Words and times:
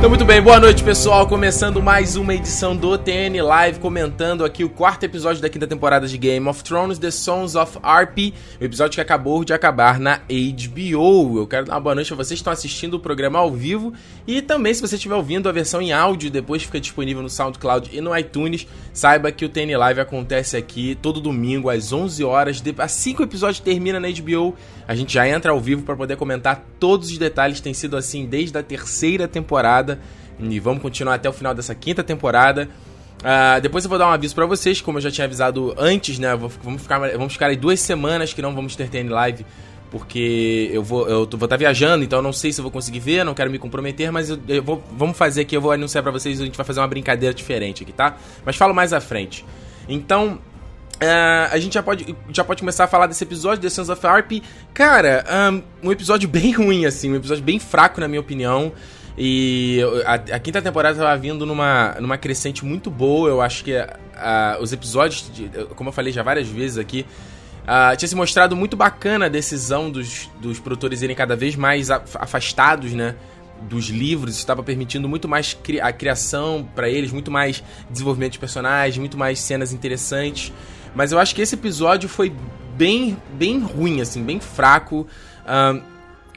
Então, 0.00 0.08
muito 0.08 0.24
bem, 0.24 0.40
boa 0.40 0.58
noite 0.58 0.82
pessoal. 0.82 1.26
Começando 1.26 1.82
mais 1.82 2.16
uma 2.16 2.34
edição 2.34 2.74
do 2.74 2.96
TN 2.96 3.42
Live, 3.42 3.80
comentando 3.80 4.46
aqui 4.46 4.64
o 4.64 4.70
quarto 4.70 5.04
episódio 5.04 5.42
da 5.42 5.48
quinta 5.50 5.66
temporada 5.66 6.08
de 6.08 6.16
Game 6.16 6.48
of 6.48 6.64
Thrones, 6.64 6.98
The 6.98 7.10
Sons 7.10 7.54
of 7.54 7.78
Arp, 7.82 8.16
o 8.58 8.64
episódio 8.64 8.94
que 8.94 9.00
acabou 9.02 9.44
de 9.44 9.52
acabar 9.52 10.00
na 10.00 10.16
HBO. 10.16 11.40
Eu 11.40 11.46
quero 11.46 11.66
dar 11.66 11.74
uma 11.74 11.80
boa 11.80 11.94
noite 11.94 12.10
a 12.14 12.16
vocês 12.16 12.38
que 12.38 12.40
estão 12.40 12.50
assistindo 12.50 12.94
o 12.94 12.98
programa 12.98 13.40
ao 13.40 13.52
vivo 13.52 13.92
e 14.26 14.40
também, 14.40 14.72
se 14.72 14.80
você 14.80 14.94
estiver 14.94 15.14
ouvindo 15.14 15.50
a 15.50 15.52
versão 15.52 15.82
em 15.82 15.92
áudio, 15.92 16.30
depois 16.30 16.62
fica 16.62 16.80
disponível 16.80 17.22
no 17.22 17.28
SoundCloud 17.28 17.90
e 17.92 18.00
no 18.00 18.16
iTunes. 18.16 18.66
Saiba 18.94 19.30
que 19.30 19.44
o 19.44 19.50
TN 19.50 19.76
Live 19.76 20.00
acontece 20.00 20.56
aqui 20.56 20.96
todo 21.02 21.20
domingo 21.20 21.68
às 21.68 21.92
11 21.92 22.24
horas. 22.24 22.62
Assim 22.78 23.12
que 23.12 23.20
o 23.20 23.24
episódio 23.24 23.62
termina 23.62 24.00
na 24.00 24.08
HBO, 24.08 24.54
a 24.90 24.94
gente 24.96 25.14
já 25.14 25.28
entra 25.28 25.52
ao 25.52 25.60
vivo 25.60 25.82
para 25.82 25.94
poder 25.94 26.16
comentar 26.16 26.66
todos 26.80 27.12
os 27.12 27.16
detalhes. 27.16 27.60
Tem 27.60 27.72
sido 27.72 27.96
assim 27.96 28.26
desde 28.26 28.58
a 28.58 28.62
terceira 28.62 29.28
temporada 29.28 30.00
e 30.40 30.58
vamos 30.58 30.82
continuar 30.82 31.14
até 31.14 31.28
o 31.28 31.32
final 31.32 31.54
dessa 31.54 31.76
quinta 31.76 32.02
temporada. 32.02 32.68
Uh, 33.20 33.60
depois 33.60 33.84
eu 33.84 33.88
vou 33.88 34.00
dar 34.00 34.08
um 34.08 34.10
aviso 34.10 34.34
para 34.34 34.46
vocês, 34.46 34.80
como 34.80 34.98
eu 34.98 35.02
já 35.02 35.08
tinha 35.08 35.26
avisado 35.26 35.72
antes, 35.78 36.18
né? 36.18 36.34
Vamos 36.34 36.82
ficar, 36.82 36.98
vamos 36.98 37.34
ficar 37.34 37.46
aí 37.46 37.56
duas 37.56 37.78
semanas 37.78 38.32
que 38.32 38.42
não 38.42 38.52
vamos 38.52 38.74
ter 38.74 38.88
TN 38.88 39.08
Live, 39.08 39.46
porque 39.92 40.68
eu 40.72 40.82
vou 40.82 41.08
eu 41.08 41.18
vou 41.18 41.36
estar 41.36 41.46
tá 41.46 41.56
viajando, 41.56 42.02
então 42.02 42.20
não 42.20 42.32
sei 42.32 42.52
se 42.52 42.58
eu 42.58 42.64
vou 42.64 42.72
conseguir 42.72 42.98
ver, 42.98 43.24
não 43.24 43.32
quero 43.32 43.48
me 43.48 43.60
comprometer, 43.60 44.10
mas 44.10 44.28
eu, 44.28 44.40
eu 44.48 44.60
vou, 44.60 44.82
vamos 44.90 45.16
fazer 45.16 45.42
aqui, 45.42 45.56
eu 45.56 45.60
vou 45.60 45.70
anunciar 45.70 46.02
para 46.02 46.10
vocês, 46.10 46.40
a 46.40 46.44
gente 46.44 46.56
vai 46.56 46.66
fazer 46.66 46.80
uma 46.80 46.88
brincadeira 46.88 47.32
diferente 47.32 47.84
aqui, 47.84 47.92
tá? 47.92 48.16
Mas 48.44 48.56
falo 48.56 48.74
mais 48.74 48.92
à 48.92 49.00
frente. 49.00 49.44
Então, 49.88 50.40
Uh, 51.02 51.48
a 51.50 51.58
gente 51.58 51.72
já 51.72 51.82
pode, 51.82 52.14
já 52.30 52.44
pode 52.44 52.60
começar 52.60 52.84
a 52.84 52.86
falar 52.86 53.06
desse 53.06 53.24
episódio, 53.24 53.62
The 53.62 53.70
Sons 53.70 53.88
of 53.88 54.06
Harp. 54.06 54.32
Cara, 54.74 55.24
um, 55.50 55.88
um, 55.88 55.92
episódio 55.92 56.28
bem 56.30 56.52
ruim, 56.52 56.84
assim, 56.84 57.10
um 57.10 57.16
episódio 57.16 57.42
bem 57.42 57.58
fraco, 57.58 58.00
na 58.00 58.06
minha 58.06 58.20
opinião. 58.20 58.70
E 59.16 59.80
a, 60.04 60.14
a, 60.14 60.38
quinta 60.38 60.60
temporada 60.60 60.98
tava 60.98 61.16
vindo 61.16 61.46
numa, 61.46 61.96
numa 62.00 62.18
crescente 62.18 62.64
muito 62.66 62.90
boa. 62.90 63.30
Eu 63.30 63.40
acho 63.40 63.64
que 63.64 63.72
os 64.60 64.72
episódios, 64.72 65.30
de, 65.32 65.48
como 65.74 65.88
eu 65.88 65.92
falei 65.92 66.12
já 66.12 66.22
várias 66.22 66.48
vezes 66.48 66.76
aqui, 66.76 67.06
tinha 67.96 68.08
se 68.08 68.14
mostrado 68.14 68.54
muito 68.54 68.76
bacana 68.76 69.26
a 69.26 69.28
decisão 69.28 69.90
dos, 69.90 70.28
dos 70.40 70.58
produtores 70.58 71.02
irem 71.02 71.16
cada 71.16 71.34
vez 71.34 71.56
mais 71.56 71.90
afastados, 71.90 72.92
né? 72.92 73.14
Dos 73.62 73.88
livros, 73.88 74.36
estava 74.36 74.62
permitindo 74.62 75.06
muito 75.06 75.28
mais 75.28 75.52
cri 75.52 75.80
a 75.80 75.92
criação 75.92 76.66
para 76.74 76.88
eles, 76.88 77.12
muito 77.12 77.30
mais 77.30 77.62
desenvolvimento 77.90 78.32
de 78.32 78.38
personagens, 78.38 78.96
muito 78.96 79.18
mais 79.18 79.38
cenas 79.38 79.72
interessantes. 79.72 80.50
Mas 80.94 81.12
eu 81.12 81.18
acho 81.18 81.34
que 81.34 81.42
esse 81.42 81.54
episódio 81.54 82.08
foi 82.08 82.34
bem, 82.76 83.16
bem 83.32 83.60
ruim, 83.60 84.00
assim, 84.00 84.22
bem 84.22 84.40
fraco. 84.40 85.06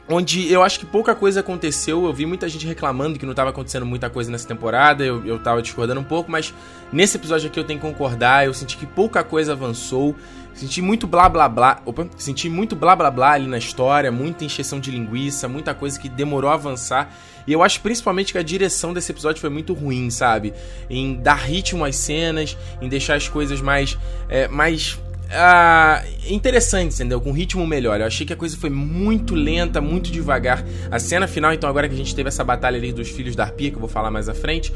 Onde 0.06 0.52
eu 0.52 0.62
acho 0.62 0.78
que 0.78 0.84
pouca 0.84 1.14
coisa 1.14 1.40
aconteceu. 1.40 2.04
Eu 2.04 2.12
vi 2.12 2.26
muita 2.26 2.46
gente 2.46 2.66
reclamando 2.66 3.18
que 3.18 3.24
não 3.24 3.32
estava 3.32 3.50
acontecendo 3.50 3.86
muita 3.86 4.10
coisa 4.10 4.30
nessa 4.30 4.46
temporada, 4.46 5.02
eu, 5.02 5.24
eu 5.24 5.38
tava 5.38 5.62
discordando 5.62 5.98
um 6.00 6.04
pouco, 6.04 6.30
mas 6.30 6.52
nesse 6.92 7.16
episódio 7.16 7.48
aqui 7.48 7.58
eu 7.58 7.64
tenho 7.64 7.80
que 7.80 7.86
concordar. 7.86 8.44
Eu 8.44 8.52
senti 8.52 8.76
que 8.76 8.84
pouca 8.84 9.24
coisa 9.24 9.52
avançou. 9.52 10.14
Senti 10.52 10.82
muito 10.82 11.06
blá 11.06 11.28
blá 11.28 11.48
blá. 11.48 11.80
Opa, 11.86 12.06
senti 12.16 12.50
muito 12.50 12.76
blá 12.76 12.94
blá 12.94 13.10
blá 13.10 13.32
ali 13.32 13.46
na 13.46 13.58
história, 13.58 14.12
muita 14.12 14.44
encheção 14.44 14.78
de 14.78 14.90
linguiça, 14.90 15.48
muita 15.48 15.74
coisa 15.74 15.98
que 15.98 16.08
demorou 16.08 16.50
a 16.50 16.54
avançar. 16.54 17.10
E 17.46 17.52
eu 17.52 17.62
acho 17.62 17.80
principalmente 17.80 18.32
que 18.32 18.38
a 18.38 18.42
direção 18.42 18.92
desse 18.94 19.12
episódio 19.12 19.40
foi 19.40 19.50
muito 19.50 19.74
ruim, 19.74 20.10
sabe? 20.10 20.54
Em 20.88 21.14
dar 21.14 21.34
ritmo 21.34 21.84
às 21.84 21.96
cenas, 21.96 22.56
em 22.80 22.88
deixar 22.88 23.14
as 23.16 23.28
coisas 23.28 23.60
mais. 23.60 23.98
É, 24.28 24.48
mais 24.48 24.98
uh, 25.24 26.32
interessante, 26.32 26.94
entendeu? 26.94 27.20
Com 27.20 27.30
um 27.30 27.32
ritmo 27.32 27.66
melhor. 27.66 28.00
Eu 28.00 28.06
achei 28.06 28.26
que 28.26 28.32
a 28.32 28.36
coisa 28.36 28.56
foi 28.56 28.70
muito 28.70 29.34
lenta, 29.34 29.80
muito 29.80 30.10
devagar. 30.10 30.64
A 30.90 30.98
cena 30.98 31.26
final, 31.26 31.52
então, 31.52 31.68
agora 31.68 31.88
que 31.88 31.94
a 31.94 31.98
gente 31.98 32.14
teve 32.14 32.28
essa 32.28 32.44
batalha 32.44 32.76
ali 32.76 32.92
dos 32.92 33.10
filhos 33.10 33.36
da 33.36 33.44
Arpia, 33.44 33.70
que 33.70 33.76
eu 33.76 33.80
vou 33.80 33.88
falar 33.88 34.10
mais 34.10 34.28
à 34.28 34.34
frente, 34.34 34.72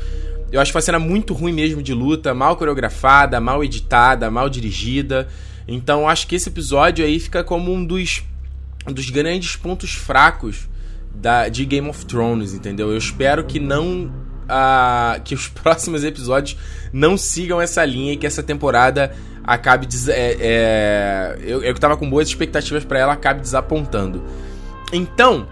eu 0.51 0.61
acho 0.61 0.71
que 0.71 0.73
foi 0.73 0.81
uma 0.81 0.85
cena 0.85 0.99
muito 0.99 1.35
ruim 1.35 1.53
mesmo 1.53 1.83
de 1.83 1.95
luta, 1.95 2.35
mal 2.35 2.57
coreografada, 2.57 3.41
mal 3.41 3.63
editada, 3.65 4.31
mal 4.31 4.49
dirigida. 4.49 5.29
Então, 5.67 6.09
acho 6.09 6.27
que 6.27 6.35
esse 6.35 6.49
episódio 6.49 7.05
aí 7.05 7.21
fica 7.21 7.45
como 7.45 7.73
um 7.73 7.85
dos, 7.85 8.23
um 8.87 8.93
dos 8.93 9.11
grandes 9.11 9.57
pontos 9.57 9.93
fracos 9.93 10.68
da, 11.21 11.49
de 11.49 11.65
Game 11.65 11.89
of 11.89 12.07
Thrones, 12.07 12.55
entendeu? 12.55 12.91
Eu 12.91 12.99
espero 12.99 13.45
que 13.45 13.59
não 13.59 14.07
uh, 14.45 15.21
que 15.23 15.35
os 15.35 15.49
próximos 15.49 16.05
episódios 16.05 16.57
não 16.93 17.17
sigam 17.17 17.61
essa 17.61 17.85
linha 17.85 18.13
e 18.13 18.17
que 18.17 18.27
essa 18.27 18.43
temporada 18.43 19.15
acabe. 19.45 19.87
Des 19.87 20.09
é, 20.09 20.37
é, 20.41 21.39
eu, 21.41 21.63
eu 21.63 21.75
tava 21.75 21.97
com 21.97 22.09
boas 22.09 22.29
expectativas 22.29 22.85
para 22.85 22.99
ela, 22.99 23.13
acabe 23.13 23.41
desapontando. 23.41 24.23
Então, 24.93 25.47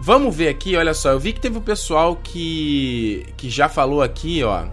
vamos 0.00 0.34
ver 0.34 0.48
aqui, 0.48 0.76
olha 0.76 0.94
só. 0.94 1.10
Eu 1.10 1.20
vi 1.20 1.32
que 1.32 1.40
teve 1.40 1.56
o 1.56 1.60
um 1.60 1.64
pessoal 1.64 2.16
que, 2.16 3.24
que 3.36 3.48
já 3.48 3.68
falou 3.68 4.02
aqui, 4.02 4.42
ó. 4.42 4.64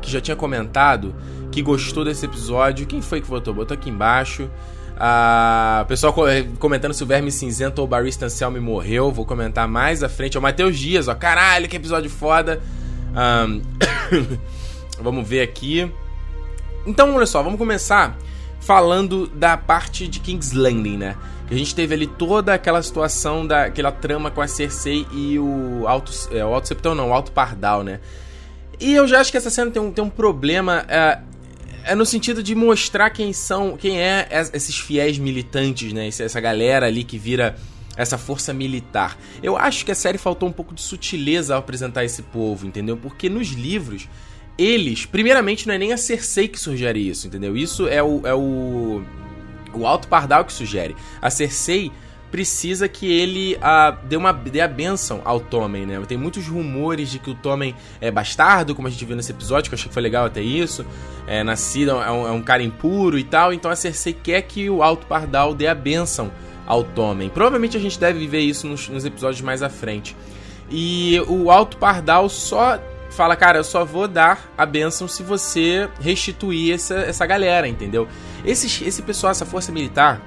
Que 0.00 0.10
já 0.10 0.20
tinha 0.20 0.36
comentado 0.36 1.14
que 1.50 1.60
gostou 1.60 2.04
desse 2.04 2.24
episódio. 2.24 2.86
Quem 2.86 3.02
foi 3.02 3.20
que 3.20 3.26
votou? 3.26 3.52
Botou 3.52 3.74
aqui 3.74 3.90
embaixo. 3.90 4.48
Ah, 5.00 5.84
pessoal 5.86 6.12
comentando 6.58 6.92
se 6.92 7.04
o 7.04 7.06
Verme 7.06 7.30
Cinzento 7.30 7.80
ou 7.80 7.86
o 7.86 7.88
Barista 7.88 8.26
Anselme 8.26 8.58
morreu. 8.58 9.12
Vou 9.12 9.24
comentar 9.24 9.68
mais 9.68 10.02
à 10.02 10.08
frente. 10.08 10.36
É 10.36 10.40
o 10.40 10.42
Matheus 10.42 10.76
Dias, 10.76 11.06
ó. 11.06 11.14
Caralho, 11.14 11.68
que 11.68 11.76
episódio 11.76 12.10
foda. 12.10 12.60
Um, 13.14 13.62
vamos 15.00 15.28
ver 15.28 15.42
aqui. 15.42 15.88
Então, 16.84 17.14
olha 17.14 17.26
só, 17.26 17.42
vamos 17.44 17.58
começar 17.58 18.18
falando 18.60 19.28
da 19.28 19.56
parte 19.56 20.08
de 20.08 20.18
King's 20.18 20.52
Landing, 20.52 20.96
né? 20.96 21.16
A 21.48 21.54
gente 21.54 21.74
teve 21.74 21.94
ali 21.94 22.06
toda 22.06 22.52
aquela 22.52 22.82
situação, 22.82 23.46
daquela 23.46 23.92
trama 23.92 24.32
com 24.32 24.40
a 24.40 24.48
Cersei 24.48 25.06
e 25.12 25.38
o 25.38 25.86
Alto, 25.86 26.12
é, 26.32 26.44
o 26.44 26.52
Alto 26.52 26.66
Septão, 26.66 26.94
não, 26.94 27.10
o 27.10 27.12
Alto 27.12 27.30
Pardal, 27.30 27.84
né? 27.84 28.00
E 28.80 28.94
eu 28.94 29.06
já 29.06 29.20
acho 29.20 29.30
que 29.30 29.36
essa 29.36 29.50
cena 29.50 29.70
tem 29.70 29.80
um, 29.80 29.92
tem 29.92 30.04
um 30.04 30.10
problema. 30.10 30.84
É, 30.88 31.20
é 31.88 31.94
no 31.94 32.04
sentido 32.04 32.42
de 32.42 32.54
mostrar 32.54 33.10
quem 33.10 33.32
são, 33.32 33.76
quem 33.76 34.00
é 34.00 34.28
esses 34.52 34.78
fiéis 34.78 35.18
militantes, 35.18 35.92
né? 35.92 36.06
Essa 36.06 36.40
galera 36.40 36.86
ali 36.86 37.02
que 37.02 37.16
vira 37.16 37.56
essa 37.96 38.18
força 38.18 38.52
militar. 38.52 39.18
Eu 39.42 39.56
acho 39.56 39.84
que 39.84 39.90
a 39.90 39.94
série 39.94 40.18
faltou 40.18 40.48
um 40.48 40.52
pouco 40.52 40.74
de 40.74 40.82
sutileza 40.82 41.54
ao 41.54 41.60
apresentar 41.60 42.04
esse 42.04 42.22
povo, 42.22 42.66
entendeu? 42.66 42.96
Porque 42.96 43.28
nos 43.28 43.48
livros, 43.48 44.06
eles, 44.56 45.06
primeiramente, 45.06 45.66
não 45.66 45.74
é 45.74 45.78
nem 45.78 45.92
a 45.92 45.96
Cersei 45.96 46.46
que 46.46 46.60
sugere 46.60 47.08
isso, 47.08 47.26
entendeu? 47.26 47.56
Isso 47.56 47.88
é 47.88 48.02
o, 48.02 48.20
é 48.24 48.34
o, 48.34 49.02
o 49.72 49.86
Alto 49.86 50.06
Pardal 50.08 50.44
que 50.44 50.52
sugere. 50.52 50.94
A 51.22 51.30
Cersei 51.30 51.90
precisa 52.30 52.88
que 52.88 53.10
ele 53.10 53.56
uh, 53.56 53.96
dê, 54.06 54.16
uma, 54.16 54.32
dê 54.32 54.60
a 54.60 54.68
benção 54.68 55.20
ao 55.24 55.40
Tommen, 55.40 55.86
né? 55.86 56.00
Tem 56.06 56.18
muitos 56.18 56.46
rumores 56.46 57.10
de 57.10 57.18
que 57.18 57.30
o 57.30 57.34
Tommen 57.34 57.74
é 58.00 58.10
bastardo, 58.10 58.74
como 58.74 58.88
a 58.88 58.90
gente 58.90 59.04
viu 59.04 59.16
nesse 59.16 59.32
episódio, 59.32 59.70
que 59.70 59.74
eu 59.74 59.78
achei 59.78 59.88
que 59.88 59.94
foi 59.94 60.02
legal 60.02 60.26
até 60.26 60.40
isso. 60.40 60.84
É 61.26 61.42
nascido, 61.42 61.92
é 61.92 62.10
um, 62.10 62.28
é 62.28 62.30
um 62.30 62.42
cara 62.42 62.62
impuro 62.62 63.18
e 63.18 63.24
tal. 63.24 63.52
Então 63.52 63.70
a 63.70 63.76
Cersei 63.76 64.12
quer 64.12 64.42
que 64.42 64.68
o 64.68 64.82
Alto 64.82 65.06
Pardal 65.06 65.54
dê 65.54 65.66
a 65.66 65.74
benção 65.74 66.30
ao 66.66 66.84
Tommen. 66.84 67.28
Provavelmente 67.30 67.76
a 67.76 67.80
gente 67.80 67.98
deve 67.98 68.26
ver 68.26 68.40
isso 68.40 68.66
nos, 68.66 68.88
nos 68.88 69.04
episódios 69.04 69.40
mais 69.40 69.62
à 69.62 69.68
frente. 69.68 70.16
E 70.70 71.18
o 71.26 71.50
Alto 71.50 71.78
Pardal 71.78 72.28
só 72.28 72.78
fala, 73.10 73.34
cara, 73.34 73.58
eu 73.58 73.64
só 73.64 73.84
vou 73.84 74.06
dar 74.06 74.52
a 74.56 74.66
bênção 74.66 75.08
se 75.08 75.22
você 75.22 75.88
restituir 76.00 76.74
essa, 76.74 76.94
essa 76.94 77.26
galera, 77.26 77.66
entendeu? 77.66 78.06
Esse, 78.44 78.84
esse 78.84 79.02
pessoal, 79.02 79.30
essa 79.30 79.46
força 79.46 79.72
militar, 79.72 80.20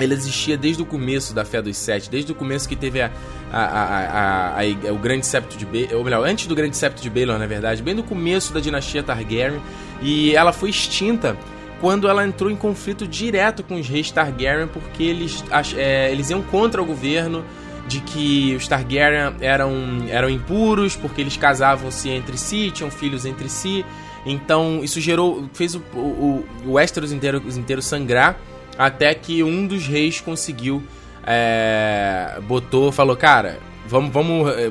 ele 0.00 0.14
existia 0.14 0.56
desde 0.56 0.82
o 0.82 0.86
começo 0.86 1.34
da 1.34 1.44
Fé 1.44 1.60
dos 1.60 1.76
Sete, 1.76 2.10
desde 2.10 2.32
o 2.32 2.34
começo 2.34 2.68
que 2.68 2.74
teve 2.74 3.00
a, 3.00 3.10
a, 3.52 3.62
a, 3.62 4.60
a 4.60 4.92
o 4.92 4.98
Grande 4.98 5.26
Septo 5.26 5.56
de 5.56 5.66
Baelor, 5.66 5.98
ou 5.98 6.04
melhor, 6.04 6.26
antes 6.26 6.46
do 6.46 6.54
Grande 6.54 6.76
Septo 6.76 7.02
de 7.02 7.10
Baelor, 7.10 7.38
na 7.38 7.46
verdade, 7.46 7.82
bem 7.82 7.94
no 7.94 8.02
começo 8.02 8.52
da 8.52 8.60
dinastia 8.60 9.02
Targaryen, 9.02 9.60
e 10.00 10.34
ela 10.34 10.52
foi 10.52 10.70
extinta 10.70 11.36
quando 11.80 12.08
ela 12.08 12.26
entrou 12.26 12.50
em 12.50 12.56
conflito 12.56 13.06
direto 13.06 13.62
com 13.62 13.74
os 13.74 13.88
reis 13.88 14.10
Targaryen, 14.10 14.68
porque 14.68 15.02
eles, 15.02 15.44
é, 15.76 16.10
eles 16.10 16.30
iam 16.30 16.42
contra 16.42 16.80
o 16.80 16.84
governo 16.84 17.44
de 17.86 18.00
que 18.00 18.54
os 18.56 18.68
Targaryen 18.68 19.34
eram, 19.40 19.72
eram 20.08 20.30
impuros, 20.30 20.96
porque 20.96 21.20
eles 21.20 21.36
casavam-se 21.36 22.08
entre 22.08 22.38
si, 22.38 22.70
tinham 22.70 22.90
filhos 22.90 23.26
entre 23.26 23.48
si. 23.48 23.84
Então 24.24 24.80
isso 24.82 25.00
gerou, 25.00 25.48
fez 25.52 25.74
o, 25.74 25.80
o, 25.94 26.44
o 26.64 26.72
Westeros 26.72 27.12
inteiro, 27.12 27.42
inteiro 27.44 27.82
sangrar, 27.82 28.38
até 28.78 29.14
que 29.14 29.42
um 29.42 29.66
dos 29.66 29.86
reis 29.86 30.20
conseguiu, 30.20 30.82
é, 31.24 32.38
botou, 32.42 32.90
falou, 32.90 33.16
cara, 33.16 33.58
vamos, 33.86 34.12
vamos 34.12 34.50
é, 34.56 34.70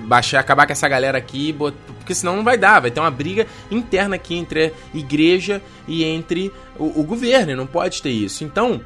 baixar, 0.00 0.40
acabar 0.40 0.66
com 0.66 0.72
essa 0.72 0.88
galera 0.88 1.18
aqui, 1.18 1.54
porque 1.98 2.14
senão 2.14 2.36
não 2.36 2.44
vai 2.44 2.56
dar, 2.56 2.80
vai 2.80 2.90
ter 2.90 3.00
uma 3.00 3.10
briga 3.10 3.46
interna 3.70 4.16
aqui 4.16 4.34
entre 4.34 4.66
a 4.66 4.96
igreja 4.96 5.62
e 5.86 6.04
entre 6.04 6.52
o, 6.78 7.00
o 7.00 7.04
governo, 7.04 7.56
não 7.56 7.66
pode 7.66 8.02
ter 8.02 8.10
isso. 8.10 8.44
Então, 8.44 8.80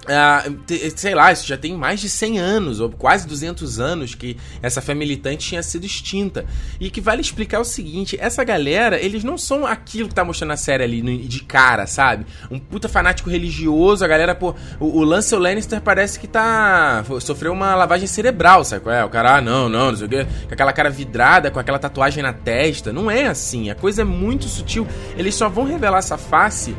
Uh, 0.00 0.58
sei 0.96 1.14
lá, 1.14 1.30
isso 1.30 1.46
já 1.46 1.58
tem 1.58 1.74
mais 1.74 2.00
de 2.00 2.08
100 2.08 2.38
anos, 2.38 2.80
ou 2.80 2.88
quase 2.90 3.26
200 3.26 3.78
anos 3.78 4.14
que 4.14 4.36
essa 4.62 4.80
fé 4.80 4.94
militante 4.94 5.48
tinha 5.48 5.62
sido 5.62 5.84
extinta. 5.84 6.46
E 6.80 6.90
que 6.90 7.00
vale 7.00 7.20
explicar 7.20 7.60
o 7.60 7.64
seguinte: 7.64 8.16
essa 8.18 8.42
galera, 8.42 8.98
eles 8.98 9.22
não 9.22 9.36
são 9.36 9.66
aquilo 9.66 10.08
que 10.08 10.14
tá 10.14 10.24
mostrando 10.24 10.48
na 10.48 10.56
série 10.56 10.82
ali 10.82 11.00
de 11.18 11.40
cara, 11.44 11.86
sabe? 11.86 12.26
Um 12.50 12.58
puta 12.58 12.88
fanático 12.88 13.28
religioso, 13.28 14.04
a 14.04 14.08
galera, 14.08 14.34
pô, 14.34 14.54
o, 14.78 15.04
Lancel 15.04 15.38
Lannister 15.38 15.80
parece 15.80 16.18
que 16.18 16.26
tá. 16.26 17.04
sofreu 17.20 17.52
uma 17.52 17.74
lavagem 17.74 18.06
cerebral, 18.06 18.64
sabe? 18.64 18.88
É, 18.90 19.04
o 19.04 19.08
cara, 19.10 19.36
ah, 19.36 19.40
não, 19.40 19.68
não, 19.68 19.90
não 19.90 19.96
sei 19.96 20.06
o 20.06 20.10
quê, 20.10 20.26
com 20.46 20.54
aquela 20.54 20.72
cara 20.72 20.90
vidrada, 20.90 21.50
com 21.50 21.58
aquela 21.58 21.78
tatuagem 21.78 22.22
na 22.22 22.32
testa. 22.32 22.92
Não 22.92 23.10
é 23.10 23.26
assim, 23.26 23.70
a 23.70 23.74
coisa 23.74 24.02
é 24.02 24.04
muito 24.04 24.46
sutil. 24.46 24.86
Eles 25.16 25.34
só 25.34 25.48
vão 25.48 25.64
revelar 25.64 25.98
essa 25.98 26.16
face 26.16 26.74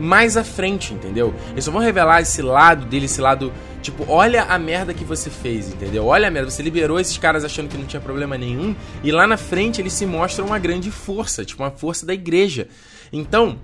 mais 0.00 0.36
à 0.36 0.42
frente, 0.42 0.94
entendeu? 0.94 1.34
Eles 1.52 1.64
só 1.64 1.70
vão 1.70 1.80
revelar 1.80 2.20
esse 2.20 2.42
lado 2.42 2.86
dele, 2.86 3.04
esse 3.04 3.20
lado. 3.20 3.52
Tipo, 3.82 4.04
olha 4.08 4.44
a 4.44 4.58
merda 4.58 4.92
que 4.92 5.04
você 5.04 5.30
fez, 5.30 5.68
entendeu? 5.68 6.06
Olha 6.06 6.28
a 6.28 6.30
merda, 6.30 6.50
você 6.50 6.62
liberou 6.62 7.00
esses 7.00 7.16
caras 7.16 7.44
achando 7.44 7.68
que 7.68 7.78
não 7.78 7.86
tinha 7.86 8.00
problema 8.00 8.36
nenhum, 8.36 8.76
e 9.02 9.10
lá 9.10 9.26
na 9.26 9.36
frente 9.36 9.80
eles 9.80 9.92
se 9.94 10.04
mostram 10.04 10.46
uma 10.46 10.58
grande 10.58 10.90
força, 10.90 11.44
tipo, 11.44 11.62
uma 11.62 11.70
força 11.70 12.04
da 12.04 12.12
igreja. 12.12 12.68
Então, 13.12 13.58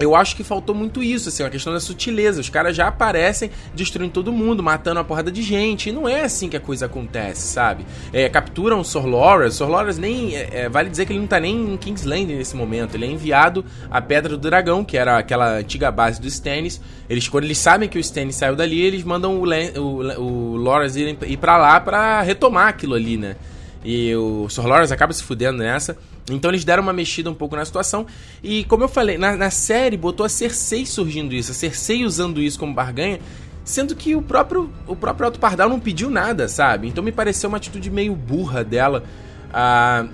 eu 0.00 0.16
acho 0.16 0.34
que 0.34 0.42
faltou 0.42 0.74
muito 0.74 1.02
isso, 1.02 1.28
assim, 1.28 1.42
a 1.42 1.50
questão 1.50 1.72
da 1.72 1.78
sutileza. 1.78 2.40
Os 2.40 2.48
caras 2.48 2.74
já 2.74 2.88
aparecem 2.88 3.50
destruindo 3.74 4.12
todo 4.12 4.32
mundo, 4.32 4.62
matando 4.62 4.98
uma 4.98 5.04
porrada 5.04 5.30
de 5.30 5.42
gente. 5.42 5.90
E 5.90 5.92
não 5.92 6.08
é 6.08 6.22
assim 6.22 6.48
que 6.48 6.56
a 6.56 6.60
coisa 6.60 6.86
acontece, 6.86 7.46
sabe? 7.52 7.84
É, 8.12 8.28
capturam 8.28 8.80
o 8.80 8.84
Sor 8.84 9.04
Loras. 9.04 9.54
Sor 9.54 9.68
Loras 9.68 9.98
nem. 9.98 10.34
É, 10.34 10.62
é, 10.62 10.68
vale 10.68 10.88
dizer 10.88 11.04
que 11.04 11.12
ele 11.12 11.20
não 11.20 11.26
tá 11.26 11.38
nem 11.38 11.74
em 11.74 11.76
King's 11.76 12.04
Landing 12.04 12.36
nesse 12.36 12.56
momento. 12.56 12.94
Ele 12.94 13.04
é 13.04 13.10
enviado 13.10 13.64
à 13.90 14.00
Pedra 14.00 14.30
do 14.30 14.38
Dragão, 14.38 14.84
que 14.84 14.96
era 14.96 15.18
aquela 15.18 15.58
antiga 15.58 15.90
base 15.90 16.20
do 16.20 16.26
Stannis. 16.26 16.80
Eles, 17.08 17.28
quando 17.28 17.44
eles 17.44 17.58
sabem 17.58 17.88
que 17.88 17.98
o 17.98 18.00
Stannis 18.00 18.36
saiu 18.36 18.56
dali, 18.56 18.80
eles 18.80 19.04
mandam 19.04 19.36
o, 19.36 19.44
o, 19.78 20.22
o 20.22 20.56
Loras 20.56 20.96
ir, 20.96 21.16
ir 21.26 21.36
pra 21.36 21.58
lá 21.58 21.78
para 21.78 22.22
retomar 22.22 22.68
aquilo 22.68 22.94
ali, 22.94 23.16
né? 23.16 23.36
E 23.84 24.14
o 24.14 24.48
Sor 24.48 24.66
Loras 24.66 24.92
acaba 24.92 25.12
se 25.12 25.22
fudendo 25.22 25.58
nessa. 25.58 25.96
Então 26.34 26.50
eles 26.50 26.64
deram 26.64 26.82
uma 26.82 26.92
mexida 26.92 27.30
um 27.30 27.34
pouco 27.34 27.56
na 27.56 27.64
situação. 27.64 28.06
E 28.42 28.64
como 28.64 28.84
eu 28.84 28.88
falei, 28.88 29.18
na, 29.18 29.36
na 29.36 29.50
série 29.50 29.96
botou 29.96 30.24
a 30.24 30.28
Cersei 30.28 30.86
surgindo 30.86 31.34
isso, 31.34 31.50
a 31.52 31.54
Cersei 31.54 32.04
usando 32.04 32.40
isso 32.40 32.58
como 32.58 32.74
barganha. 32.74 33.20
Sendo 33.62 33.94
que 33.94 34.16
o 34.16 34.22
próprio, 34.22 34.72
o 34.86 34.96
próprio 34.96 35.26
Alto 35.26 35.38
Pardal 35.38 35.68
não 35.68 35.78
pediu 35.78 36.10
nada, 36.10 36.48
sabe? 36.48 36.88
Então 36.88 37.04
me 37.04 37.12
pareceu 37.12 37.48
uma 37.48 37.58
atitude 37.58 37.90
meio 37.90 38.16
burra 38.16 38.64
dela. 38.64 39.04
Ah, 39.52 40.06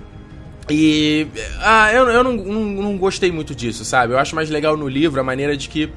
e 0.69 1.27
ah, 1.61 1.91
eu, 1.93 2.07
eu 2.09 2.23
não, 2.23 2.33
não, 2.33 2.63
não 2.83 2.97
gostei 2.97 3.31
muito 3.31 3.55
disso, 3.55 3.85
sabe? 3.85 4.13
Eu 4.13 4.19
acho 4.19 4.35
mais 4.35 4.49
legal 4.49 4.75
no 4.75 4.87
livro 4.87 5.19
a 5.19 5.23
maneira 5.23 5.55
de 5.55 5.69
que, 5.69 5.89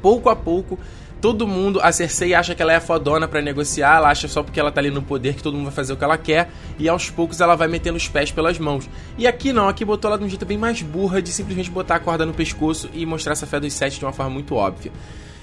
pouco 0.00 0.30
a 0.30 0.36
pouco, 0.36 0.78
todo 1.20 1.46
mundo, 1.46 1.80
a 1.82 1.90
Cersei 1.90 2.34
acha 2.34 2.54
que 2.54 2.62
ela 2.62 2.72
é 2.72 2.80
fodona 2.80 3.26
para 3.26 3.42
negociar, 3.42 3.96
ela 3.96 4.10
acha 4.10 4.28
só 4.28 4.42
porque 4.42 4.58
ela 4.58 4.70
tá 4.70 4.80
ali 4.80 4.90
no 4.90 5.02
poder 5.02 5.34
que 5.34 5.42
todo 5.42 5.54
mundo 5.54 5.64
vai 5.64 5.74
fazer 5.74 5.92
o 5.92 5.96
que 5.96 6.04
ela 6.04 6.18
quer, 6.18 6.50
e 6.78 6.88
aos 6.88 7.10
poucos 7.10 7.40
ela 7.40 7.56
vai 7.56 7.68
metendo 7.68 7.96
os 7.96 8.08
pés 8.08 8.30
pelas 8.30 8.58
mãos. 8.58 8.88
E 9.16 9.26
aqui 9.26 9.52
não, 9.52 9.68
aqui 9.68 9.84
botou 9.84 10.10
ela 10.10 10.18
de 10.18 10.24
um 10.24 10.28
jeito 10.28 10.46
bem 10.46 10.58
mais 10.58 10.80
burra 10.82 11.20
de 11.20 11.30
simplesmente 11.30 11.70
botar 11.70 11.96
a 11.96 12.00
corda 12.00 12.24
no 12.24 12.32
pescoço 12.32 12.88
e 12.92 13.04
mostrar 13.04 13.32
essa 13.32 13.46
fé 13.46 13.58
dos 13.58 13.72
sete 13.72 13.98
de 13.98 14.04
uma 14.04 14.12
forma 14.12 14.30
muito 14.30 14.54
óbvia. 14.54 14.92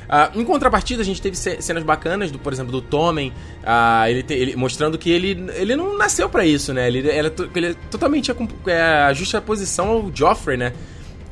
Uh, 0.06 0.40
em 0.40 0.46
contrapartida, 0.46 1.02
a 1.02 1.06
gente 1.06 1.22
teve 1.22 1.36
cenas 1.36 1.84
bacanas, 1.84 2.30
do, 2.30 2.38
por 2.38 2.54
exemplo, 2.54 2.72
do 2.72 2.80
Tommen, 2.80 3.30
uh, 3.64 4.08
ele, 4.08 4.22
te, 4.22 4.34
ele, 4.34 4.56
mostrando 4.56 4.98
que 4.98 5.10
ele, 5.10 5.52
ele 5.56 5.76
não 5.76 5.98
nasceu 5.98 6.30
para 6.30 6.46
isso, 6.46 6.74
né? 6.74 6.88
Ele, 6.88 7.00
ele, 7.00 7.28
é, 7.28 7.32
ele 7.56 7.68
é 7.68 7.76
totalmente 7.90 8.32
a, 8.32 8.36
é, 8.68 8.82
a 9.06 9.14
justa 9.14 9.42
posição 9.42 9.90
ao 9.90 10.12
Joffrey, 10.14 10.58
né? 10.58 10.74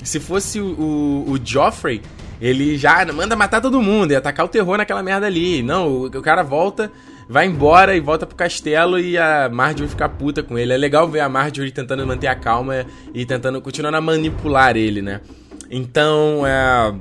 Se 0.04 0.20
fosse 0.20 0.60
o, 0.60 0.66
o, 0.66 1.32
o 1.32 1.40
Joffrey, 1.44 2.02
ele 2.44 2.78
já 2.78 3.06
manda 3.14 3.38
matar 3.38 3.62
todo 3.62 3.82
mundo 3.82 4.12
e 4.12 4.18
atacar 4.18 4.46
o 4.46 4.50
terror 4.50 4.78
naquela 4.78 5.02
merda 5.02 5.26
ali. 5.26 5.64
Não, 5.64 5.88
o, 5.88 6.06
o 6.08 6.22
cara 6.22 6.44
volta, 6.44 6.92
vai 7.30 7.48
embora 7.48 7.96
e 7.96 8.02
volta 8.02 8.26
pro 8.26 8.36
castelo 8.36 9.00
e 9.00 9.18
a 9.18 9.48
Marjorie 9.50 9.88
fica 9.88 10.10
puta 10.10 10.44
com 10.44 10.58
ele. 10.58 10.74
É 10.74 10.78
legal 10.78 11.08
ver 11.08 11.22
a 11.22 11.30
Marjorie 11.30 11.72
tentando 11.72 12.06
manter 12.06 12.28
a 12.28 12.36
calma 12.36 12.86
e 13.14 13.26
tentando, 13.26 13.62
continuando 13.62 13.96
a 13.96 14.02
manipular 14.02 14.76
ele, 14.76 15.02
né? 15.02 15.22
Então, 15.72 16.46
é 16.46 16.94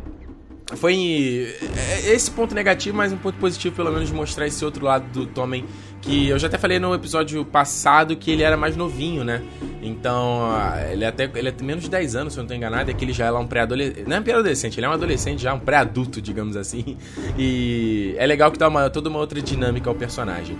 foi 0.76 1.54
é, 1.76 2.12
esse 2.12 2.30
ponto 2.30 2.54
negativo, 2.54 2.96
mas 2.96 3.12
um 3.12 3.16
ponto 3.16 3.36
positivo, 3.38 3.76
pelo 3.76 3.92
menos, 3.92 4.10
mostrar 4.10 4.46
esse 4.46 4.64
outro 4.64 4.84
lado 4.84 5.06
do 5.12 5.26
Tommen. 5.26 5.64
Que 6.02 6.28
eu 6.28 6.38
já 6.38 6.48
até 6.48 6.58
falei 6.58 6.78
no 6.78 6.92
episódio 6.94 7.44
passado 7.44 8.16
que 8.16 8.30
ele 8.30 8.42
era 8.42 8.56
mais 8.56 8.76
novinho, 8.76 9.24
né? 9.24 9.40
Então, 9.80 10.48
ele 10.90 11.04
é 11.04 11.08
até 11.08 11.30
ele 11.34 11.48
é 11.48 11.54
menos 11.62 11.84
de 11.84 11.90
10 11.90 12.16
anos, 12.16 12.32
se 12.32 12.38
eu 12.38 12.42
não 12.42 12.46
estou 12.46 12.56
enganado, 12.56 12.90
é 12.90 12.94
que 12.94 13.04
ele 13.04 13.12
já 13.12 13.26
é 13.26 13.32
um 13.32 13.46
pré-adolescente. 13.46 14.08
Não 14.08 14.16
é 14.16 14.20
um 14.20 14.22
pré-adolescente, 14.22 14.78
ele 14.78 14.86
é 14.86 14.88
um 14.88 14.92
adolescente 14.92 15.42
já, 15.42 15.54
um 15.54 15.60
pré-adulto, 15.60 16.20
digamos 16.22 16.56
assim. 16.56 16.96
E 17.38 18.14
é 18.18 18.26
legal 18.26 18.50
que 18.50 18.58
dá 18.58 18.68
uma, 18.68 18.90
toda 18.90 19.08
uma 19.08 19.20
outra 19.20 19.40
dinâmica 19.40 19.88
ao 19.88 19.94
personagem. 19.94 20.56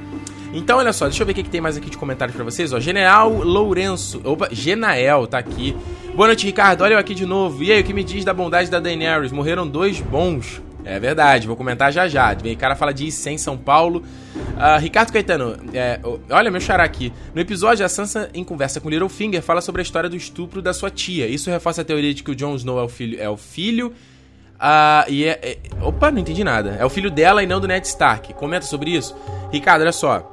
Então, 0.55 0.79
olha 0.79 0.93
só, 0.93 1.07
deixa 1.07 1.23
eu 1.23 1.27
ver 1.27 1.33
o 1.33 1.35
que, 1.35 1.43
que 1.43 1.51
tem 1.51 1.61
mais 1.61 1.77
aqui 1.77 1.91
de 1.91 1.97
comentários 1.97 2.37
para 2.37 2.45
vocês. 2.45 2.73
Ó, 2.73 2.79
General 2.79 3.33
Lourenço. 3.33 4.21
Opa, 4.25 4.49
Genael 4.53 5.27
tá 5.27 5.39
aqui. 5.39 5.77
Boa 6.15 6.27
noite, 6.27 6.45
Ricardo. 6.45 6.83
Olha 6.83 6.95
eu 6.95 6.99
aqui 6.99 7.15
de 7.15 7.25
novo. 7.25 7.65
E 7.65 7.73
aí, 7.73 7.81
o 7.81 7.85
que 7.85 7.95
me 7.95 8.05
diz 8.05 8.25
da 8.25 8.35
bondade 8.35 8.71
da 8.71 8.79
Daenerys? 8.79 9.33
Morreram 9.33 9.67
dois 9.67 10.01
bons. 10.01 10.61
É 10.85 10.99
verdade, 10.99 11.47
vou 11.47 11.57
comentar 11.57 11.93
já 11.93 12.09
já. 12.09 12.33
O 12.33 12.57
cara 12.57 12.75
fala 12.75 12.93
de 12.93 13.07
Icem, 13.07 13.39
São 13.39 13.57
Paulo. 13.57 14.03
Uh, 14.35 14.81
Ricardo 14.81 15.13
Caetano, 15.13 15.57
é, 15.73 16.01
olha 16.31 16.51
meu 16.51 16.61
xará 16.61 16.85
aqui. 16.85 17.13
No 17.35 17.41
episódio, 17.41 17.85
a 17.85 17.89
Sansa, 17.89 18.31
em 18.35 18.45
conversa 18.45 18.81
com 18.81 18.89
Littlefinger, 18.89 19.43
fala 19.43 19.61
sobre 19.61 19.81
a 19.81 19.85
história 19.85 20.11
do 20.11 20.17
estupro 20.17 20.61
da 20.61 20.73
sua 20.73 20.91
tia. 20.91 21.27
Isso 21.27 21.51
reforça 21.51 21.83
a 21.83 21.85
teoria 21.85 22.13
de 22.13 22.23
que 22.23 22.31
o 22.31 22.35
Jon 22.35 22.55
Snow 22.57 22.79
é 22.79 22.83
o 22.83 22.89
filho. 22.89 23.21
É 23.21 23.29
o 23.29 23.37
filho 23.37 23.89
uh, 24.59 25.09
e 25.09 25.25
é, 25.25 25.39
é, 25.43 25.59
Opa, 25.81 26.11
não 26.11 26.19
entendi 26.19 26.43
nada. 26.45 26.77
É 26.79 26.85
o 26.85 26.91
filho 26.91 27.11
dela 27.11 27.43
e 27.43 27.47
não 27.47 27.61
do 27.61 27.69
Ned 27.69 27.87
Stark. 27.87 28.35
Comenta 28.35 28.67
sobre 28.67 28.91
isso. 28.91 29.17
Ricardo, 29.53 29.83
olha 29.83 29.93
só. 29.93 30.32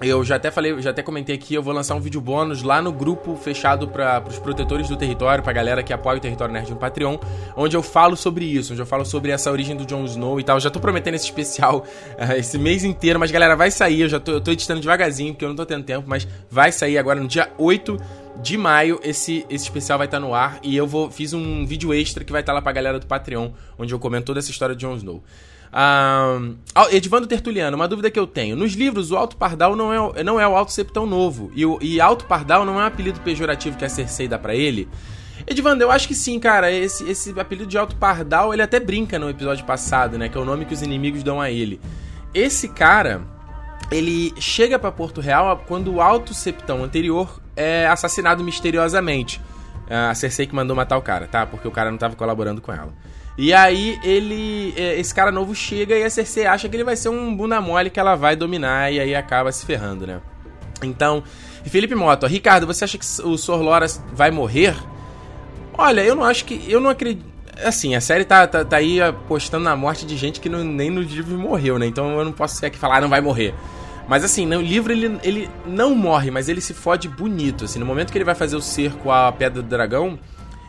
Eu 0.00 0.22
já 0.22 0.36
até 0.36 0.48
falei, 0.48 0.80
já 0.80 0.90
até 0.90 1.02
comentei 1.02 1.34
aqui, 1.34 1.54
eu 1.54 1.62
vou 1.62 1.74
lançar 1.74 1.96
um 1.96 2.00
vídeo 2.00 2.20
bônus 2.20 2.62
lá 2.62 2.80
no 2.80 2.92
grupo 2.92 3.34
fechado 3.34 3.88
para 3.88 4.22
os 4.28 4.38
protetores 4.38 4.88
do 4.88 4.96
território, 4.96 5.42
pra 5.42 5.52
galera 5.52 5.82
que 5.82 5.92
apoia 5.92 6.18
o 6.18 6.20
território 6.20 6.54
nerd 6.54 6.70
no 6.70 6.76
Patreon, 6.76 7.18
onde 7.56 7.76
eu 7.76 7.82
falo 7.82 8.16
sobre 8.16 8.44
isso, 8.44 8.72
onde 8.72 8.80
eu 8.80 8.86
falo 8.86 9.04
sobre 9.04 9.32
essa 9.32 9.50
origem 9.50 9.76
do 9.76 9.84
Jon 9.84 10.04
Snow 10.04 10.38
e 10.38 10.44
tal. 10.44 10.56
Eu 10.56 10.60
já 10.60 10.70
tô 10.70 10.78
prometendo 10.78 11.14
esse 11.14 11.24
especial 11.24 11.84
uh, 12.16 12.32
esse 12.38 12.56
mês 12.58 12.84
inteiro, 12.84 13.18
mas 13.18 13.32
galera, 13.32 13.56
vai 13.56 13.72
sair, 13.72 14.02
eu 14.02 14.08
já 14.08 14.20
tô, 14.20 14.32
eu 14.32 14.40
tô 14.40 14.52
editando 14.52 14.80
devagarzinho, 14.80 15.32
porque 15.32 15.44
eu 15.44 15.48
não 15.48 15.56
tô 15.56 15.66
tendo 15.66 15.82
tempo, 15.82 16.08
mas 16.08 16.28
vai 16.48 16.70
sair 16.70 16.96
agora 16.96 17.20
no 17.20 17.26
dia 17.26 17.50
8 17.58 17.98
de 18.40 18.56
maio, 18.56 19.00
esse, 19.02 19.44
esse 19.50 19.64
especial 19.64 19.98
vai 19.98 20.06
estar 20.06 20.20
tá 20.20 20.24
no 20.24 20.32
ar 20.32 20.60
e 20.62 20.76
eu 20.76 20.86
vou 20.86 21.10
fiz 21.10 21.32
um 21.32 21.66
vídeo 21.66 21.92
extra 21.92 22.22
que 22.22 22.30
vai 22.30 22.40
estar 22.40 22.52
tá 22.52 22.54
lá 22.54 22.62
pra 22.62 22.70
galera 22.70 23.00
do 23.00 23.06
Patreon, 23.06 23.50
onde 23.76 23.92
eu 23.92 23.98
comento 23.98 24.26
toda 24.26 24.38
essa 24.38 24.50
história 24.52 24.76
de 24.76 24.82
Jon 24.82 24.94
Snow. 24.94 25.24
Um, 25.72 26.56
Edvando 26.90 27.26
Tertuliano, 27.26 27.76
uma 27.76 27.88
dúvida 27.88 28.10
que 28.10 28.18
eu 28.18 28.26
tenho. 28.26 28.56
Nos 28.56 28.72
livros, 28.72 29.10
o 29.10 29.16
Alto 29.16 29.36
Pardal 29.36 29.76
não 29.76 29.92
é, 29.92 30.22
não 30.22 30.40
é 30.40 30.46
o 30.48 30.56
Alto 30.56 30.72
Septão 30.72 31.06
Novo. 31.06 31.50
E, 31.54 31.64
o, 31.64 31.78
e 31.80 32.00
Alto 32.00 32.24
Pardal 32.24 32.64
não 32.64 32.80
é 32.80 32.84
um 32.84 32.86
apelido 32.86 33.20
pejorativo 33.20 33.76
que 33.76 33.84
a 33.84 33.88
Cersei 33.88 34.28
dá 34.28 34.38
pra 34.38 34.54
ele. 34.54 34.88
Edvando, 35.46 35.82
eu 35.82 35.90
acho 35.90 36.08
que 36.08 36.14
sim, 36.14 36.38
cara. 36.38 36.70
Esse, 36.70 37.08
esse 37.08 37.38
apelido 37.38 37.66
de 37.66 37.78
Alto 37.78 37.96
Pardal, 37.96 38.52
ele 38.52 38.62
até 38.62 38.80
brinca 38.80 39.18
no 39.18 39.30
episódio 39.30 39.64
passado, 39.64 40.18
né? 40.18 40.28
Que 40.28 40.36
é 40.36 40.40
o 40.40 40.44
nome 40.44 40.64
que 40.64 40.74
os 40.74 40.82
inimigos 40.82 41.22
dão 41.22 41.40
a 41.40 41.50
ele. 41.50 41.80
Esse 42.34 42.68
cara, 42.68 43.22
ele 43.90 44.34
chega 44.38 44.78
para 44.78 44.92
Porto 44.92 45.20
Real 45.20 45.64
quando 45.66 45.94
o 45.94 46.00
Alto 46.00 46.34
Septão 46.34 46.84
anterior 46.84 47.40
é 47.56 47.86
assassinado 47.86 48.44
misteriosamente. 48.44 49.40
A 49.88 50.14
Cersei 50.14 50.46
que 50.46 50.54
mandou 50.54 50.76
matar 50.76 50.98
o 50.98 51.02
cara, 51.02 51.26
tá? 51.26 51.46
Porque 51.46 51.66
o 51.66 51.70
cara 51.70 51.90
não 51.90 51.96
tava 51.96 52.14
colaborando 52.14 52.60
com 52.60 52.72
ela. 52.72 52.92
E 53.38 53.54
aí 53.54 54.00
ele. 54.02 54.74
É, 54.76 54.98
esse 54.98 55.14
cara 55.14 55.30
novo 55.30 55.54
chega 55.54 55.96
e 55.96 56.02
a 56.02 56.10
Cersei 56.10 56.44
acha 56.44 56.68
que 56.68 56.74
ele 56.74 56.82
vai 56.82 56.96
ser 56.96 57.08
um 57.08 57.34
bunda 57.34 57.60
mole 57.60 57.88
que 57.88 58.00
ela 58.00 58.16
vai 58.16 58.34
dominar 58.34 58.92
e 58.92 58.98
aí 58.98 59.14
acaba 59.14 59.52
se 59.52 59.64
ferrando, 59.64 60.04
né? 60.04 60.20
Então, 60.82 61.22
Felipe 61.64 61.94
Moto, 61.94 62.26
Ricardo, 62.26 62.66
você 62.66 62.84
acha 62.84 62.98
que 62.98 63.06
o 63.22 63.38
Sor 63.38 63.62
Loras 63.62 64.02
vai 64.12 64.32
morrer? 64.32 64.76
Olha, 65.72 66.00
eu 66.00 66.16
não 66.16 66.24
acho 66.24 66.44
que. 66.44 66.64
Eu 66.68 66.80
não 66.80 66.90
acredito. 66.90 67.24
Assim, 67.64 67.94
a 67.94 68.00
série 68.00 68.24
tá, 68.24 68.46
tá, 68.46 68.64
tá 68.64 68.76
aí 68.76 69.00
apostando 69.00 69.64
na 69.64 69.76
morte 69.76 70.04
de 70.04 70.16
gente 70.16 70.40
que 70.40 70.48
não, 70.48 70.64
nem 70.64 70.90
no 70.90 71.00
livro 71.00 71.38
morreu, 71.38 71.78
né? 71.78 71.86
Então 71.86 72.18
eu 72.18 72.24
não 72.24 72.32
posso 72.32 72.56
ser 72.56 72.66
aqui 72.66 72.78
falar, 72.78 72.98
ah, 72.98 73.00
não 73.00 73.08
vai 73.08 73.20
morrer. 73.20 73.54
Mas 74.08 74.24
assim, 74.24 74.46
no 74.46 74.60
livro 74.60 74.92
ele, 74.92 75.18
ele 75.22 75.50
não 75.66 75.94
morre, 75.94 76.30
mas 76.30 76.48
ele 76.48 76.60
se 76.60 76.74
fode 76.74 77.08
bonito. 77.08 77.66
Assim, 77.66 77.78
no 77.78 77.86
momento 77.86 78.10
que 78.10 78.18
ele 78.18 78.24
vai 78.24 78.34
fazer 78.34 78.56
o 78.56 78.62
cerco 78.62 79.10
à 79.12 79.30
Pedra 79.30 79.62
do 79.62 79.68
Dragão, 79.68 80.18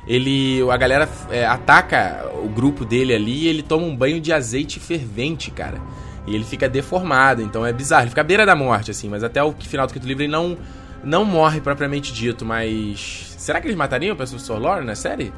ele 0.07 0.61
a 0.69 0.77
galera 0.77 1.07
é, 1.29 1.45
ataca 1.45 2.29
o 2.43 2.47
grupo 2.47 2.85
dele 2.85 3.13
ali 3.13 3.43
e 3.43 3.47
ele 3.47 3.61
toma 3.61 3.85
um 3.85 3.95
banho 3.95 4.19
de 4.19 4.33
azeite 4.33 4.79
fervente, 4.79 5.51
cara. 5.51 5.79
E 6.25 6.35
ele 6.35 6.43
fica 6.43 6.69
deformado, 6.69 7.41
então 7.41 7.65
é 7.65 7.73
bizarro. 7.73 8.03
Ele 8.03 8.09
fica 8.09 8.21
à 8.21 8.23
beira 8.23 8.45
da 8.45 8.55
morte, 8.55 8.91
assim, 8.91 9.09
mas 9.09 9.23
até 9.23 9.43
o 9.43 9.51
final 9.53 9.87
do 9.87 9.93
quinto 9.93 10.07
livro 10.07 10.23
ele 10.23 10.31
não, 10.31 10.57
não 11.03 11.25
morre 11.25 11.61
propriamente 11.61 12.13
dito, 12.13 12.45
mas. 12.45 13.35
Será 13.37 13.59
que 13.59 13.67
eles 13.67 13.77
matariam 13.77 14.13
o 14.13 14.17
Professor 14.17 14.59
Lore 14.59 14.85
na 14.85 14.95
série? 14.95 15.33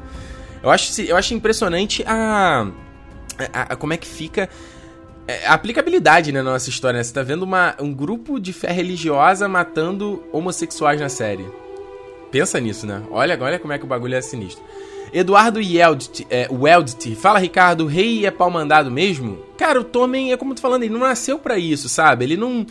Eu 0.62 0.70
acho, 0.70 1.00
eu 1.02 1.16
acho 1.16 1.34
impressionante 1.34 2.04
a, 2.06 2.66
a, 3.52 3.62
a 3.72 3.76
como 3.76 3.92
é 3.92 3.96
que 3.96 4.06
fica 4.06 4.48
é, 5.26 5.46
a 5.46 5.54
aplicabilidade 5.54 6.32
né, 6.32 6.42
na 6.42 6.52
nossa 6.52 6.68
história. 6.68 6.98
Né? 6.98 7.04
Você 7.04 7.12
tá 7.12 7.22
vendo 7.22 7.42
uma, 7.42 7.74
um 7.80 7.92
grupo 7.92 8.38
de 8.38 8.52
fé 8.52 8.70
religiosa 8.70 9.48
matando 9.48 10.22
homossexuais 10.32 11.00
na 11.00 11.08
série. 11.08 11.46
Pensa 12.32 12.58
nisso, 12.58 12.86
né? 12.86 13.02
Olha, 13.10 13.38
olha 13.40 13.58
como 13.58 13.74
é 13.74 13.78
que 13.78 13.84
o 13.84 13.86
bagulho 13.86 14.14
é 14.14 14.20
sinistro. 14.22 14.64
Eduardo 15.12 15.60
Yeldt, 15.60 16.26
é, 16.30 16.48
Weldt, 16.50 17.14
fala 17.14 17.38
Ricardo, 17.38 17.84
rei 17.84 18.24
é 18.24 18.30
pau 18.30 18.50
mandado 18.50 18.90
mesmo? 18.90 19.38
Cara, 19.58 19.78
o 19.78 19.84
Tommen, 19.84 20.32
é 20.32 20.36
como 20.38 20.54
tô 20.54 20.62
falando, 20.62 20.84
ele 20.84 20.94
não 20.94 21.00
nasceu 21.00 21.38
para 21.38 21.58
isso, 21.58 21.90
sabe? 21.90 22.24
Ele 22.24 22.36
não 22.36 22.66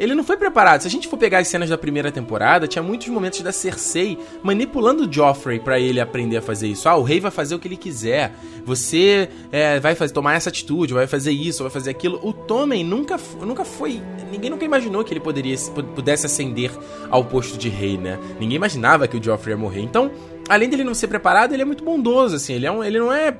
ele 0.00 0.14
não 0.14 0.24
foi 0.24 0.38
preparado. 0.38 0.80
Se 0.80 0.88
a 0.88 0.90
gente 0.90 1.06
for 1.06 1.18
pegar 1.18 1.38
as 1.38 1.48
cenas 1.48 1.68
da 1.68 1.76
primeira 1.76 2.10
temporada, 2.10 2.66
tinha 2.66 2.82
muitos 2.82 3.06
momentos 3.08 3.42
da 3.42 3.52
Cersei 3.52 4.18
manipulando 4.42 5.06
o 5.06 5.12
Joffrey 5.12 5.60
para 5.60 5.78
ele 5.78 6.00
aprender 6.00 6.38
a 6.38 6.42
fazer 6.42 6.68
isso. 6.68 6.88
Ah, 6.88 6.96
o 6.96 7.02
rei 7.02 7.20
vai 7.20 7.30
fazer 7.30 7.54
o 7.54 7.58
que 7.58 7.68
ele 7.68 7.76
quiser. 7.76 8.32
Você 8.64 9.28
é, 9.52 9.78
vai 9.78 9.94
fazer, 9.94 10.14
tomar 10.14 10.34
essa 10.34 10.48
atitude, 10.48 10.94
vai 10.94 11.06
fazer 11.06 11.32
isso, 11.32 11.62
vai 11.62 11.70
fazer 11.70 11.90
aquilo. 11.90 12.18
O 12.22 12.32
Tommen 12.32 12.82
nunca, 12.82 13.20
nunca 13.42 13.62
foi. 13.62 14.00
Ninguém 14.32 14.48
nunca 14.50 14.64
imaginou 14.64 15.04
que 15.04 15.12
ele 15.12 15.20
poderia 15.20 15.54
pudesse 15.94 16.24
ascender 16.24 16.70
ao 17.10 17.22
posto 17.22 17.58
de 17.58 17.68
rei, 17.68 17.98
né? 17.98 18.18
Ninguém 18.40 18.56
imaginava 18.56 19.06
que 19.06 19.18
o 19.18 19.22
Joffrey 19.22 19.52
ia 19.52 19.58
morrer. 19.58 19.82
Então, 19.82 20.10
além 20.48 20.70
dele 20.70 20.82
não 20.82 20.94
ser 20.94 21.08
preparado, 21.08 21.52
ele 21.52 21.60
é 21.60 21.66
muito 21.66 21.84
bondoso, 21.84 22.36
assim. 22.36 22.54
Ele, 22.54 22.64
é 22.64 22.72
um, 22.72 22.82
ele 22.82 22.98
não 22.98 23.12
é. 23.12 23.36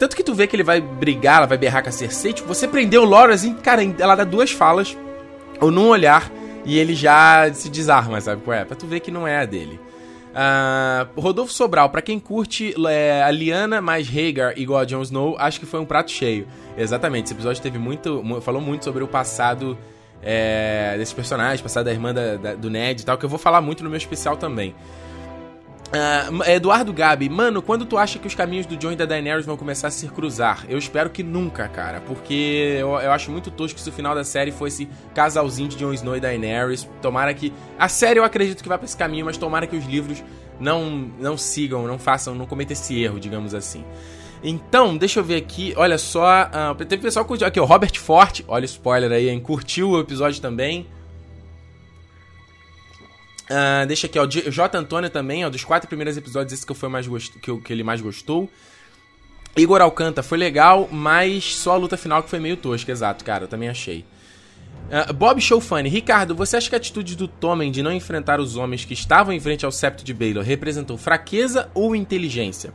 Tanto 0.00 0.16
que 0.16 0.24
tu 0.24 0.34
vê 0.34 0.48
que 0.48 0.56
ele 0.56 0.64
vai 0.64 0.80
brigar, 0.80 1.38
ela 1.38 1.46
vai 1.46 1.56
berrar 1.56 1.84
com 1.84 1.90
a 1.90 1.92
Cersei. 1.92 2.32
Tipo, 2.32 2.48
você 2.48 2.66
prendeu 2.66 3.02
o 3.02 3.04
Loras, 3.04 3.42
assim, 3.42 3.54
cara, 3.54 3.82
ela 4.00 4.16
dá 4.16 4.24
duas 4.24 4.50
falas 4.50 4.96
ou 5.60 5.70
num 5.70 5.88
olhar 5.88 6.30
e 6.64 6.78
ele 6.78 6.94
já 6.94 7.52
se 7.52 7.68
desarma, 7.68 8.20
sabe 8.20 8.42
qual 8.42 8.56
é? 8.56 8.64
Pra 8.64 8.76
tu 8.76 8.86
ver 8.86 9.00
que 9.00 9.10
não 9.10 9.26
é 9.26 9.38
a 9.38 9.44
dele. 9.44 9.80
Uh, 10.36 11.18
Rodolfo 11.18 11.52
Sobral, 11.52 11.88
para 11.88 12.02
quem 12.02 12.20
curte 12.20 12.74
é, 12.88 13.22
a 13.22 13.30
Liana 13.30 13.80
mais 13.80 14.06
Hagar 14.06 14.52
igual 14.58 14.80
a 14.80 14.84
Jon 14.84 15.00
Snow, 15.00 15.34
acho 15.38 15.58
que 15.58 15.64
foi 15.64 15.80
um 15.80 15.86
prato 15.86 16.10
cheio. 16.10 16.46
Exatamente, 16.76 17.26
esse 17.26 17.34
episódio 17.34 17.62
teve 17.62 17.78
muito. 17.78 18.22
falou 18.42 18.60
muito 18.60 18.84
sobre 18.84 19.02
o 19.02 19.08
passado 19.08 19.78
é, 20.22 20.94
desses 20.98 21.14
personagens, 21.14 21.62
passado 21.62 21.84
da 21.84 21.92
irmã 21.92 22.12
da, 22.12 22.36
da, 22.36 22.54
do 22.54 22.68
Ned 22.68 23.00
e 23.00 23.04
tal, 23.04 23.16
que 23.16 23.24
eu 23.24 23.30
vou 23.30 23.38
falar 23.38 23.62
muito 23.62 23.82
no 23.82 23.88
meu 23.88 23.96
especial 23.96 24.36
também. 24.36 24.74
Uh, 25.86 26.42
Eduardo 26.50 26.92
Gabi, 26.92 27.28
mano, 27.28 27.62
quando 27.62 27.86
tu 27.86 27.96
acha 27.96 28.18
que 28.18 28.26
os 28.26 28.34
caminhos 28.34 28.66
do 28.66 28.76
John 28.76 28.92
e 28.92 28.96
da 28.96 29.04
Daenerys 29.04 29.46
vão 29.46 29.56
começar 29.56 29.88
a 29.88 29.90
se 29.90 30.08
cruzar? 30.08 30.66
Eu 30.68 30.76
espero 30.76 31.10
que 31.10 31.22
nunca, 31.22 31.68
cara, 31.68 32.00
porque 32.00 32.76
eu, 32.80 32.88
eu 32.96 33.12
acho 33.12 33.30
muito 33.30 33.50
tosco 33.52 33.78
se 33.78 33.88
o 33.88 33.92
final 33.92 34.14
da 34.14 34.24
série 34.24 34.50
fosse 34.50 34.88
casalzinho 35.14 35.68
de 35.68 35.76
Jon 35.76 35.92
Snow 35.92 36.16
e 36.16 36.20
Daenerys. 36.20 36.88
Tomara 37.00 37.32
que. 37.32 37.52
A 37.78 37.88
série 37.88 38.18
eu 38.18 38.24
acredito 38.24 38.62
que 38.62 38.68
vai 38.68 38.78
pra 38.78 38.84
esse 38.84 38.96
caminho, 38.96 39.26
mas 39.26 39.36
tomara 39.36 39.66
que 39.66 39.76
os 39.76 39.86
livros 39.86 40.22
não, 40.58 41.08
não 41.20 41.36
sigam, 41.36 41.86
não 41.86 41.98
façam, 41.98 42.34
não 42.34 42.46
cometam 42.46 42.72
esse 42.72 43.00
erro, 43.00 43.20
digamos 43.20 43.54
assim. 43.54 43.84
Então, 44.42 44.96
deixa 44.96 45.20
eu 45.20 45.24
ver 45.24 45.36
aqui, 45.36 45.72
olha 45.76 45.98
só. 45.98 46.50
Uh, 46.72 46.84
teve 46.84 47.02
pessoal 47.02 47.24
que 47.24 47.28
curtiu 47.28 47.46
aqui, 47.46 47.60
o 47.60 47.64
Robert 47.64 47.98
Forte, 47.98 48.44
olha 48.48 48.62
o 48.62 48.66
spoiler 48.66 49.12
aí, 49.12 49.28
hein? 49.28 49.40
Curtiu 49.40 49.90
o 49.90 50.00
episódio 50.00 50.40
também. 50.40 50.86
Uh, 53.50 53.86
deixa 53.86 54.06
aqui, 54.06 54.18
ó, 54.18 54.24
o 54.24 54.28
J. 54.28 54.76
Antônio 54.76 55.08
também, 55.08 55.44
ó, 55.44 55.50
dos 55.50 55.64
quatro 55.64 55.88
primeiros 55.88 56.16
episódios, 56.16 56.52
esse 56.52 56.66
que, 56.66 56.74
foi 56.74 56.88
mais 56.88 57.06
gost... 57.06 57.38
que, 57.38 57.50
eu, 57.50 57.60
que 57.60 57.72
ele 57.72 57.84
mais 57.84 58.00
gostou. 58.00 58.50
Igor 59.56 59.80
Alcanta, 59.80 60.22
foi 60.22 60.36
legal, 60.36 60.88
mas 60.90 61.56
só 61.56 61.72
a 61.72 61.76
luta 61.76 61.96
final 61.96 62.22
que 62.22 62.28
foi 62.28 62.40
meio 62.40 62.56
tosca, 62.56 62.90
exato, 62.90 63.24
cara, 63.24 63.44
eu 63.44 63.48
também 63.48 63.68
achei. 63.68 64.04
Uh, 64.90 65.12
Bob 65.12 65.40
Showfunny, 65.40 65.88
Ricardo, 65.88 66.34
você 66.34 66.56
acha 66.56 66.68
que 66.68 66.74
a 66.74 66.78
atitude 66.78 67.16
do 67.16 67.26
Tommen 67.26 67.70
de 67.70 67.82
não 67.82 67.92
enfrentar 67.92 68.40
os 68.40 68.56
homens 68.56 68.84
que 68.84 68.94
estavam 68.94 69.32
em 69.32 69.40
frente 69.40 69.64
ao 69.64 69.72
septo 69.72 70.04
de 70.04 70.12
Baylor 70.12 70.44
representou 70.44 70.98
fraqueza 70.98 71.70
ou 71.72 71.94
inteligência? 71.94 72.72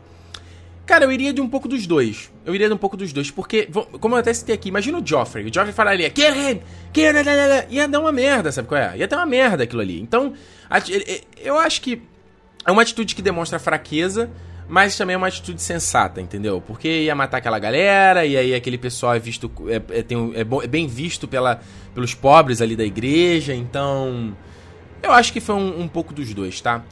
Cara, 0.92 1.06
eu 1.06 1.12
iria 1.14 1.32
de 1.32 1.40
um 1.40 1.48
pouco 1.48 1.70
dos 1.70 1.88
dois. 1.88 2.30
Eu 2.46 2.54
iria 2.54 2.68
de 2.68 2.74
um 2.74 2.78
pouco 2.78 2.98
dos 2.98 3.14
dois, 3.14 3.32
porque, 3.32 3.66
como 4.02 4.14
eu 4.14 4.20
até 4.20 4.34
citei 4.34 4.54
aqui, 4.54 4.68
imagina 4.68 5.00
o 5.00 5.02
Joffrey. 5.08 5.46
O 5.46 5.48
Joffrey 5.48 5.72
falaria, 5.72 6.10
kill 6.10 6.36
him, 6.36 6.60
kill 6.92 7.12
him, 7.12 7.70
ia 7.70 7.88
dar 7.88 8.02
uma 8.02 8.12
merda, 8.12 8.52
sabe 8.52 8.68
qual 8.68 8.82
é? 8.82 8.98
Ia 8.98 9.08
dar 9.08 9.20
uma 9.20 9.26
merda 9.26 9.64
aquilo 9.64 9.82
ali. 9.82 10.02
Então, 10.02 10.34
eu 11.38 11.58
acho 11.58 11.82
que 11.82 12.02
é 12.66 12.72
uma 12.74 12.82
atitude 12.82 13.16
que 13.16 13.22
demonstra 13.22 13.58
fraqueza, 13.58 14.30
mas 14.68 14.98
também 14.98 15.14
é 15.14 15.18
uma 15.18 15.28
atitude 15.28 15.62
sensata, 15.62 16.20
entendeu? 16.20 16.60
Porque 16.60 17.04
ia 17.04 17.16
matar 17.16 17.38
aquela 17.38 17.58
galera, 17.58 18.26
e 18.26 18.36
aí 18.36 18.54
aquele 18.54 18.78
pessoal 18.78 19.16
é 19.16 19.20
visto, 19.20 19.50
é, 19.70 20.00
é, 20.00 20.04
tem, 20.04 20.34
é, 20.36 20.42
é 20.42 20.68
bem 20.68 20.88
visto 20.88 21.26
pela, 21.26 21.62
pelos 21.96 22.14
pobres 22.14 22.62
ali 22.62 22.76
da 22.76 22.84
igreja, 22.84 23.54
então... 23.54 24.36
Eu 25.02 25.14
acho 25.14 25.32
que 25.32 25.40
foi 25.40 25.56
um, 25.56 25.84
um 25.84 25.88
pouco 25.88 26.14
dos 26.14 26.34
dois, 26.34 26.60
tá? 26.60 26.84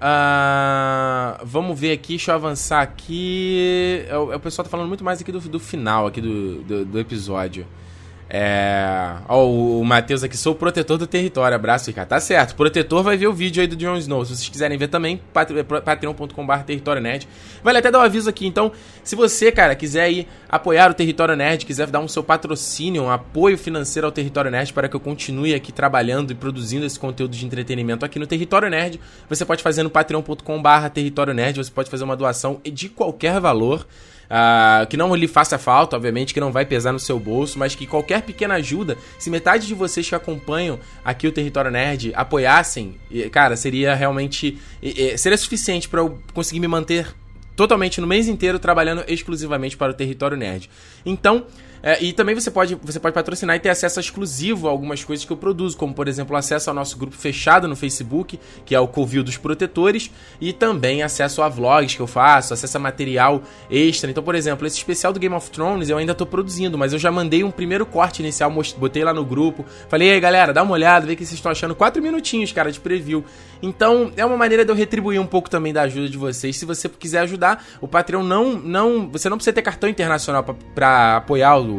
Uh, 0.00 1.44
vamos 1.44 1.78
ver 1.78 1.92
aqui, 1.92 2.14
deixa 2.14 2.32
eu 2.32 2.34
avançar 2.36 2.80
aqui. 2.80 4.06
O, 4.10 4.34
o 4.34 4.40
pessoal 4.40 4.64
tá 4.64 4.70
falando 4.70 4.88
muito 4.88 5.04
mais 5.04 5.20
aqui 5.20 5.30
do, 5.30 5.40
do 5.40 5.60
final 5.60 6.06
aqui 6.06 6.22
do, 6.22 6.62
do, 6.62 6.84
do 6.86 6.98
episódio. 6.98 7.66
É. 8.32 9.16
Ó, 9.28 9.44
o, 9.44 9.84
Matheus 9.84 10.22
aqui, 10.22 10.36
sou 10.36 10.52
o 10.52 10.56
protetor 10.56 10.96
do 10.96 11.06
território. 11.06 11.52
Abraço, 11.52 11.90
Ricardo. 11.90 12.08
Tá 12.08 12.20
certo. 12.20 12.54
Protetor 12.54 13.02
vai 13.02 13.16
ver 13.16 13.26
o 13.26 13.32
vídeo 13.32 13.60
aí 13.60 13.66
do 13.66 13.74
Jon 13.74 13.96
Snow. 13.96 14.24
Se 14.24 14.36
vocês 14.36 14.48
quiserem 14.48 14.78
ver 14.78 14.86
também, 14.86 15.20
patreon.com.br 15.84 16.62
Território 16.64 17.02
Nerd. 17.02 17.26
Vale 17.60 17.78
até 17.78 17.90
dar 17.90 17.98
um 17.98 18.02
aviso 18.02 18.30
aqui. 18.30 18.46
Então, 18.46 18.70
se 19.02 19.16
você, 19.16 19.50
cara, 19.50 19.74
quiser 19.74 20.12
ir 20.12 20.28
apoiar 20.48 20.92
o 20.92 20.94
Território 20.94 21.34
Nerd, 21.34 21.66
quiser 21.66 21.88
dar 21.88 21.98
um 21.98 22.06
seu 22.06 22.22
patrocínio, 22.22 23.02
um 23.02 23.10
apoio 23.10 23.58
financeiro 23.58 24.06
ao 24.06 24.12
Território 24.12 24.48
Nerd 24.48 24.72
para 24.72 24.88
que 24.88 24.94
eu 24.94 25.00
continue 25.00 25.52
aqui 25.52 25.72
trabalhando 25.72 26.30
e 26.30 26.34
produzindo 26.34 26.86
esse 26.86 27.00
conteúdo 27.00 27.36
de 27.36 27.44
entretenimento 27.44 28.04
aqui 28.04 28.20
no 28.20 28.28
Território 28.28 28.70
Nerd, 28.70 29.00
você 29.28 29.44
pode 29.44 29.60
fazer 29.60 29.82
no 29.82 29.90
patreon.com.br 29.90 30.88
Território 30.94 31.34
Nerd. 31.34 31.56
Você 31.56 31.70
pode 31.70 31.90
fazer 31.90 32.04
uma 32.04 32.16
doação 32.16 32.60
de 32.62 32.88
qualquer 32.88 33.40
valor. 33.40 33.84
Uh, 34.30 34.86
que 34.86 34.96
não 34.96 35.12
lhe 35.16 35.26
faça 35.26 35.58
falta, 35.58 35.96
obviamente, 35.96 36.32
que 36.32 36.38
não 36.38 36.52
vai 36.52 36.64
pesar 36.64 36.92
no 36.92 37.00
seu 37.00 37.18
bolso, 37.18 37.58
mas 37.58 37.74
que 37.74 37.84
qualquer 37.84 38.22
pequena 38.22 38.54
ajuda, 38.54 38.96
se 39.18 39.28
metade 39.28 39.66
de 39.66 39.74
vocês 39.74 40.08
que 40.08 40.14
acompanham 40.14 40.78
aqui 41.04 41.26
o 41.26 41.32
Território 41.32 41.68
Nerd 41.68 42.12
apoiassem, 42.14 42.94
cara, 43.32 43.56
seria 43.56 43.92
realmente. 43.92 44.56
seria 45.18 45.36
suficiente 45.36 45.88
para 45.88 46.00
eu 46.00 46.16
conseguir 46.32 46.60
me 46.60 46.68
manter 46.68 47.12
totalmente 47.56 48.00
no 48.00 48.06
mês 48.06 48.28
inteiro 48.28 48.58
trabalhando 48.58 49.04
exclusivamente 49.08 49.76
para 49.76 49.90
o 49.90 49.94
Território 49.94 50.36
Nerd. 50.36 50.70
Então, 51.04 51.44
é, 51.82 52.02
e 52.02 52.12
também 52.12 52.34
você 52.34 52.50
pode, 52.50 52.74
você 52.74 53.00
pode 53.00 53.14
patrocinar 53.14 53.56
e 53.56 53.60
ter 53.60 53.70
acesso 53.70 53.98
exclusivo 54.00 54.68
a 54.68 54.70
algumas 54.70 55.02
coisas 55.02 55.24
que 55.24 55.32
eu 55.32 55.36
produzo, 55.36 55.76
como 55.76 55.94
por 55.94 56.08
exemplo 56.08 56.36
acesso 56.36 56.70
ao 56.70 56.74
nosso 56.74 56.96
grupo 56.98 57.16
fechado 57.16 57.66
no 57.66 57.74
Facebook, 57.74 58.38
que 58.64 58.74
é 58.74 58.80
o 58.80 58.86
Covil 58.86 59.22
dos 59.22 59.36
Protetores, 59.36 60.10
e 60.40 60.52
também 60.52 61.02
acesso 61.02 61.42
a 61.42 61.48
vlogs 61.48 61.94
que 61.94 62.00
eu 62.00 62.06
faço, 62.06 62.52
acesso 62.52 62.76
a 62.76 62.80
material 62.80 63.42
extra. 63.70 64.10
Então, 64.10 64.22
por 64.22 64.34
exemplo, 64.34 64.66
esse 64.66 64.76
especial 64.76 65.12
do 65.12 65.20
Game 65.20 65.34
of 65.34 65.50
Thrones 65.50 65.88
eu 65.88 65.96
ainda 65.96 66.14
tô 66.14 66.26
produzindo, 66.26 66.76
mas 66.76 66.92
eu 66.92 66.98
já 66.98 67.10
mandei 67.10 67.42
um 67.42 67.50
primeiro 67.50 67.86
corte 67.86 68.20
inicial, 68.20 68.52
botei 68.76 69.04
lá 69.04 69.14
no 69.14 69.24
grupo, 69.24 69.64
falei, 69.88 70.12
aí 70.12 70.20
galera, 70.20 70.52
dá 70.52 70.62
uma 70.62 70.72
olhada, 70.72 71.06
vê 71.06 71.16
que 71.16 71.24
vocês 71.24 71.38
estão 71.38 71.50
achando. 71.50 71.74
Quatro 71.74 72.02
minutinhos, 72.02 72.52
cara, 72.52 72.70
de 72.70 72.80
preview. 72.80 73.24
Então, 73.62 74.12
é 74.16 74.24
uma 74.24 74.36
maneira 74.36 74.64
de 74.64 74.70
eu 74.70 74.74
retribuir 74.74 75.20
um 75.20 75.26
pouco 75.26 75.50
também 75.50 75.72
da 75.72 75.82
ajuda 75.82 76.08
de 76.08 76.16
vocês. 76.16 76.56
Se 76.56 76.64
você 76.64 76.88
quiser 76.88 77.20
ajudar, 77.20 77.64
o 77.80 77.88
Patreon 77.88 78.22
não. 78.22 78.54
não 78.54 79.10
você 79.10 79.28
não 79.28 79.36
precisa 79.36 79.52
ter 79.52 79.62
cartão 79.62 79.88
internacional 79.88 80.44
para 80.74 81.18
apoiar 81.18 81.56
o 81.56 81.69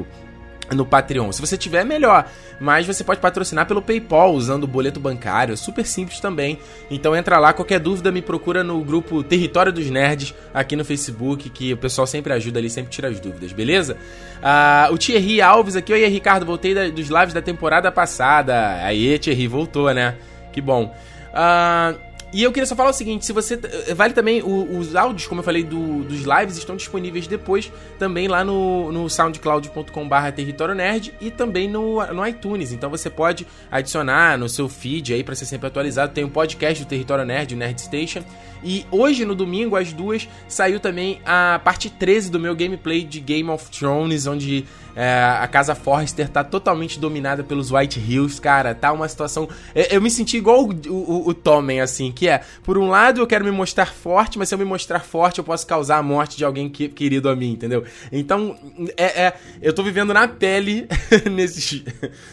no 0.75 0.86
Patreon. 0.86 1.31
Se 1.31 1.41
você 1.41 1.57
tiver, 1.57 1.83
melhor. 1.83 2.25
Mas 2.60 2.86
você 2.86 3.03
pode 3.03 3.19
patrocinar 3.19 3.65
pelo 3.65 3.81
PayPal 3.81 4.33
usando 4.33 4.63
o 4.63 4.67
boleto 4.67 5.00
bancário. 5.00 5.53
É 5.53 5.55
super 5.55 5.86
simples 5.86 6.19
também. 6.19 6.60
Então 6.89 7.15
entra 7.15 7.39
lá, 7.39 7.53
qualquer 7.53 7.79
dúvida 7.79 8.12
me 8.12 8.21
procura 8.21 8.63
no 8.63 8.83
grupo 8.83 9.24
Território 9.24 9.71
dos 9.71 9.89
Nerds 9.89 10.33
aqui 10.53 10.75
no 10.75 10.86
Facebook, 10.86 11.50
que 11.50 11.74
o 11.74 11.77
pessoal 11.77 12.05
sempre 12.05 12.33
ajuda 12.33 12.60
ali, 12.60 12.69
sempre 12.69 12.91
tira 12.91 13.07
as 13.07 13.19
dúvidas, 13.19 13.51
beleza? 13.51 13.98
Uh, 14.38 14.93
o 14.93 14.98
Thierry 14.98 15.41
Alves 15.41 15.75
aqui, 15.75 15.91
oi 15.91 16.05
Ricardo, 16.07 16.45
voltei 16.45 16.74
da, 16.74 16.88
dos 16.88 17.07
lives 17.10 17.33
da 17.33 17.41
temporada 17.41 17.91
passada. 17.91 18.83
Aí, 18.83 19.17
Thierry, 19.19 19.48
voltou, 19.48 19.91
né? 19.93 20.15
Que 20.53 20.62
bom. 20.62 20.93
Uh, 21.31 22.11
e 22.33 22.43
eu 22.43 22.51
queria 22.51 22.65
só 22.65 22.75
falar 22.75 22.91
o 22.91 22.93
seguinte: 22.93 23.25
se 23.25 23.33
você. 23.33 23.59
Eh, 23.88 23.93
vale 23.93 24.13
também. 24.13 24.41
O, 24.41 24.77
os 24.77 24.95
áudios, 24.95 25.27
como 25.27 25.41
eu 25.41 25.43
falei, 25.43 25.63
do, 25.63 26.03
dos 26.03 26.21
lives 26.21 26.57
estão 26.57 26.75
disponíveis 26.75 27.27
depois 27.27 27.71
também 28.00 28.27
lá 28.27 28.43
no, 28.43 28.91
no 28.91 29.09
soundcloud.com/barra 29.09 30.31
Território 30.31 30.73
Nerd 30.73 31.13
e 31.19 31.29
também 31.29 31.67
no, 31.67 32.05
no 32.13 32.25
iTunes. 32.25 32.71
Então 32.71 32.89
você 32.89 33.09
pode 33.09 33.45
adicionar 33.69 34.38
no 34.38 34.47
seu 34.47 34.69
feed 34.69 35.13
aí 35.13 35.23
para 35.23 35.35
ser 35.35 35.45
sempre 35.45 35.67
atualizado. 35.67 36.13
Tem 36.13 36.23
o 36.23 36.27
um 36.27 36.29
podcast 36.29 36.83
do 36.83 36.88
Território 36.88 37.25
Nerd, 37.25 37.53
o 37.53 37.57
Nerd 37.57 37.81
Station. 37.81 38.23
E 38.63 38.85
hoje, 38.91 39.25
no 39.25 39.33
domingo, 39.33 39.75
às 39.75 39.91
duas, 39.91 40.29
saiu 40.47 40.79
também 40.79 41.19
a 41.25 41.59
parte 41.63 41.89
13 41.89 42.29
do 42.29 42.39
meu 42.39 42.55
gameplay 42.55 43.03
de 43.03 43.19
Game 43.19 43.50
of 43.50 43.71
Thrones, 43.71 44.27
onde 44.27 44.65
é, 44.95 45.38
a 45.39 45.47
casa 45.47 45.73
Forrester 45.73 46.29
tá 46.29 46.43
totalmente 46.43 47.00
dominada 47.00 47.43
pelos 47.43 47.71
White 47.71 48.00
Hills, 48.00 48.39
cara. 48.39 48.75
Tá 48.75 48.91
uma 48.91 49.07
situação. 49.07 49.50
Eu, 49.73 49.85
eu 49.91 50.01
me 50.01 50.11
senti 50.11 50.38
igual 50.38 50.63
o, 50.63 50.91
o, 50.91 51.29
o 51.29 51.33
Tommen, 51.33 51.81
assim, 51.81 52.11
é, 52.27 52.41
por 52.63 52.77
um 52.77 52.89
lado 52.89 53.21
eu 53.21 53.27
quero 53.27 53.43
me 53.43 53.51
mostrar 53.51 53.87
forte, 53.87 54.37
mas 54.37 54.49
se 54.49 54.55
eu 54.55 54.59
me 54.59 54.65
mostrar 54.65 54.99
forte, 54.99 55.39
eu 55.39 55.43
posso 55.43 55.65
causar 55.65 55.97
a 55.97 56.03
morte 56.03 56.37
de 56.37 56.45
alguém 56.45 56.69
que, 56.69 56.87
querido 56.87 57.29
a 57.29 57.35
mim, 57.35 57.51
entendeu? 57.51 57.83
Então, 58.11 58.57
é, 58.97 59.23
é 59.23 59.33
eu 59.61 59.73
tô 59.73 59.83
vivendo 59.83 60.13
na 60.13 60.27
pele 60.27 60.87
nesse, 61.31 61.85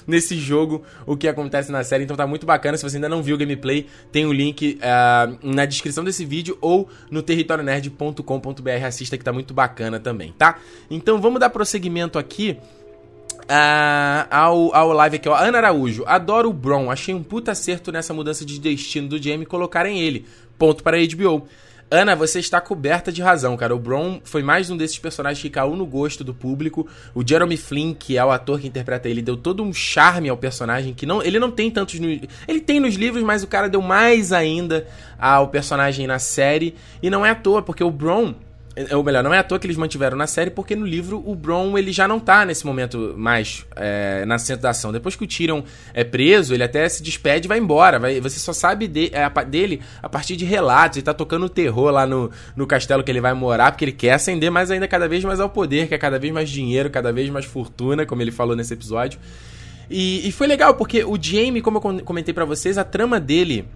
nesse 0.07 0.37
jogo 0.37 0.83
o 1.07 1.17
que 1.17 1.29
acontece 1.29 1.71
na 1.73 1.83
série, 1.85 2.05
então 2.05 2.17
tá 2.17 2.27
muito 2.27 2.47
bacana. 2.47 2.77
Se 2.77 2.83
você 2.83 2.97
ainda 2.97 3.09
não 3.09 3.23
viu 3.23 3.37
o 3.37 3.39
gameplay, 3.39 3.87
tem 4.13 4.25
o 4.25 4.31
um 4.31 4.33
link 4.33 4.79
uh, 4.79 5.39
na 5.43 5.65
descrição 5.65 6.05
desse 6.05 6.25
vídeo 6.25 6.57
ou 6.61 6.89
no 7.11 7.23
territorionerd.com.br. 7.23 8.85
Assista 8.87 9.17
que 9.19 9.25
tá 9.25 9.33
muito 9.33 9.53
bacana 9.53 9.99
também, 9.99 10.33
tá? 10.37 10.59
Então 10.91 11.21
vamos 11.21 11.41
dar 11.41 11.51
prosseguimento 11.51 12.19
aqui 12.19 12.59
Uh, 13.49 14.29
ao, 14.31 14.75
ao 14.75 14.93
live 14.93 15.17
aqui, 15.17 15.29
ó. 15.29 15.35
Ana 15.35 15.57
Araújo, 15.57 16.05
adoro 16.07 16.51
o 16.51 16.53
Bron. 16.53 16.91
Achei 16.91 17.15
um 17.15 17.23
puta 17.23 17.53
acerto 17.53 17.91
nessa 17.91 18.13
mudança 18.13 18.45
de 18.45 18.61
destino 18.61 19.09
do 19.09 19.23
Jamie 19.23 19.47
colocarem 19.47 19.99
ele. 19.99 20.27
Ponto 20.59 20.83
para 20.83 20.99
a 20.99 21.01
HBO. 21.01 21.49
Ana, 21.91 22.15
você 22.15 22.39
está 22.39 22.61
coberta 22.61 23.11
de 23.11 23.23
razão, 23.23 23.57
cara. 23.57 23.75
O 23.75 23.79
Bron 23.79 24.21
foi 24.23 24.43
mais 24.43 24.69
um 24.69 24.77
desses 24.77 24.99
personagens 24.99 25.41
que 25.41 25.49
caiu 25.49 25.75
no 25.75 25.87
gosto 25.87 26.23
do 26.23 26.35
público. 26.35 26.87
O 27.15 27.27
Jeremy 27.27 27.57
Flynn, 27.57 27.95
que 27.95 28.19
é 28.19 28.25
o 28.25 28.31
ator 28.31 28.61
que 28.61 28.67
interpreta 28.67 29.09
ele, 29.09 29.23
deu 29.23 29.39
todo 29.39 29.63
um 29.63 29.73
charme 29.73 30.29
ao 30.29 30.37
personagem 30.37 30.93
que 30.93 31.07
não, 31.07 31.23
ele 31.23 31.39
não 31.39 31.51
tem 31.51 31.71
tantos 31.71 31.99
no, 31.99 32.07
ele 32.07 32.61
tem 32.61 32.79
nos 32.79 32.97
livros, 32.97 33.23
mas 33.23 33.43
o 33.43 33.47
cara 33.47 33.71
deu 33.71 33.81
mais 33.81 34.35
ainda 34.35 34.87
ao 35.19 35.49
personagem 35.49 36.07
na 36.07 36.19
série 36.19 36.75
e 37.03 37.09
não 37.09 37.25
é 37.25 37.31
à 37.31 37.35
toa, 37.35 37.63
porque 37.63 37.83
o 37.83 37.91
Bron 37.91 38.35
ou 38.93 39.03
melhor, 39.03 39.23
não 39.25 39.33
é 39.33 39.39
à 39.39 39.43
toa 39.43 39.59
que 39.59 39.67
eles 39.67 39.77
mantiveram 39.77 40.17
na 40.17 40.27
série, 40.27 40.51
porque 40.51 40.77
no 40.77 40.87
livro 40.87 41.23
o 41.27 41.35
Bron 41.35 41.77
ele 41.77 41.93
já 41.93 42.07
não 42.07 42.21
tá 42.21 42.45
nesse 42.45 42.67
momento 42.67 43.15
mais 43.17 43.67
é, 43.75 44.25
na 44.27 44.39
centro 44.39 44.63
da 44.63 44.71
ação. 44.71 44.93
Depois 44.93 45.17
que 45.17 45.25
o 45.25 45.27
Tyrion 45.27 45.63
é 45.93 46.05
preso, 46.05 46.55
ele 46.55 46.63
até 46.63 46.89
se 46.89 47.03
despede 47.03 47.47
e 47.47 47.49
vai 47.49 47.59
embora. 47.59 47.99
Vai, 47.99 48.21
você 48.21 48.39
só 48.39 48.53
sabe 48.53 48.87
de, 48.87 49.11
é, 49.13 49.29
dele 49.45 49.81
a 50.03 50.09
partir 50.09 50.37
de 50.37 50.45
relatos. 50.45 50.99
Ele 50.99 51.05
tá 51.05 51.15
tocando 51.15 51.49
terror 51.49 51.91
lá 51.91 52.07
no, 52.07 52.31
no 52.55 52.67
castelo 52.67 53.03
que 53.03 53.11
ele 53.11 53.21
vai 53.21 53.35
morar, 53.35 53.73
porque 53.73 53.85
ele 53.85 53.93
quer 53.93 54.13
ascender 54.13 54.51
mais 54.51 54.71
ainda 54.71 54.87
cada 54.87 55.09
vez 55.09 55.25
mais 55.25 55.41
ao 55.41 55.49
poder, 55.49 55.89
quer 55.89 55.99
cada 55.99 56.19
vez 56.19 56.33
mais 56.33 56.49
dinheiro, 56.49 56.91
cada 56.91 57.13
vez 57.13 57.29
mais 57.31 57.45
fortuna, 57.45 58.07
como 58.07 58.23
ele 58.23 58.31
falou 58.31 58.55
nesse 58.55 58.75
episódio. 58.75 59.19
E, 59.91 60.29
e 60.29 60.33
foi 60.33 60.47
legal, 60.47 60.75
porque 60.75 61.03
o 61.03 61.19
Jaime, 61.21 61.63
como 61.63 61.79
eu 61.79 62.05
comentei 62.05 62.35
para 62.35 62.45
vocês, 62.45 62.77
a 62.77 62.85
trama 62.85 63.19
dele 63.19 63.67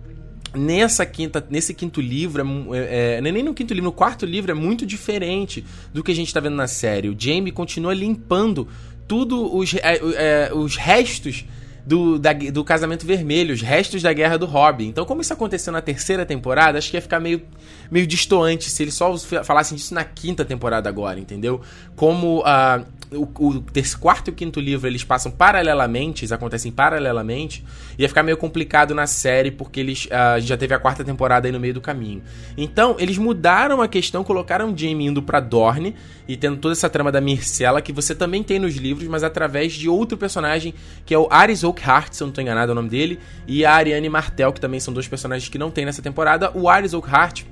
nessa 0.55 1.05
quinta, 1.07 1.45
nesse 1.49 1.75
quinto 1.75 2.01
livro, 2.01 2.43
é, 2.75 2.79
é, 2.79 3.15
é, 3.19 3.21
nem 3.21 3.43
no 3.43 3.55
quinto 3.55 3.73
livro, 3.73 3.91
no 3.91 3.93
quarto 3.93 4.27
livro 4.27 4.51
é 4.51 4.55
muito 4.55 4.85
diferente 4.85 5.65
do 5.93 6.03
que 6.03 6.13
a 6.13 6.15
gente 6.15 6.29
está 6.29 6.41
vendo 6.41 6.57
na 6.57 6.67
série. 6.67 7.09
O 7.09 7.17
Jamie 7.19 7.53
continua 7.53 7.95
limpando 7.95 8.69
tudo 9.07 9.55
os, 9.55 9.75
é, 9.75 10.01
é, 10.17 10.51
os 10.55 10.77
restos 10.77 11.45
do, 11.85 12.19
da, 12.19 12.33
do 12.33 12.65
Casamento 12.65 13.07
Vermelho, 13.07 13.55
os 13.55 13.61
restos 13.61 14.03
da 14.03 14.13
Guerra 14.13 14.39
do 14.39 14.47
Robin. 14.47 14.89
Então, 14.89 15.05
como 15.05 15.21
isso 15.21 15.33
aconteceu 15.33 15.73
na 15.73 15.81
terceira 15.81 16.25
temporada, 16.25 16.79
acho 16.79 16.91
que 16.91 16.97
ia 16.97 17.03
ficar 17.03 17.21
meio, 17.21 17.43
meio 17.91 18.07
distoante 18.07 18.71
se 18.71 18.83
eles 18.83 18.95
só 18.95 19.17
falassem 19.45 19.77
disso 19.77 19.95
na 19.95 20.05
quinta 20.05 20.45
temporada 20.45 20.89
agora, 20.89 21.19
entendeu? 21.19 21.61
Como 21.97 22.41
uh, 22.41 22.85
o, 23.17 23.23
o 23.23 23.65
quarto 24.01 24.29
e 24.29 24.31
o 24.31 24.35
quinto 24.35 24.61
livro 24.61 24.87
eles 24.87 25.05
passam 25.05 25.31
paralelamente, 25.31 26.25
eles 26.25 26.33
acontecem 26.33 26.71
paralelamente, 26.71 27.65
ia 27.99 28.09
ficar 28.09 28.23
meio 28.23 28.37
complicado 28.37 28.95
na 28.95 29.07
série, 29.07 29.51
porque 29.51 29.81
eles 29.81 30.07
uh, 30.07 30.41
já 30.41 30.57
teve 30.57 30.75
a 30.75 30.79
quarta 30.79 31.05
temporada 31.05 31.49
aí 31.49 31.53
no 31.53 31.61
meio 31.61 31.75
do 31.75 31.81
caminho. 31.81 32.23
Então, 32.57 32.97
eles 32.99 33.19
mudaram 33.19 33.83
a 33.83 33.89
questão, 33.89 34.25
colocaram 34.25 34.77
Jamie 34.77 35.07
indo 35.07 35.23
pra 35.23 35.41
Dorne 35.41 35.95
e 36.27 36.37
tendo 36.37 36.57
toda 36.57 36.73
essa 36.73 36.89
trama 36.89 37.11
da 37.11 37.21
Myrcella, 37.21 37.83
que 37.83 37.93
você 37.93 38.15
também 38.15 38.43
tem 38.43 38.59
nos 38.59 38.77
livros, 38.77 39.09
mas 39.09 39.23
através 39.23 39.73
de 39.73 39.89
outro 39.89 40.17
personagem, 40.17 40.75
que 41.05 41.15
é 41.15 41.19
o 41.19 41.27
Aris 41.31 41.65
Oakhart, 41.73 42.13
se 42.13 42.23
eu 42.23 42.27
não 42.27 42.35
tô 42.35 42.41
enganado 42.41 42.71
é 42.71 42.73
o 42.73 42.75
nome 42.75 42.89
dele, 42.89 43.19
e 43.47 43.65
a 43.65 43.73
Ariane 43.73 44.09
Martel, 44.09 44.53
que 44.53 44.61
também 44.61 44.79
são 44.79 44.93
dois 44.93 45.09
personagens 45.09 45.49
que 45.49 45.59
não 45.59 45.71
tem 45.71 45.85
nessa 45.85 46.03
temporada. 46.03 46.51
O 46.55 46.69
Aris 46.69 46.95
Oakhart 46.95 47.45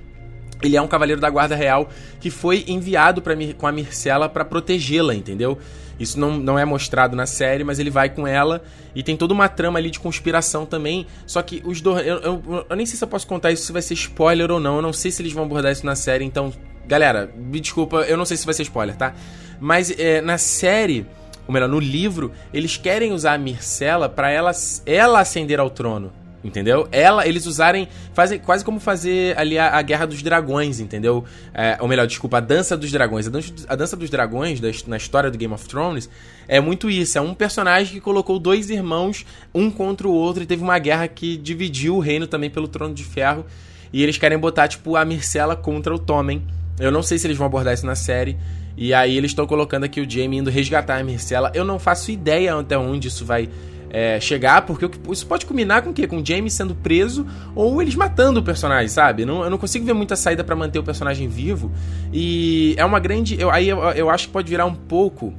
ele 0.62 0.76
é 0.76 0.82
um 0.82 0.86
cavaleiro 0.86 1.20
da 1.20 1.30
guarda 1.30 1.54
real 1.54 1.88
que 2.20 2.30
foi 2.30 2.64
enviado 2.68 3.22
pra, 3.22 3.34
com 3.56 3.66
a 3.66 3.72
Myrcella 3.72 4.28
para 4.28 4.44
protegê-la, 4.44 5.14
entendeu? 5.14 5.58
Isso 5.98 6.18
não, 6.18 6.38
não 6.38 6.58
é 6.58 6.64
mostrado 6.64 7.14
na 7.14 7.26
série, 7.26 7.62
mas 7.62 7.78
ele 7.78 7.90
vai 7.90 8.08
com 8.08 8.26
ela 8.26 8.62
e 8.94 9.02
tem 9.02 9.16
toda 9.16 9.34
uma 9.34 9.48
trama 9.48 9.78
ali 9.78 9.90
de 9.90 10.00
conspiração 10.00 10.64
também. 10.64 11.06
Só 11.26 11.42
que 11.42 11.62
os 11.64 11.82
dois. 11.82 12.06
Eu, 12.06 12.16
eu, 12.20 12.66
eu, 12.68 12.76
nem 12.76 12.86
sei 12.86 12.96
se 12.96 13.04
eu 13.04 13.08
posso 13.08 13.26
contar 13.26 13.52
isso 13.52 13.64
se 13.64 13.72
vai 13.72 13.82
ser 13.82 13.94
spoiler 13.94 14.50
ou 14.50 14.58
não. 14.58 14.76
Eu 14.76 14.82
não 14.82 14.94
sei 14.94 15.10
se 15.10 15.20
eles 15.20 15.32
vão 15.32 15.44
abordar 15.44 15.72
isso 15.72 15.84
na 15.84 15.94
série, 15.94 16.24
então. 16.24 16.52
Galera, 16.86 17.30
me 17.36 17.60
desculpa, 17.60 17.98
eu 17.98 18.16
não 18.16 18.24
sei 18.24 18.36
se 18.36 18.44
vai 18.44 18.54
ser 18.54 18.62
spoiler, 18.62 18.96
tá? 18.96 19.14
Mas 19.60 19.90
é, 19.96 20.22
na 20.22 20.38
série, 20.38 21.06
ou 21.46 21.52
melhor, 21.52 21.68
no 21.68 21.78
livro, 21.78 22.32
eles 22.52 22.76
querem 22.76 23.12
usar 23.12 23.34
a 23.34 23.38
Myrcella 23.38 24.08
para 24.08 24.30
ela, 24.30 24.52
ela 24.86 25.20
ascender 25.20 25.60
ao 25.60 25.70
trono. 25.70 26.12
Entendeu? 26.42 26.88
Ela, 26.90 27.26
eles 27.26 27.44
usarem. 27.44 27.86
Fazem 28.14 28.38
quase 28.38 28.64
como 28.64 28.80
fazer 28.80 29.38
ali 29.38 29.58
a, 29.58 29.76
a 29.76 29.82
Guerra 29.82 30.06
dos 30.06 30.22
Dragões, 30.22 30.80
entendeu? 30.80 31.22
É, 31.52 31.76
ou 31.80 31.86
melhor, 31.86 32.06
desculpa, 32.06 32.38
a 32.38 32.40
Dança 32.40 32.76
dos 32.78 32.90
Dragões. 32.90 33.26
A 33.26 33.30
Dança, 33.30 33.52
a 33.68 33.76
dança 33.76 33.94
dos 33.94 34.08
Dragões, 34.08 34.58
da, 34.58 34.68
na 34.86 34.96
história 34.96 35.30
do 35.30 35.36
Game 35.36 35.52
of 35.52 35.68
Thrones, 35.68 36.08
é 36.48 36.58
muito 36.58 36.88
isso. 36.88 37.18
É 37.18 37.20
um 37.20 37.34
personagem 37.34 37.92
que 37.92 38.00
colocou 38.00 38.38
dois 38.38 38.70
irmãos, 38.70 39.26
um 39.54 39.70
contra 39.70 40.08
o 40.08 40.12
outro, 40.12 40.42
e 40.42 40.46
teve 40.46 40.62
uma 40.62 40.78
guerra 40.78 41.06
que 41.08 41.36
dividiu 41.36 41.96
o 41.96 42.00
reino 42.00 42.26
também 42.26 42.48
pelo 42.48 42.66
Trono 42.66 42.94
de 42.94 43.04
Ferro. 43.04 43.44
E 43.92 44.02
eles 44.02 44.16
querem 44.16 44.38
botar, 44.38 44.66
tipo, 44.66 44.96
a 44.96 45.04
Myrcella 45.04 45.54
contra 45.54 45.94
o 45.94 45.98
Tommen. 45.98 46.42
Eu 46.78 46.90
não 46.90 47.02
sei 47.02 47.18
se 47.18 47.26
eles 47.26 47.36
vão 47.36 47.46
abordar 47.46 47.74
isso 47.74 47.84
na 47.84 47.94
série. 47.94 48.38
E 48.76 48.94
aí 48.94 49.16
eles 49.16 49.30
estão 49.30 49.46
colocando 49.46 49.84
aqui 49.84 50.00
o 50.00 50.10
Jaime 50.10 50.38
indo 50.38 50.50
resgatar 50.50 50.98
a 50.98 51.04
Myrcella. 51.04 51.50
Eu 51.54 51.64
não 51.64 51.78
faço 51.78 52.10
ideia 52.10 52.54
até 52.56 52.78
onde 52.78 53.08
isso 53.08 53.24
vai 53.24 53.48
é, 53.90 54.20
chegar, 54.20 54.62
porque 54.62 54.88
isso 55.10 55.26
pode 55.26 55.44
combinar 55.44 55.82
com 55.82 55.90
o 55.90 55.92
quê? 55.92 56.06
Com 56.06 56.18
o 56.18 56.26
James 56.26 56.54
sendo 56.54 56.74
preso 56.74 57.26
ou 57.54 57.82
eles 57.82 57.94
matando 57.94 58.40
o 58.40 58.42
personagem, 58.42 58.88
sabe? 58.88 59.24
Não, 59.24 59.42
eu 59.42 59.50
não 59.50 59.58
consigo 59.58 59.84
ver 59.84 59.92
muita 59.92 60.14
saída 60.16 60.44
para 60.44 60.54
manter 60.54 60.78
o 60.78 60.82
personagem 60.82 61.28
vivo. 61.28 61.70
E 62.12 62.74
é 62.76 62.84
uma 62.84 63.00
grande. 63.00 63.38
Eu, 63.40 63.50
aí 63.50 63.68
eu, 63.68 63.78
eu 63.90 64.08
acho 64.08 64.28
que 64.28 64.32
pode 64.32 64.48
virar 64.48 64.64
um 64.64 64.74
pouco. 64.74 65.34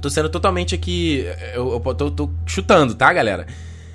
Tô 0.00 0.08
sendo 0.08 0.28
totalmente 0.28 0.74
aqui. 0.74 1.26
Eu, 1.54 1.72
eu 1.72 1.94
tô, 1.94 2.10
tô 2.10 2.30
chutando, 2.46 2.94
tá, 2.94 3.12
galera? 3.12 3.46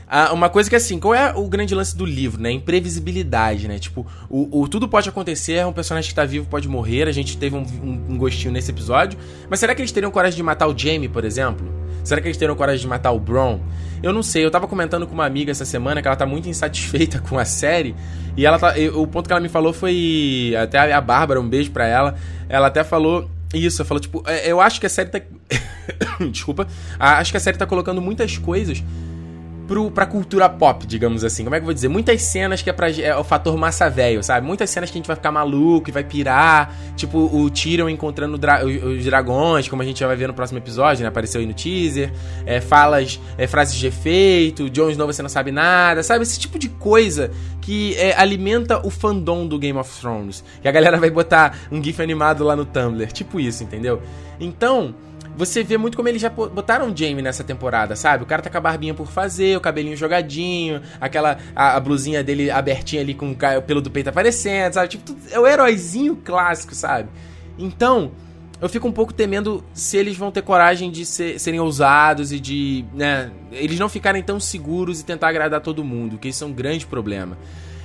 Ah, 0.10 0.32
uma 0.32 0.50
coisa 0.50 0.70
que 0.70 0.76
assim, 0.76 1.00
qual 1.00 1.13
é 1.13 1.34
o 1.36 1.48
grande 1.50 1.76
lance 1.76 1.96
do 1.96 2.06
livro, 2.06 2.41
né? 2.41 2.50
Imprevisibilidade, 2.52 3.67
né? 3.67 3.78
Tipo, 3.78 4.08
o, 4.30 4.62
o 4.62 4.67
tudo 4.67 4.88
pode 4.88 5.10
acontecer, 5.10 5.65
um 5.65 5.74
personagem 5.74 6.08
que 6.08 6.15
tá 6.15 6.24
vivo 6.24 6.48
pode 6.48 6.67
morrer, 6.70 7.10
a 7.10 7.12
gente 7.12 7.38
teve 7.38 7.58
um, 7.58 7.60
um, 7.62 8.13
um, 8.13 8.17
gostinho 8.17 8.54
nesse 8.54 8.72
episódio. 8.72 9.20
Mas 9.50 9.60
será 9.60 9.76
que 9.76 9.82
eles 9.82 9.91
teriam 9.91 10.10
coragem 10.10 10.38
de 10.38 10.43
matar 10.43 10.67
o 10.67 10.78
Jamie, 10.78 11.10
por 11.10 11.26
exemplo? 11.26 11.67
Será 12.06 12.22
que 12.22 12.28
eles 12.28 12.38
teriam 12.38 12.56
coragem 12.56 12.80
de 12.80 12.88
matar 12.88 13.12
o 13.12 13.20
Bron? 13.20 13.60
Eu 14.02 14.13
não 14.13 14.24
sei, 14.24 14.46
eu 14.46 14.52
tava 14.52 14.65
comentando 14.65 15.06
com 15.06 15.13
uma 15.13 15.26
amiga 15.26 15.52
essa 15.52 15.65
semana 15.65 16.02
que 16.02 16.08
ela 16.08 16.15
tá 16.15 16.26
muito 16.26 16.48
insatisfeita 16.48 17.20
com 17.28 17.38
a 17.38 17.43
série. 17.43 17.93
E 18.38 18.46
ela 18.46 18.58
tá. 18.58 18.76
O 18.93 19.06
ponto 19.08 19.28
que 19.28 19.34
ela 19.34 19.41
me 19.41 19.50
falou 19.50 19.74
foi. 19.74 20.54
Até 20.58 20.93
a 20.93 21.02
Bárbara, 21.02 21.41
um 21.41 21.50
beijo 21.50 21.72
pra 21.72 21.86
ela. 21.86 22.15
Ela 22.48 22.67
até 22.67 22.82
falou 22.82 23.30
isso, 23.54 23.82
ela 23.82 23.88
falou, 23.88 24.00
tipo, 24.00 24.24
é, 24.26 24.50
eu 24.50 24.62
acho 24.62 24.80
que 24.80 24.86
a 24.86 24.89
série 24.89 25.10
tá. 25.10 25.20
Desculpa. 26.32 26.65
Acho 26.98 27.32
que 27.32 27.38
a 27.38 27.39
série 27.41 27.58
tá 27.58 27.65
colocando 27.65 28.02
muitas 28.02 28.38
coisas 28.38 28.82
pro, 29.68 29.92
pra 29.92 30.06
cultura 30.06 30.48
pop, 30.48 30.88
digamos 30.88 31.24
assim. 31.24 31.44
Como 31.44 31.56
é 31.56 31.60
que 31.60 31.64
eu 31.64 31.66
vou 31.66 31.74
dizer? 31.74 31.88
Muitas 31.90 32.22
cenas 32.22 32.62
que 32.62 32.70
é, 32.70 32.74
pra, 32.74 32.90
é 32.90 33.16
o 33.16 33.24
fator 33.24 33.56
massa 33.58 33.90
velho, 33.90 34.24
sabe? 34.24 34.46
Muitas 34.48 34.70
cenas 34.70 34.90
que 34.90 34.98
a 34.98 35.00
gente 35.00 35.08
vai 35.08 35.16
ficar 35.16 35.32
maluco 35.32 35.90
e 35.90 35.92
vai 35.92 36.04
pirar. 36.04 36.74
Tipo, 36.96 37.20
o 37.20 37.50
Tyrion 37.50 37.90
encontrando 37.90 38.38
dra 38.38 38.66
os, 38.66 39.04
dragões, 39.04 39.68
como 39.68 39.82
a 39.82 39.86
gente 39.86 40.00
já 40.00 40.08
vai 40.08 40.16
ver 40.16 40.28
no 40.28 40.34
próximo 40.34 40.58
episódio, 40.58 41.04
né? 41.04 41.10
Apareceu 41.10 41.42
aí 41.42 41.46
no 41.46 41.54
teaser. 41.54 42.12
É, 42.46 42.62
falas, 42.62 43.20
é, 43.38 43.46
frases 43.46 43.76
de 43.76 43.88
efeito. 43.88 44.70
Jon 44.70 44.90
Snow 44.90 45.08
você 45.08 45.22
não 45.22 45.30
sabe 45.30 45.52
nada, 45.52 46.02
sabe? 46.02 46.24
Esse 46.24 46.40
tipo 46.40 46.58
de 46.58 46.70
coisa 46.70 47.30
que 47.62 47.96
é, 47.98 48.16
alimenta 48.18 48.86
o 48.86 48.90
fandom 48.90 49.46
do 49.46 49.60
Game 49.60 49.78
of 49.78 50.00
Thrones. 50.00 50.44
Que 50.62 50.68
a 50.68 50.72
galera 50.72 50.98
vai 50.98 51.10
botar 51.10 51.58
um 51.72 51.84
gif 51.84 52.02
animado 52.02 52.44
lá 52.44 52.56
no 52.56 52.66
Tumblr. 52.66 53.12
Tipo 53.12 53.40
isso, 53.40 53.64
entendeu? 53.64 54.02
Então 54.40 54.96
você 55.38 55.63
vê 55.63 55.78
muito 55.78 55.95
como 55.95 56.10
eles 56.10 56.21
já 56.21 56.30
botaram 56.30 56.91
o 56.91 56.97
Jamie 56.97 57.21
nessa 57.21 57.43
temporada, 57.43 57.95
sabe? 57.95 58.23
O 58.23 58.26
cara 58.26 58.41
tá 58.41 58.50
com 58.50 58.58
a 58.58 58.62
barbinha 58.62 58.93
por 58.95 59.12
fazer, 59.12 59.56
o 59.56 59.62
cabelinho 59.62 59.95
jogadinho, 59.95 60.82
aquela 61.00 61.38
a, 61.56 61.76
a 61.76 61.80
blusinha 61.80 62.23
dele 62.23 62.50
abertinha 62.50 63.04
ali 63.04 63.13
com 63.13 63.32
o 63.32 63.62
pelo 63.62 63.80
do 63.80 63.91
peito 63.91 64.10
aparecendo, 64.10 64.73
sabe? 64.73 64.88
Tipo, 64.88 65.04
tudo, 65.04 65.19
é 65.32 65.39
o 65.39 65.45
heróizinho 65.45 66.15
clássico, 66.15 66.73
sabe? 66.73 67.10
Então, 67.58 68.12
eu 68.60 68.67
fico 68.67 68.88
um 68.88 68.91
pouco 68.91 69.13
temendo 69.13 69.63
se 69.73 69.95
eles 69.95 70.17
vão 70.17 70.32
ter 70.32 70.41
coragem 70.41 70.89
de 70.89 71.06
ser, 71.06 71.39
serem 71.39 71.60
ousados 71.60 72.32
e 72.32 72.39
de, 72.39 72.84
né, 72.93 73.30
eles 73.52 73.78
não 73.78 73.88
ficarem 73.88 74.23
tão 74.23 74.39
seguros 74.39 75.00
e 75.00 75.06
tentar 75.06 75.30
agradar 75.30 75.62
todo 75.62 75.84
mundo, 75.84 76.17
que 76.17 76.30
isso 76.30 76.43
é 76.43 76.47
um 76.47 76.54
grande 76.54 76.86
problema. 76.88 77.38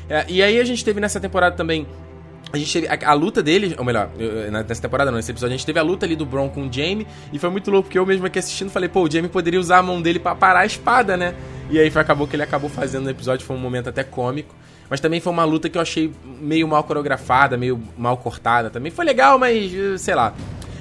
É, 0.08 0.24
e 0.28 0.42
aí 0.42 0.58
a 0.58 0.64
gente 0.64 0.82
teve 0.82 1.00
nessa 1.00 1.20
temporada 1.20 1.54
também 1.54 1.86
a 2.52 2.58
gente 2.58 2.72
teve 2.72 2.86
a, 2.86 3.10
a, 3.10 3.14
luta 3.14 3.42
deles, 3.42 3.74
ou 3.78 3.84
melhor, 3.84 4.10
nessa 4.50 4.82
temporada 4.82 5.10
não, 5.10 5.16
nesse 5.16 5.30
episódio, 5.30 5.54
a 5.54 5.56
gente 5.56 5.66
teve 5.66 5.78
a 5.78 5.82
luta 5.82 6.04
ali 6.04 6.14
do 6.14 6.26
Bron 6.26 6.48
com 6.48 6.66
o 6.66 6.72
Jamie, 6.72 7.06
e 7.32 7.38
foi 7.38 7.50
muito 7.50 7.70
louco, 7.70 7.88
porque 7.88 7.98
eu 7.98 8.04
mesmo 8.04 8.26
aqui 8.26 8.38
assistindo 8.38 8.70
falei, 8.70 8.88
pô, 8.88 9.02
o 9.02 9.10
Jamie 9.10 9.28
poderia 9.28 9.58
usar 9.58 9.78
a 9.78 9.82
mão 9.82 10.02
dele 10.02 10.18
para 10.18 10.34
parar 10.34 10.60
a 10.60 10.66
espada, 10.66 11.16
né? 11.16 11.34
E 11.70 11.78
aí 11.78 11.90
foi, 11.90 12.02
acabou 12.02 12.26
que 12.26 12.36
ele 12.36 12.42
acabou 12.42 12.68
fazendo 12.68 13.04
no 13.04 13.10
episódio, 13.10 13.46
foi 13.46 13.56
um 13.56 13.60
momento 13.60 13.88
até 13.88 14.04
cômico. 14.04 14.54
Mas 14.90 15.00
também 15.00 15.20
foi 15.20 15.32
uma 15.32 15.44
luta 15.44 15.70
que 15.70 15.78
eu 15.78 15.80
achei 15.80 16.12
meio 16.22 16.68
mal 16.68 16.84
coreografada, 16.84 17.56
meio 17.56 17.82
mal 17.96 18.18
cortada 18.18 18.68
também. 18.68 18.92
Foi 18.92 19.06
legal, 19.06 19.38
mas 19.38 19.72
sei 19.98 20.14
lá. 20.14 20.34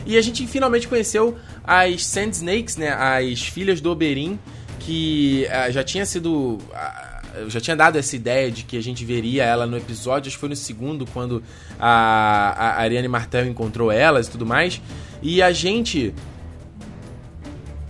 E 0.06 0.18
a 0.18 0.22
gente 0.22 0.46
finalmente 0.48 0.86
conheceu 0.86 1.38
as 1.64 2.06
Sand 2.06 2.32
Snakes, 2.32 2.76
né? 2.76 2.90
As 2.90 3.44
filhas 3.44 3.80
do 3.80 3.90
Oberyn, 3.90 4.38
que 4.80 5.48
uh, 5.48 5.72
já 5.72 5.82
tinha 5.82 6.06
sido. 6.06 6.56
Uh, 6.56 7.11
eu 7.36 7.50
já 7.50 7.60
tinha 7.60 7.76
dado 7.76 7.98
essa 7.98 8.16
ideia 8.16 8.52
de 8.52 8.64
que 8.64 8.78
a 8.78 8.82
gente 8.82 9.04
veria 9.06 9.44
ela 9.44 9.66
no 9.66 9.78
episódio, 9.78 10.28
acho 10.28 10.38
que 10.38 10.40
foi 10.40 10.50
no 10.50 10.56
segundo, 10.56 11.06
quando 11.08 11.44
a, 11.80 12.54
a 12.58 12.82
Ariane 12.82 13.08
Martel 13.08 13.48
encontrou 13.48 13.92
elas 13.92 14.28
e 14.28 14.32
tudo 14.32 14.46
mais. 14.46 14.82
E 15.22 15.42
a 15.42 15.52
gente. 15.52 16.14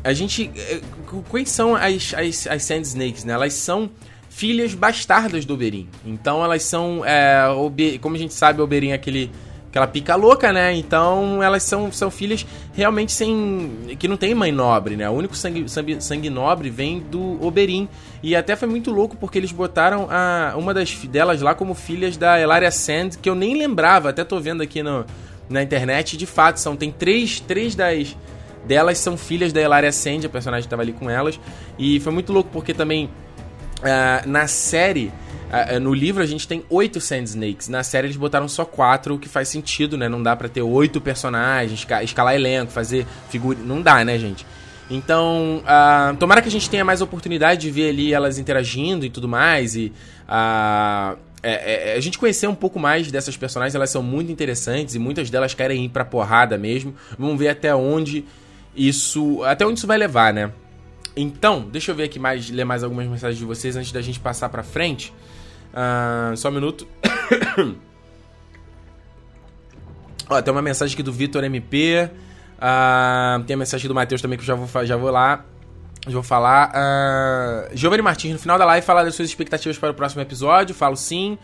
A 0.03 0.13
gente. 0.13 0.51
Eh, 0.55 0.81
quais 1.29 1.49
são 1.49 1.75
as, 1.75 2.13
as, 2.13 2.47
as 2.47 2.63
Sand 2.63 2.81
Snakes, 2.81 3.23
né? 3.23 3.33
Elas 3.33 3.53
são 3.53 3.89
filhas 4.29 4.73
bastardas 4.73 5.45
do 5.45 5.53
Oberyn. 5.53 5.87
Então 6.05 6.43
elas 6.43 6.63
são. 6.63 7.03
É, 7.05 7.43
como 7.99 8.15
a 8.15 8.19
gente 8.19 8.33
sabe, 8.33 8.61
o 8.61 8.63
Oberyn 8.63 8.91
é 8.91 8.93
aquele 8.93 9.31
aquela 9.71 9.87
pica 9.87 10.15
louca, 10.15 10.51
né? 10.51 10.73
Então 10.75 11.41
elas 11.41 11.63
são, 11.63 11.91
são 11.91 12.11
filhas 12.11 12.45
realmente 12.73 13.13
sem. 13.13 13.95
que 13.97 14.07
não 14.07 14.17
tem 14.17 14.35
mãe 14.35 14.51
nobre, 14.51 14.97
né? 14.97 15.09
O 15.09 15.13
único 15.13 15.33
sangue, 15.33 15.67
sangue, 15.69 16.01
sangue 16.01 16.29
nobre 16.29 16.69
vem 16.69 16.99
do 16.99 17.43
Oberyn. 17.43 17.87
E 18.21 18.35
até 18.35 18.55
foi 18.55 18.67
muito 18.67 18.91
louco 18.91 19.15
porque 19.15 19.37
eles 19.37 19.51
botaram 19.51 20.07
a, 20.11 20.53
uma 20.57 20.73
das 20.73 20.93
delas 21.05 21.41
lá 21.41 21.55
como 21.55 21.73
filhas 21.73 22.17
da 22.17 22.39
Elaria 22.39 22.69
Sand, 22.69 23.11
que 23.21 23.29
eu 23.29 23.33
nem 23.33 23.57
lembrava, 23.57 24.09
até 24.09 24.23
tô 24.23 24.39
vendo 24.39 24.61
aqui 24.61 24.83
no, 24.83 25.05
na 25.49 25.63
internet. 25.63 26.17
De 26.17 26.25
fato, 26.25 26.59
são 26.59 26.75
tem 26.75 26.91
três, 26.91 27.39
três 27.39 27.73
das 27.73 28.15
delas 28.65 28.99
são 28.99 29.17
filhas 29.17 29.53
da 29.53 29.61
Elaria 29.61 29.91
Sand, 29.91 30.25
a 30.25 30.29
personagem 30.29 30.63
que 30.63 30.69
tava 30.69 30.81
ali 30.81 30.91
com 30.91 31.09
elas. 31.09 31.39
E 31.79 31.99
foi 32.01 32.11
muito 32.11 32.33
louco 32.33 32.49
porque 32.51 32.73
também 32.73 33.05
uh, 33.05 34.27
na 34.27 34.47
série 34.47 35.13
no 35.81 35.93
livro 35.93 36.21
a 36.23 36.25
gente 36.25 36.47
tem 36.47 36.63
oito 36.69 36.99
Sand 37.01 37.23
Snakes. 37.23 37.67
Na 37.67 37.83
série 37.83 38.07
eles 38.07 38.17
botaram 38.17 38.47
só 38.47 38.65
quatro, 38.65 39.15
o 39.15 39.19
que 39.19 39.29
faz 39.29 39.47
sentido, 39.49 39.97
né? 39.97 40.07
Não 40.07 40.21
dá 40.21 40.35
para 40.35 40.47
ter 40.47 40.61
oito 40.61 41.01
personagens, 41.01 41.85
escalar 42.03 42.35
elenco, 42.35 42.71
fazer 42.71 43.05
figura. 43.29 43.59
Não 43.63 43.81
dá, 43.81 44.03
né, 44.05 44.17
gente? 44.17 44.45
Então, 44.89 45.63
uh, 45.63 46.15
tomara 46.17 46.41
que 46.41 46.49
a 46.49 46.51
gente 46.51 46.69
tenha 46.69 46.83
mais 46.83 47.01
oportunidade 47.01 47.61
de 47.61 47.71
ver 47.71 47.89
ali 47.89 48.13
elas 48.13 48.37
interagindo 48.37 49.05
e 49.05 49.09
tudo 49.09 49.27
mais. 49.27 49.75
E 49.75 49.93
uh, 50.27 51.17
é, 51.41 51.93
é, 51.93 51.95
a 51.95 51.99
gente 52.01 52.17
conhecer 52.19 52.47
um 52.47 52.53
pouco 52.53 52.77
mais 52.77 53.09
dessas 53.09 53.37
personagens, 53.37 53.73
elas 53.73 53.89
são 53.89 54.03
muito 54.03 54.31
interessantes 54.31 54.93
e 54.93 54.99
muitas 54.99 55.29
delas 55.29 55.53
querem 55.53 55.85
ir 55.85 55.89
pra 55.89 56.03
porrada 56.03 56.57
mesmo. 56.57 56.93
Vamos 57.17 57.39
ver 57.39 57.47
até 57.47 57.73
onde 57.73 58.25
isso. 58.75 59.41
Até 59.43 59.65
onde 59.65 59.79
isso 59.79 59.87
vai 59.87 59.97
levar, 59.97 60.33
né? 60.33 60.51
Então, 61.15 61.67
deixa 61.71 61.91
eu 61.91 61.95
ver 61.95 62.03
aqui 62.03 62.19
mais, 62.19 62.49
ler 62.49 62.65
mais 62.65 62.83
algumas 62.83 63.07
mensagens 63.07 63.37
de 63.37 63.45
vocês 63.45 63.77
antes 63.77 63.93
da 63.93 64.01
gente 64.01 64.19
passar 64.19 64.49
pra 64.49 64.61
frente. 64.61 65.13
Uh, 65.71 66.35
só 66.37 66.49
um 66.49 66.53
minuto. 66.53 66.87
Ó, 70.29 70.41
tem 70.41 70.53
uma 70.53 70.61
mensagem 70.61 70.93
aqui 70.93 71.03
do 71.03 71.11
Vitor 71.11 71.43
MP. 71.43 72.09
Uh, 72.57 73.43
tem 73.43 73.53
a 73.55 73.57
mensagem 73.57 73.87
do 73.87 73.95
Matheus 73.95 74.21
também 74.21 74.37
que 74.37 74.43
eu 74.43 74.47
já 74.47 74.55
vou, 74.55 74.85
já 74.85 74.95
vou 74.95 75.11
lá. 75.11 75.43
Já 76.05 76.13
vou 76.13 76.23
falar. 76.23 76.71
Uh, 76.71 77.69
Giovanni 77.75 78.01
Martins, 78.01 78.33
no 78.33 78.39
final 78.39 78.57
da 78.57 78.65
live, 78.65 78.85
fala 78.85 79.03
das 79.03 79.15
suas 79.15 79.29
expectativas 79.29 79.77
para 79.77 79.91
o 79.91 79.93
próximo 79.93 80.21
episódio. 80.21 80.73
Falo 80.73 80.95
sim. 80.95 81.37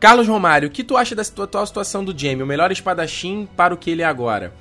Carlos 0.00 0.26
Romário, 0.26 0.68
o 0.68 0.70
que 0.70 0.82
tu 0.82 0.96
acha 0.96 1.14
da 1.14 1.22
atual 1.22 1.64
situação 1.64 2.04
do 2.04 2.16
Jamie? 2.16 2.42
O 2.42 2.46
melhor 2.46 2.72
espadachim 2.72 3.48
para 3.56 3.72
o 3.72 3.76
que 3.76 3.88
ele 3.88 4.02
é 4.02 4.04
agora? 4.04 4.52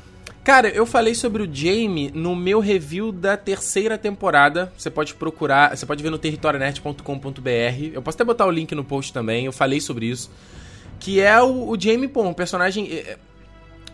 Cara, 0.43 0.69
eu 0.69 0.87
falei 0.87 1.13
sobre 1.13 1.43
o 1.43 1.49
Jamie 1.53 2.11
no 2.15 2.35
meu 2.35 2.59
review 2.59 3.11
da 3.11 3.37
terceira 3.37 3.95
temporada. 3.95 4.73
Você 4.75 4.89
pode 4.89 5.13
procurar, 5.13 5.77
você 5.77 5.85
pode 5.85 6.01
ver 6.01 6.09
no 6.09 6.17
territorionet.com.br. 6.17 7.93
Eu 7.93 8.01
posso 8.01 8.17
até 8.17 8.23
botar 8.23 8.47
o 8.47 8.51
link 8.51 8.73
no 8.73 8.83
post 8.83 9.13
também, 9.13 9.45
eu 9.45 9.51
falei 9.51 9.79
sobre 9.79 10.07
isso. 10.07 10.31
Que 10.99 11.21
é 11.21 11.39
o, 11.39 11.69
o 11.69 11.79
Jamie, 11.79 12.07
pô, 12.07 12.23
um 12.23 12.33
personagem 12.33 12.91
é, 12.91 12.95
é 13.11 13.17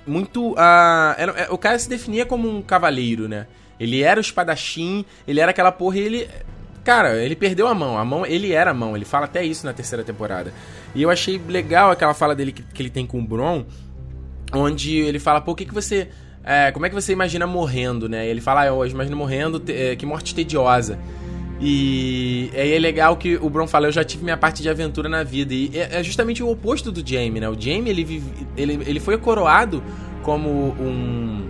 muito. 0.06 0.54
Uh, 0.54 1.16
era, 1.18 1.32
é, 1.34 1.48
o 1.52 1.58
cara 1.58 1.78
se 1.78 1.90
definia 1.90 2.26
como 2.26 2.50
um 2.50 2.62
cavaleiro, 2.62 3.28
né? 3.28 3.46
Ele 3.78 4.02
era 4.02 4.18
o 4.18 4.22
espadachim, 4.22 5.04
ele 5.28 5.42
era 5.42 5.52
aquela 5.52 5.72
porra 5.72 5.98
e 5.98 6.02
ele. 6.02 6.30
Cara, 6.86 7.22
ele 7.22 7.36
perdeu 7.36 7.68
a 7.68 7.74
mão. 7.74 7.98
A 7.98 8.06
mão, 8.06 8.26
ele 8.26 8.54
era 8.54 8.72
a 8.72 8.74
mão. 8.74 8.96
Ele 8.96 9.04
fala 9.04 9.26
até 9.26 9.44
isso 9.44 9.66
na 9.66 9.74
terceira 9.74 10.02
temporada. 10.02 10.54
E 10.96 11.04
eu 11.04 11.10
achei 11.10 11.38
legal 11.38 11.92
aquela 11.92 12.14
fala 12.14 12.34
dele 12.34 12.54
que, 12.54 12.64
que 12.64 12.82
ele 12.82 12.90
tem 12.90 13.06
com 13.06 13.20
o 13.20 13.22
Bron, 13.22 13.66
onde 14.54 14.96
ele 14.96 15.20
fala, 15.20 15.42
pô, 15.42 15.52
o 15.52 15.56
que, 15.56 15.66
que 15.66 15.74
você 15.74 16.10
é, 16.50 16.72
como 16.72 16.86
é 16.86 16.90
que 16.90 16.96
você 16.96 17.12
imagina 17.12 17.46
morrendo, 17.46 18.08
né? 18.08 18.26
Ele 18.26 18.40
fala, 18.40 18.62
ah, 18.62 18.68
eu 18.68 18.86
imagino 18.86 19.18
morrendo, 19.18 19.62
é, 19.68 19.98
que 19.98 20.06
morte 20.06 20.34
tediosa. 20.34 20.98
E 21.60 22.50
aí 22.56 22.74
é 22.74 22.80
legal 22.80 23.18
que 23.18 23.36
o 23.36 23.50
Bron 23.50 23.68
fala, 23.68 23.88
eu 23.88 23.92
já 23.92 24.02
tive 24.02 24.24
minha 24.24 24.38
parte 24.38 24.62
de 24.62 24.70
aventura 24.70 25.10
na 25.10 25.24
vida. 25.24 25.54
E 25.54 25.72
é, 25.74 26.00
é 26.00 26.04
justamente 26.04 26.42
o 26.42 26.50
oposto 26.50 26.90
do 26.90 27.06
Jaime, 27.06 27.42
né? 27.42 27.50
O 27.50 27.60
Jaime, 27.60 27.90
ele, 27.90 28.06
vive, 28.06 28.48
ele, 28.56 28.80
ele 28.86 29.00
foi 29.02 29.18
coroado 29.18 29.84
como 30.24 30.50
um... 30.50 31.50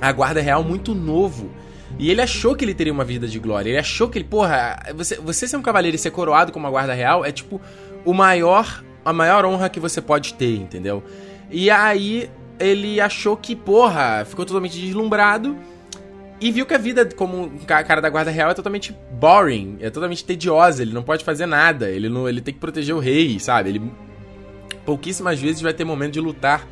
A 0.00 0.10
guarda 0.10 0.40
real 0.40 0.64
muito 0.64 0.92
novo. 0.92 1.48
E 1.96 2.10
ele 2.10 2.20
achou 2.20 2.56
que 2.56 2.64
ele 2.64 2.74
teria 2.74 2.92
uma 2.92 3.04
vida 3.04 3.28
de 3.28 3.38
glória. 3.38 3.70
Ele 3.70 3.78
achou 3.78 4.08
que 4.08 4.18
ele, 4.18 4.24
porra, 4.24 4.76
você, 4.96 5.16
você 5.18 5.46
ser 5.46 5.56
um 5.56 5.62
cavaleiro 5.62 5.94
e 5.94 5.98
ser 5.98 6.10
coroado 6.10 6.50
como 6.50 6.66
uma 6.66 6.70
guarda 6.70 6.94
real 6.94 7.24
é 7.24 7.30
tipo 7.30 7.60
o 8.04 8.12
maior, 8.12 8.82
a 9.04 9.12
maior 9.12 9.44
honra 9.44 9.68
que 9.68 9.78
você 9.78 10.00
pode 10.00 10.34
ter, 10.34 10.56
entendeu? 10.56 11.00
E 11.48 11.70
aí 11.70 12.28
ele 12.62 13.00
achou 13.00 13.36
que, 13.36 13.54
porra, 13.54 14.24
ficou 14.24 14.44
totalmente 14.44 14.78
deslumbrado 14.78 15.56
e 16.40 16.50
viu 16.50 16.66
que 16.66 16.74
a 16.74 16.78
vida 16.78 17.08
como 17.14 17.50
cara 17.66 18.00
da 18.00 18.10
guarda 18.10 18.30
real 18.30 18.50
é 18.50 18.54
totalmente 18.54 18.96
boring, 19.12 19.76
é 19.80 19.90
totalmente 19.90 20.24
tediosa, 20.24 20.82
ele 20.82 20.92
não 20.92 21.02
pode 21.02 21.24
fazer 21.24 21.46
nada, 21.46 21.88
ele 21.88 22.08
não, 22.08 22.28
ele 22.28 22.40
tem 22.40 22.52
que 22.52 22.58
proteger 22.58 22.94
o 22.94 22.98
rei, 22.98 23.38
sabe? 23.38 23.68
Ele 23.68 23.92
pouquíssimas 24.84 25.40
vezes 25.40 25.62
vai 25.62 25.72
ter 25.72 25.84
momento 25.84 26.14
de 26.14 26.20
lutar. 26.20 26.66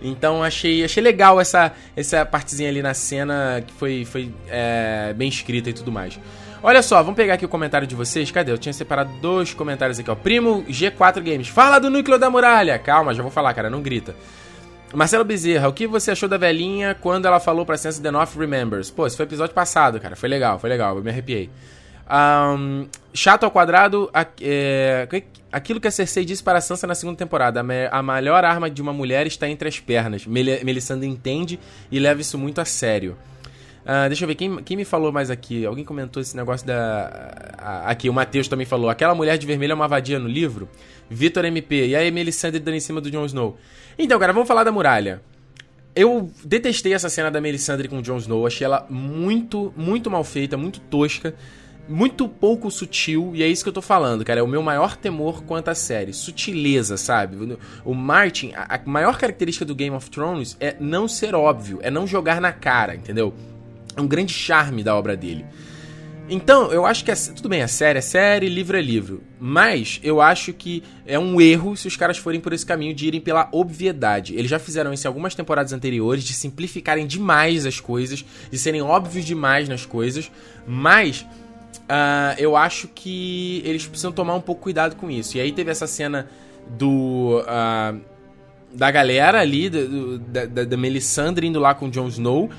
Então 0.00 0.44
achei, 0.44 0.84
achei 0.84 1.02
legal 1.02 1.40
essa, 1.40 1.72
essa 1.96 2.24
partezinha 2.24 2.68
ali 2.68 2.80
na 2.80 2.94
cena 2.94 3.62
que 3.66 3.72
foi, 3.72 4.04
foi 4.04 4.32
é, 4.48 5.12
bem 5.16 5.28
escrita 5.28 5.70
e 5.70 5.72
tudo 5.72 5.90
mais. 5.90 6.18
Olha 6.62 6.82
só, 6.82 7.02
vamos 7.02 7.16
pegar 7.16 7.34
aqui 7.34 7.44
o 7.44 7.48
comentário 7.48 7.86
de 7.86 7.94
vocês. 7.94 8.30
Cadê? 8.30 8.50
Eu 8.50 8.58
tinha 8.58 8.72
separado 8.72 9.10
dois 9.20 9.54
comentários 9.54 9.98
aqui, 9.98 10.10
ó. 10.10 10.14
Primo 10.14 10.64
G4 10.64 11.22
Games. 11.22 11.48
Fala 11.48 11.78
do 11.78 11.88
núcleo 11.88 12.18
da 12.18 12.28
muralha. 12.28 12.78
Calma, 12.78 13.14
já 13.14 13.22
vou 13.22 13.30
falar, 13.30 13.54
cara, 13.54 13.70
não 13.70 13.80
grita. 13.80 14.14
Marcelo 14.94 15.24
Bezerra, 15.24 15.68
o 15.68 15.72
que 15.72 15.86
você 15.86 16.12
achou 16.12 16.28
da 16.28 16.38
velhinha 16.38 16.96
quando 16.98 17.26
ela 17.26 17.38
falou 17.38 17.66
pra 17.66 17.76
Sense 17.76 18.00
The 18.00 18.10
North 18.10 18.34
Remembers? 18.36 18.90
Pô, 18.90 19.06
esse 19.06 19.16
foi 19.16 19.26
episódio 19.26 19.54
passado, 19.54 20.00
cara. 20.00 20.16
Foi 20.16 20.28
legal, 20.28 20.58
foi 20.58 20.70
legal. 20.70 20.96
Eu 20.96 21.04
me 21.04 21.10
arrepiei. 21.10 21.50
Um, 22.10 22.88
chato 23.12 23.44
ao 23.44 23.50
quadrado, 23.50 24.10
é, 24.40 25.06
aquilo 25.52 25.78
que 25.78 25.86
a 25.86 25.90
Cersei 25.90 26.24
disse 26.24 26.42
para 26.42 26.58
a 26.58 26.60
Sansa 26.60 26.86
na 26.86 26.94
segunda 26.94 27.18
temporada. 27.18 27.60
A, 27.90 28.02
melhor 28.02 28.44
arma 28.44 28.70
de 28.70 28.80
uma 28.80 28.92
mulher 28.92 29.26
está 29.26 29.48
entre 29.48 29.68
as 29.68 29.78
pernas. 29.78 30.26
Mel 30.26 30.64
Melisandre 30.64 31.06
entende 31.06 31.60
e 31.90 31.98
leva 31.98 32.20
isso 32.20 32.38
muito 32.38 32.60
a 32.60 32.64
sério. 32.64 33.16
Uh, 33.88 34.06
deixa 34.08 34.24
eu 34.24 34.28
ver, 34.28 34.34
quem, 34.34 34.62
quem 34.62 34.76
me 34.76 34.84
falou 34.84 35.10
mais 35.10 35.30
aqui? 35.30 35.64
Alguém 35.64 35.82
comentou 35.82 36.20
esse 36.20 36.36
negócio 36.36 36.66
da. 36.66 37.86
aqui, 37.86 38.10
o 38.10 38.12
Matheus 38.12 38.46
também 38.46 38.66
falou. 38.66 38.90
Aquela 38.90 39.14
mulher 39.14 39.38
de 39.38 39.46
vermelho 39.46 39.72
é 39.72 39.74
uma 39.74 39.88
vadia 39.88 40.18
no 40.18 40.28
livro? 40.28 40.68
Vitor 41.08 41.42
MP. 41.46 41.86
E 41.86 41.96
aí, 41.96 42.10
Melisandre 42.10 42.60
dando 42.60 42.74
em 42.74 42.80
cima 42.80 43.00
do 43.00 43.10
Jon 43.10 43.24
Snow. 43.24 43.56
Então, 43.98 44.18
cara, 44.18 44.30
vamos 44.30 44.46
falar 44.46 44.62
da 44.62 44.70
muralha. 44.70 45.22
Eu 45.96 46.30
detestei 46.44 46.92
essa 46.92 47.08
cena 47.08 47.30
da 47.30 47.40
Melisandre 47.40 47.88
com 47.88 48.00
o 48.00 48.02
Jon 48.02 48.18
Snow. 48.18 48.46
Achei 48.46 48.66
ela 48.66 48.86
muito, 48.90 49.72
muito 49.74 50.10
mal 50.10 50.22
feita, 50.22 50.54
muito 50.54 50.80
tosca, 50.80 51.34
muito 51.88 52.28
pouco 52.28 52.70
sutil. 52.70 53.32
E 53.34 53.42
é 53.42 53.48
isso 53.48 53.62
que 53.62 53.70
eu 53.70 53.72
tô 53.72 53.80
falando, 53.80 54.22
cara. 54.22 54.40
É 54.40 54.42
o 54.42 54.46
meu 54.46 54.62
maior 54.62 54.98
temor 54.98 55.42
quanto 55.44 55.68
à 55.68 55.74
série. 55.74 56.12
Sutileza, 56.12 56.98
sabe? 56.98 57.56
O 57.86 57.94
Martin, 57.94 58.52
a 58.54 58.78
maior 58.84 59.16
característica 59.16 59.64
do 59.64 59.74
Game 59.74 59.96
of 59.96 60.10
Thrones 60.10 60.58
é 60.60 60.76
não 60.78 61.08
ser 61.08 61.34
óbvio, 61.34 61.78
é 61.80 61.90
não 61.90 62.06
jogar 62.06 62.38
na 62.38 62.52
cara, 62.52 62.94
entendeu? 62.94 63.32
É 63.98 64.00
um 64.00 64.06
grande 64.06 64.32
charme 64.32 64.84
da 64.84 64.96
obra 64.96 65.16
dele. 65.16 65.44
Então, 66.30 66.70
eu 66.70 66.84
acho 66.84 67.04
que 67.04 67.10
é, 67.10 67.14
tudo 67.14 67.48
bem, 67.48 67.62
é 67.62 67.66
série 67.66 67.98
é 67.98 68.02
série, 68.02 68.48
livro 68.48 68.76
é 68.76 68.82
livro. 68.82 69.22
Mas 69.40 69.98
eu 70.04 70.20
acho 70.20 70.52
que 70.52 70.84
é 71.06 71.18
um 71.18 71.40
erro 71.40 71.74
se 71.74 71.88
os 71.88 71.96
caras 71.96 72.18
forem 72.18 72.38
por 72.38 72.52
esse 72.52 72.64
caminho 72.64 72.94
de 72.94 73.06
irem 73.06 73.20
pela 73.20 73.48
obviedade. 73.50 74.34
Eles 74.36 74.50
já 74.50 74.58
fizeram 74.58 74.92
isso 74.92 75.06
em 75.06 75.08
algumas 75.08 75.34
temporadas 75.34 75.72
anteriores, 75.72 76.22
de 76.22 76.34
simplificarem 76.34 77.06
demais 77.06 77.66
as 77.66 77.80
coisas, 77.80 78.24
de 78.50 78.58
serem 78.58 78.82
óbvios 78.82 79.24
demais 79.24 79.68
nas 79.68 79.84
coisas. 79.84 80.30
Mas 80.66 81.22
uh, 81.22 82.36
eu 82.36 82.56
acho 82.56 82.88
que 82.88 83.62
eles 83.64 83.86
precisam 83.86 84.12
tomar 84.12 84.34
um 84.34 84.40
pouco 84.40 84.62
cuidado 84.62 84.96
com 84.96 85.10
isso. 85.10 85.38
E 85.38 85.40
aí 85.40 85.50
teve 85.50 85.70
essa 85.70 85.86
cena 85.86 86.28
do. 86.68 87.40
Uh, 87.40 88.00
da 88.70 88.90
galera 88.90 89.40
ali, 89.40 89.70
do, 89.70 90.18
da, 90.18 90.44
da, 90.44 90.76
Melisandre 90.76 91.46
indo 91.46 91.58
lá 91.58 91.74
com 91.74 91.86
o 91.86 91.90
Jon 91.90 92.08
Snow. 92.08 92.50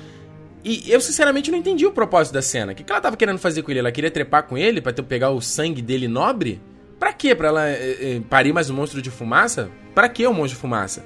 E 0.62 0.90
eu, 0.90 1.00
sinceramente, 1.00 1.50
não 1.50 1.58
entendi 1.58 1.86
o 1.86 1.92
propósito 1.92 2.34
da 2.34 2.42
cena. 2.42 2.72
O 2.72 2.74
que, 2.74 2.84
que 2.84 2.92
ela 2.92 3.00
tava 3.00 3.16
querendo 3.16 3.38
fazer 3.38 3.62
com 3.62 3.70
ele? 3.70 3.80
Ela 3.80 3.92
queria 3.92 4.10
trepar 4.10 4.42
com 4.42 4.58
ele 4.58 4.80
pra 4.80 4.92
ter, 4.92 5.02
pegar 5.02 5.30
o 5.30 5.40
sangue 5.40 5.80
dele 5.80 6.06
nobre? 6.06 6.60
Pra 6.98 7.12
quê? 7.12 7.34
Pra 7.34 7.48
ela 7.48 7.68
é, 7.68 8.16
é, 8.16 8.20
parir 8.28 8.52
mais 8.52 8.68
um 8.68 8.74
monstro 8.74 9.00
de 9.00 9.10
fumaça? 9.10 9.70
Pra 9.94 10.08
que 10.08 10.26
o 10.26 10.32
monstro 10.32 10.56
de 10.56 10.60
fumaça? 10.60 11.04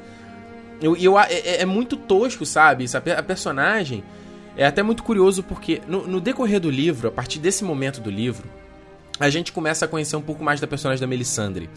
Eu, 0.83 0.97
eu, 0.97 1.19
é, 1.19 1.33
é, 1.33 1.63
é 1.63 1.65
muito 1.65 1.97
tosco, 1.97 2.45
sabe? 2.45 2.85
Isso, 2.85 2.97
a, 2.97 3.01
a, 3.01 3.23
personagem 3.23 4.03
é 4.57 4.67
até 4.67 4.83
muito 4.83 5.05
curioso 5.05 5.43
porque 5.43 5.81
no, 5.87 6.07
no, 6.07 6.21
decorrer 6.21 6.59
do 6.59 6.69
livro, 6.69 7.09
a 7.09 7.13
partir 7.13 7.39
desse 7.39 7.63
momento 7.63 8.01
do 8.01 8.11
livro, 8.11 8.49
a 9.21 9.31
gente 9.31 9.53
começa 9.53 9.85
a 9.85 9.89
conhecer 9.89 10.17
um 10.17 10.21
pouco 10.21 10.43
mais 10.43 10.61
da 10.61 10.67
personagem 10.67 11.01
da 11.01 11.07
Melisandre 11.07 11.71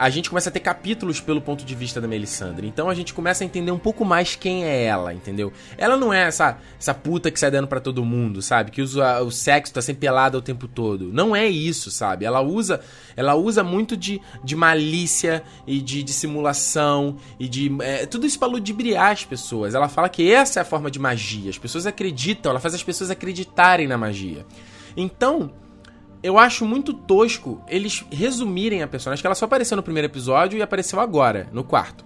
a 0.00 0.08
gente 0.08 0.30
começa 0.30 0.48
a 0.48 0.52
ter 0.52 0.60
capítulos 0.60 1.20
pelo 1.20 1.42
ponto 1.42 1.62
de 1.62 1.74
vista 1.74 2.00
da 2.00 2.08
Melisandre. 2.08 2.66
Então 2.66 2.88
a 2.88 2.94
gente 2.94 3.12
começa 3.12 3.44
a 3.44 3.46
entender 3.46 3.70
um 3.70 3.78
pouco 3.78 4.02
mais 4.02 4.34
quem 4.34 4.64
é 4.64 4.84
ela, 4.84 5.12
entendeu? 5.12 5.52
Ela 5.76 5.94
não 5.94 6.10
é 6.10 6.22
essa, 6.22 6.56
essa 6.78 6.94
puta 6.94 7.30
que 7.30 7.38
sai 7.38 7.50
dando 7.50 7.68
para 7.68 7.80
todo 7.80 8.02
mundo, 8.02 8.40
sabe? 8.40 8.70
Que 8.70 8.80
usa 8.80 9.20
o 9.20 9.30
sexo, 9.30 9.74
tá 9.74 9.82
sempre 9.82 10.00
pelada 10.00 10.38
o 10.38 10.40
tempo 10.40 10.66
todo. 10.66 11.12
Não 11.12 11.36
é 11.36 11.46
isso, 11.46 11.90
sabe? 11.90 12.24
Ela 12.24 12.40
usa 12.40 12.80
ela 13.14 13.34
usa 13.34 13.62
muito 13.62 13.94
de, 13.94 14.22
de 14.42 14.56
malícia 14.56 15.42
e 15.66 15.82
de 15.82 16.02
dissimulação 16.02 17.18
e 17.38 17.46
de. 17.46 17.70
É, 17.82 18.06
tudo 18.06 18.26
isso 18.26 18.38
pra 18.38 18.48
ludibriar 18.48 19.12
as 19.12 19.26
pessoas. 19.26 19.74
Ela 19.74 19.90
fala 19.90 20.08
que 20.08 20.32
essa 20.32 20.60
é 20.60 20.62
a 20.62 20.64
forma 20.64 20.90
de 20.90 20.98
magia. 20.98 21.50
As 21.50 21.58
pessoas 21.58 21.86
acreditam, 21.86 22.48
ela 22.48 22.60
faz 22.60 22.72
as 22.72 22.82
pessoas 22.82 23.10
acreditarem 23.10 23.86
na 23.86 23.98
magia. 23.98 24.46
Então, 24.96 25.52
eu 26.22 26.38
acho 26.38 26.64
muito 26.64 26.92
tosco 26.92 27.62
eles 27.68 28.04
resumirem 28.10 28.82
a 28.82 28.88
personagem, 28.88 29.22
que 29.22 29.26
ela 29.26 29.34
só 29.34 29.46
apareceu 29.46 29.76
no 29.76 29.82
primeiro 29.82 30.06
episódio 30.06 30.58
e 30.58 30.62
apareceu 30.62 31.00
agora, 31.00 31.48
no 31.52 31.64
quarto. 31.64 32.04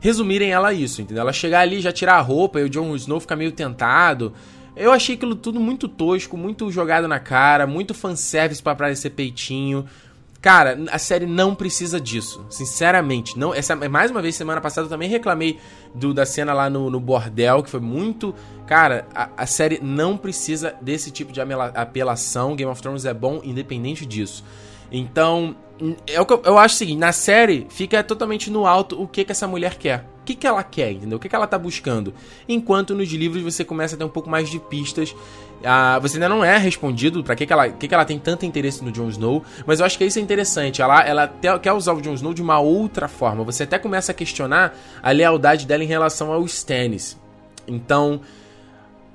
resumirem 0.00 0.50
ela 0.50 0.72
isso, 0.72 1.02
entendeu? 1.02 1.20
Ela 1.20 1.32
chegar 1.32 1.60
ali, 1.60 1.80
já 1.80 1.92
tirar 1.92 2.14
a 2.14 2.20
roupa 2.20 2.58
e 2.58 2.64
o 2.64 2.70
Jon 2.70 2.94
Snow 2.96 3.20
ficar 3.20 3.36
meio 3.36 3.52
tentado. 3.52 4.32
Eu 4.74 4.92
achei 4.92 5.14
aquilo 5.14 5.34
tudo 5.34 5.60
muito 5.60 5.88
tosco, 5.88 6.36
muito 6.36 6.70
jogado 6.70 7.06
na 7.06 7.20
cara, 7.20 7.66
muito 7.66 7.92
fanservice 7.92 8.62
pra 8.62 8.74
parecer 8.74 9.10
peitinho. 9.10 9.84
Cara, 10.40 10.78
a 10.90 10.98
série 10.98 11.26
não 11.26 11.54
precisa 11.54 12.00
disso. 12.00 12.44
Sinceramente. 12.48 13.38
não 13.38 13.54
essa 13.54 13.76
Mais 13.76 14.10
uma 14.10 14.22
vez, 14.22 14.34
semana 14.34 14.60
passada 14.60 14.86
eu 14.86 14.90
também 14.90 15.08
reclamei 15.08 15.58
do, 15.94 16.14
da 16.14 16.24
cena 16.24 16.52
lá 16.52 16.70
no, 16.70 16.90
no 16.90 16.98
bordel, 16.98 17.62
que 17.62 17.70
foi 17.70 17.80
muito. 17.80 18.34
Cara, 18.66 19.06
a, 19.14 19.28
a, 19.36 19.46
série 19.46 19.80
não 19.82 20.16
precisa 20.16 20.74
desse 20.80 21.10
tipo 21.10 21.32
de 21.32 21.40
apelação. 21.74 22.56
Game 22.56 22.70
of 22.70 22.80
Thrones 22.80 23.04
é 23.04 23.12
bom, 23.12 23.40
independente 23.44 24.06
disso. 24.06 24.44
Então, 24.90 25.56
é 26.06 26.18
eu, 26.18 26.26
eu 26.44 26.58
acho 26.58 26.74
o 26.74 26.78
seguinte: 26.78 26.98
na 26.98 27.12
série 27.12 27.66
fica 27.70 28.02
totalmente 28.02 28.50
no 28.50 28.66
alto 28.66 29.00
o 29.00 29.08
que, 29.08 29.24
que 29.24 29.32
essa 29.32 29.46
mulher 29.46 29.76
quer. 29.76 30.04
O 30.20 30.24
que, 30.24 30.34
que 30.34 30.46
ela 30.46 30.62
quer, 30.62 30.92
entendeu? 30.92 31.16
O 31.16 31.20
que, 31.20 31.28
que 31.28 31.34
ela 31.34 31.46
tá 31.46 31.58
buscando. 31.58 32.12
Enquanto 32.48 32.94
nos 32.94 33.10
livros 33.10 33.42
você 33.42 33.64
começa 33.64 33.94
a 33.94 33.98
ter 33.98 34.04
um 34.04 34.08
pouco 34.08 34.28
mais 34.28 34.48
de 34.50 34.60
pistas. 34.60 35.14
Ah, 35.64 35.98
você 35.98 36.16
ainda 36.16 36.28
não 36.28 36.42
é 36.42 36.56
respondido 36.56 37.22
para 37.22 37.34
que, 37.34 37.44
que, 37.44 37.52
ela, 37.52 37.68
que, 37.68 37.86
que 37.86 37.94
ela 37.94 38.04
tem 38.04 38.18
tanto 38.18 38.46
interesse 38.46 38.82
no 38.82 38.90
Jon 38.90 39.10
Snow, 39.10 39.44
mas 39.66 39.80
eu 39.80 39.84
acho 39.84 39.98
que 39.98 40.04
isso 40.04 40.18
é 40.18 40.22
interessante. 40.22 40.80
Ela, 40.80 41.02
ela 41.02 41.26
te, 41.28 41.58
quer 41.58 41.72
usar 41.72 41.92
o 41.92 42.00
Jon 42.00 42.14
Snow 42.14 42.32
de 42.32 42.40
uma 42.40 42.58
outra 42.60 43.08
forma. 43.08 43.44
Você 43.44 43.64
até 43.64 43.78
começa 43.78 44.12
a 44.12 44.14
questionar 44.14 44.74
a 45.02 45.10
lealdade 45.10 45.66
dela 45.66 45.84
em 45.84 45.86
relação 45.86 46.32
ao 46.32 46.44
Stannis. 46.46 47.18
Então, 47.68 48.22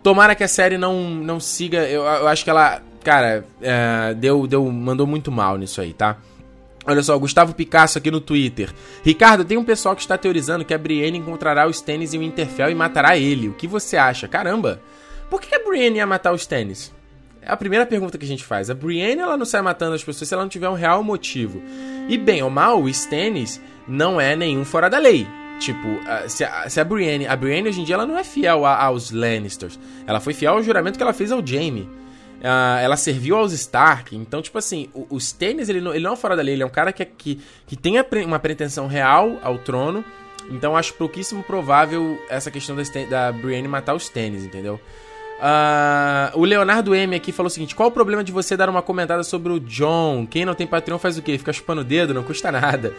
tomara 0.04 0.36
que 0.36 0.44
a 0.44 0.48
série 0.48 0.78
não, 0.78 1.02
não 1.10 1.40
siga. 1.40 1.80
Eu, 1.88 2.04
eu 2.04 2.28
acho 2.28 2.44
que 2.44 2.50
ela, 2.50 2.82
cara, 3.06 3.46
é, 3.62 4.16
deu, 4.16 4.48
deu, 4.48 4.66
mandou 4.72 5.06
muito 5.06 5.32
mal 5.32 5.58
nisso 5.58 5.80
aí, 5.80 5.94
tá? 5.94 6.18
Olha 6.88 7.02
só, 7.02 7.18
Gustavo 7.18 7.54
Picasso 7.54 7.98
aqui 8.00 8.10
no 8.10 8.20
Twitter. 8.20 8.74
Ricardo, 9.04 9.46
tem 9.46 9.58
um 9.58 9.64
pessoal 9.64 9.96
que 9.96 10.02
está 10.02 10.18
teorizando 10.18 10.66
que 10.66 10.74
a 10.74 10.78
Brienne 10.78 11.18
encontrará 11.18 11.68
os 11.68 11.82
tênis 11.82 12.14
em 12.14 12.20
Winterfell 12.20 12.70
e 12.70 12.76
matará 12.76 13.16
ele. 13.18 13.48
O 13.48 13.54
que 13.54 13.68
você 13.68 13.96
acha? 13.96 14.28
Caramba! 14.28 14.82
Por 15.30 15.40
que 15.40 15.54
a 15.56 15.64
Brienne 15.64 15.98
ia 15.98 16.06
matar 16.06 16.34
os 16.34 16.46
tênis? 16.46 16.94
É 17.42 17.52
a 17.52 17.58
primeira 17.58 17.86
pergunta 17.86 18.18
que 18.18 18.26
a 18.26 18.28
gente 18.28 18.44
faz. 18.44 18.70
A 18.70 18.74
Brienne, 18.74 19.22
ela 19.22 19.38
não 19.38 19.46
sai 19.46 19.62
matando 19.62 19.96
as 19.96 20.04
pessoas 20.04 20.28
se 20.28 20.34
ela 20.34 20.44
não 20.44 20.50
tiver 20.50 20.70
um 20.70 20.74
real 20.74 21.04
motivo. 21.04 21.62
E 22.10 22.18
bem 22.18 22.42
ou 22.42 22.50
mal, 22.50 22.82
o 22.82 22.90
Stannis 22.90 23.62
não 23.88 24.20
é 24.20 24.36
nenhum 24.36 24.66
fora 24.66 24.90
da 24.90 24.98
lei. 24.98 25.28
Tipo, 25.60 25.88
se 26.28 26.44
a, 26.44 26.66
a 26.66 26.84
Brienne... 26.84 27.28
A 27.28 27.36
Brienne, 27.36 27.70
hoje 27.70 27.82
em 27.82 27.84
dia, 27.84 27.96
ela 27.96 28.06
não 28.06 28.18
é 28.18 28.24
fiel 28.24 28.66
aos 28.66 29.12
Lannisters. 29.12 29.80
Ela 30.06 30.20
foi 30.20 30.34
fiel 30.34 30.54
ao 30.54 30.64
juramento 30.64 30.98
que 30.98 31.04
ela 31.04 31.14
fez 31.14 31.32
ao 31.32 31.46
Jaime. 31.46 31.90
Uh, 32.40 32.80
ela 32.82 32.98
serviu 32.98 33.38
aos 33.38 33.54
Stark. 33.54 34.16
Então, 34.16 34.42
tipo 34.42 34.58
assim, 34.58 34.90
o, 34.94 35.08
o 35.16 35.18
Stannis, 35.18 35.70
ele 35.70 35.82
não, 35.82 35.94
ele 35.94 36.04
não 36.04 36.14
é 36.14 36.16
fora 36.16 36.36
da 36.36 36.42
lei, 36.42 36.54
ele 36.54 36.64
é 36.64 36.66
um 36.66 36.70
cara 36.70 36.92
que, 36.92 37.02
é, 37.02 37.06
que, 37.06 37.40
que 37.66 37.76
tem 37.76 37.96
uma 38.26 38.40
pretensão 38.40 38.88
real 38.88 39.40
ao 39.42 39.58
trono. 39.58 40.04
Então, 40.50 40.78
acho 40.78 40.94
pouquíssimo 40.94 41.44
provável 41.44 42.20
essa 42.30 42.52
questão 42.52 42.76
da, 42.76 42.84
da 43.10 43.32
Brienne 43.32 43.68
matar 43.68 43.96
os 43.96 44.04
Stannis, 44.04 44.44
entendeu? 44.44 44.80
Uh, 45.36 46.40
o 46.40 46.46
Leonardo 46.46 46.96
M 46.96 47.14
aqui 47.16 47.32
falou 47.32 47.48
o 47.48 47.50
seguinte: 47.50 47.76
qual 47.76 47.90
o 47.90 47.92
problema 47.92 48.24
de 48.24 48.32
você 48.32 48.56
dar 48.56 48.70
uma 48.70 48.82
comentada 48.82 49.24
sobre 49.24 49.52
o 49.52 49.60
John? 49.60 50.26
Quem 50.26 50.46
não 50.46 50.54
tem 50.54 50.66
Patreon 50.66 50.98
faz 50.98 51.18
o 51.18 51.22
quê? 51.22 51.38
Fica 51.38 51.52
chupando 51.52 51.82
o 51.82 51.84
dedo, 51.84 52.14
não 52.14 52.24
custa 52.24 52.52
nada. 52.52 52.94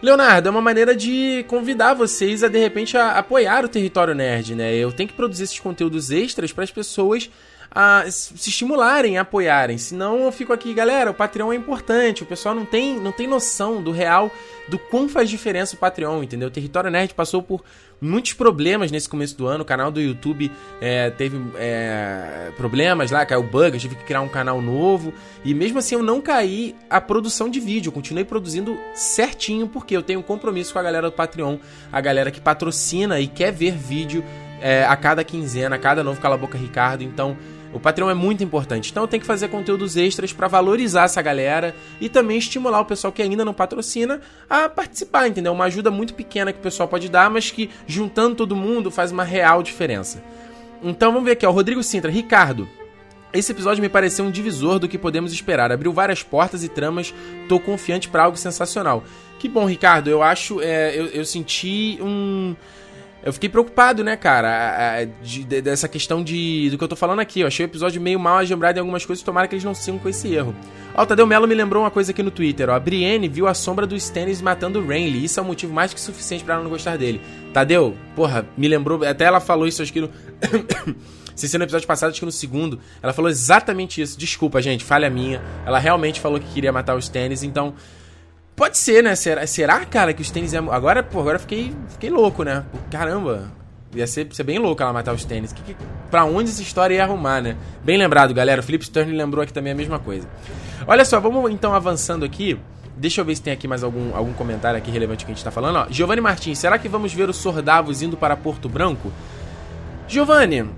Leonardo, 0.00 0.48
é 0.48 0.50
uma 0.50 0.62
maneira 0.62 0.96
de 0.96 1.44
convidar 1.46 1.92
vocês 1.92 2.42
a 2.42 2.48
de 2.48 2.58
repente 2.58 2.96
a 2.96 3.18
apoiar 3.18 3.64
o 3.64 3.68
território 3.68 4.14
nerd, 4.14 4.54
né? 4.54 4.74
Eu 4.74 4.92
tenho 4.92 5.08
que 5.08 5.14
produzir 5.14 5.44
esses 5.44 5.60
conteúdos 5.60 6.10
extras 6.10 6.52
para 6.52 6.64
as 6.64 6.70
pessoas 6.70 7.28
a 7.70 8.04
se 8.10 8.48
estimularem, 8.48 9.16
a 9.16 9.22
apoiarem. 9.22 9.78
Senão 9.78 10.24
eu 10.24 10.32
fico 10.32 10.52
aqui, 10.52 10.74
galera, 10.74 11.10
o 11.10 11.14
Patreon 11.14 11.52
é 11.52 11.56
importante. 11.56 12.22
O 12.22 12.26
pessoal 12.26 12.54
não 12.54 12.64
tem, 12.64 12.98
não 12.98 13.12
tem 13.12 13.26
noção 13.26 13.80
do 13.80 13.92
real, 13.92 14.30
do 14.68 14.78
quão 14.78 15.08
faz 15.08 15.30
diferença 15.30 15.76
o 15.76 15.78
Patreon, 15.78 16.22
entendeu? 16.22 16.48
O 16.48 16.50
Território 16.50 16.90
Nerd 16.90 17.14
passou 17.14 17.42
por 17.42 17.62
muitos 18.00 18.32
problemas 18.32 18.90
nesse 18.90 19.08
começo 19.08 19.36
do 19.36 19.46
ano. 19.46 19.62
O 19.62 19.66
canal 19.66 19.90
do 19.92 20.00
YouTube 20.00 20.50
é, 20.80 21.10
teve 21.10 21.40
é, 21.56 22.50
problemas 22.56 23.12
lá, 23.12 23.24
caiu 23.24 23.42
bug, 23.42 23.74
eu 23.74 23.80
tive 23.80 23.94
que 23.94 24.04
criar 24.04 24.22
um 24.22 24.28
canal 24.28 24.60
novo. 24.60 25.12
E 25.44 25.54
mesmo 25.54 25.78
assim 25.78 25.94
eu 25.94 26.02
não 26.02 26.20
caí 26.20 26.74
a 26.88 27.00
produção 27.00 27.48
de 27.48 27.60
vídeo, 27.60 27.90
eu 27.90 27.92
continuei 27.92 28.24
produzindo 28.24 28.76
certinho, 28.94 29.68
porque 29.68 29.96
eu 29.96 30.02
tenho 30.02 30.18
um 30.18 30.24
compromisso 30.24 30.72
com 30.72 30.78
a 30.80 30.82
galera 30.82 31.08
do 31.08 31.12
Patreon, 31.12 31.58
a 31.92 32.00
galera 32.00 32.32
que 32.32 32.40
patrocina 32.40 33.20
e 33.20 33.28
quer 33.28 33.52
ver 33.52 33.72
vídeo 33.72 34.24
é, 34.60 34.84
a 34.84 34.96
cada 34.96 35.24
quinzena, 35.24 35.76
a 35.76 35.78
cada 35.78 36.02
novo 36.02 36.20
Cala 36.20 36.36
Boca 36.36 36.58
Ricardo. 36.58 37.02
Então 37.02 37.36
o 37.72 37.78
Patreon 37.78 38.10
é 38.10 38.14
muito 38.14 38.42
importante. 38.42 38.90
Então 38.90 39.04
eu 39.04 39.08
tenho 39.08 39.20
que 39.20 39.26
fazer 39.26 39.48
conteúdos 39.48 39.96
extras 39.96 40.32
para 40.32 40.48
valorizar 40.48 41.04
essa 41.04 41.22
galera 41.22 41.74
e 42.00 42.08
também 42.08 42.38
estimular 42.38 42.80
o 42.80 42.84
pessoal 42.84 43.12
que 43.12 43.22
ainda 43.22 43.44
não 43.44 43.54
patrocina 43.54 44.20
a 44.48 44.68
participar, 44.68 45.28
entendeu? 45.28 45.52
Uma 45.52 45.66
ajuda 45.66 45.90
muito 45.90 46.14
pequena 46.14 46.52
que 46.52 46.58
o 46.58 46.62
pessoal 46.62 46.88
pode 46.88 47.08
dar, 47.08 47.30
mas 47.30 47.50
que 47.50 47.70
juntando 47.86 48.34
todo 48.34 48.56
mundo 48.56 48.90
faz 48.90 49.12
uma 49.12 49.24
real 49.24 49.62
diferença. 49.62 50.22
Então 50.82 51.12
vamos 51.12 51.26
ver 51.26 51.32
aqui, 51.32 51.46
ó. 51.46 51.50
Rodrigo 51.50 51.82
Sintra, 51.82 52.10
Ricardo. 52.10 52.68
Esse 53.32 53.52
episódio 53.52 53.80
me 53.80 53.88
pareceu 53.88 54.24
um 54.24 54.30
divisor 54.30 54.80
do 54.80 54.88
que 54.88 54.98
podemos 54.98 55.32
esperar. 55.32 55.70
Abriu 55.70 55.92
várias 55.92 56.22
portas 56.22 56.64
e 56.64 56.68
tramas. 56.68 57.14
Tô 57.48 57.60
confiante 57.60 58.08
para 58.08 58.24
algo 58.24 58.36
sensacional. 58.36 59.04
Que 59.38 59.48
bom, 59.48 59.64
Ricardo. 59.66 60.10
Eu 60.10 60.20
acho. 60.20 60.60
É, 60.60 60.98
eu, 60.98 61.06
eu 61.06 61.24
senti 61.24 61.98
um 62.02 62.56
eu 63.22 63.32
fiquei 63.32 63.48
preocupado, 63.48 64.02
né, 64.02 64.16
cara, 64.16 65.04
de, 65.22 65.44
de, 65.44 65.60
dessa 65.60 65.86
questão 65.86 66.24
de 66.24 66.70
do 66.70 66.78
que 66.78 66.84
eu 66.84 66.88
tô 66.88 66.96
falando 66.96 67.20
aqui. 67.20 67.40
Eu 67.40 67.46
achei 67.46 67.66
o 67.66 67.68
episódio 67.68 68.00
meio 68.00 68.18
mal 68.18 68.38
agembrado 68.38 68.78
em 68.78 68.80
algumas 68.80 69.04
coisas, 69.04 69.22
tomara 69.22 69.46
que 69.46 69.54
eles 69.54 69.64
não 69.64 69.74
sigam 69.74 69.98
com 69.98 70.08
esse 70.08 70.32
erro. 70.32 70.54
Ó, 70.94 71.02
o 71.02 71.06
Tadeu 71.06 71.26
Melo 71.26 71.46
me 71.46 71.54
lembrou 71.54 71.82
uma 71.82 71.90
coisa 71.90 72.12
aqui 72.12 72.22
no 72.22 72.30
Twitter, 72.30 72.70
ó. 72.70 72.74
A 72.74 72.80
Brienne 72.80 73.28
viu 73.28 73.46
a 73.46 73.54
sombra 73.54 73.86
do 73.86 73.94
Stannis 73.94 74.40
matando 74.40 74.80
o 74.80 74.86
Renly. 74.86 75.24
Isso 75.24 75.38
é 75.38 75.42
um 75.42 75.46
motivo 75.46 75.72
mais 75.72 75.92
que 75.92 76.00
suficiente 76.00 76.42
para 76.42 76.54
ela 76.54 76.62
não 76.62 76.70
gostar 76.70 76.96
dele. 76.96 77.20
Tadeu, 77.52 77.94
porra, 78.16 78.46
me 78.56 78.66
lembrou. 78.66 79.04
Até 79.04 79.24
ela 79.24 79.40
falou 79.40 79.66
isso, 79.66 79.82
acho 79.82 79.92
que 79.92 80.00
no. 80.00 80.10
Se 81.34 81.48
ser 81.48 81.56
no 81.56 81.64
episódio 81.64 81.86
passado, 81.86 82.10
acho 82.10 82.20
que 82.20 82.26
no 82.26 82.32
segundo, 82.32 82.78
ela 83.02 83.14
falou 83.14 83.30
exatamente 83.30 84.02
isso. 84.02 84.18
Desculpa, 84.18 84.60
gente, 84.60 84.84
falha 84.84 85.08
minha. 85.08 85.40
Ela 85.64 85.78
realmente 85.78 86.20
falou 86.20 86.38
que 86.38 86.46
queria 86.52 86.70
matar 86.70 86.94
os 86.94 87.04
Stannis, 87.04 87.42
então 87.42 87.72
Pode 88.60 88.76
ser, 88.76 89.02
né? 89.02 89.14
Será, 89.14 89.46
será 89.46 89.86
cara, 89.86 90.12
que 90.12 90.20
os 90.20 90.30
tênis... 90.30 90.52
É... 90.52 90.58
Agora, 90.58 91.02
pô, 91.02 91.20
agora 91.20 91.38
fiquei, 91.38 91.74
fiquei 91.88 92.10
louco, 92.10 92.42
né? 92.42 92.62
Caramba, 92.90 93.50
ia 93.94 94.06
ser, 94.06 94.28
ser 94.32 94.42
bem 94.42 94.58
louco 94.58 94.82
ela 94.82 94.92
matar 94.92 95.14
os 95.14 95.24
tênis. 95.24 95.50
Que, 95.50 95.62
que, 95.62 95.76
pra 96.10 96.26
onde 96.26 96.50
essa 96.50 96.60
história 96.60 96.94
ia 96.94 97.02
arrumar, 97.02 97.40
né? 97.40 97.56
Bem 97.82 97.96
lembrado, 97.96 98.34
galera. 98.34 98.60
O 98.60 98.62
Felipe 98.62 98.84
Stern 98.84 99.16
lembrou 99.16 99.42
aqui 99.42 99.50
também 99.50 99.72
a 99.72 99.74
mesma 99.74 99.98
coisa. 99.98 100.28
Olha 100.86 101.06
só, 101.06 101.18
vamos 101.18 101.50
então 101.50 101.72
avançando 101.72 102.22
aqui. 102.22 102.60
Deixa 102.98 103.22
eu 103.22 103.24
ver 103.24 103.34
se 103.34 103.40
tem 103.40 103.50
aqui 103.54 103.66
mais 103.66 103.82
algum, 103.82 104.14
algum 104.14 104.34
comentário 104.34 104.76
aqui 104.76 104.90
relevante 104.90 105.24
que 105.24 105.32
a 105.32 105.34
gente 105.34 105.42
tá 105.42 105.50
falando. 105.50 105.76
Ó, 105.76 105.86
Giovanni 105.88 106.20
Martins, 106.20 106.58
será 106.58 106.78
que 106.78 106.86
vamos 106.86 107.14
ver 107.14 107.30
os 107.30 107.38
Sordavos 107.38 108.02
indo 108.02 108.14
para 108.14 108.36
Porto 108.36 108.68
Branco? 108.68 109.10
Giovanni, 110.06 110.68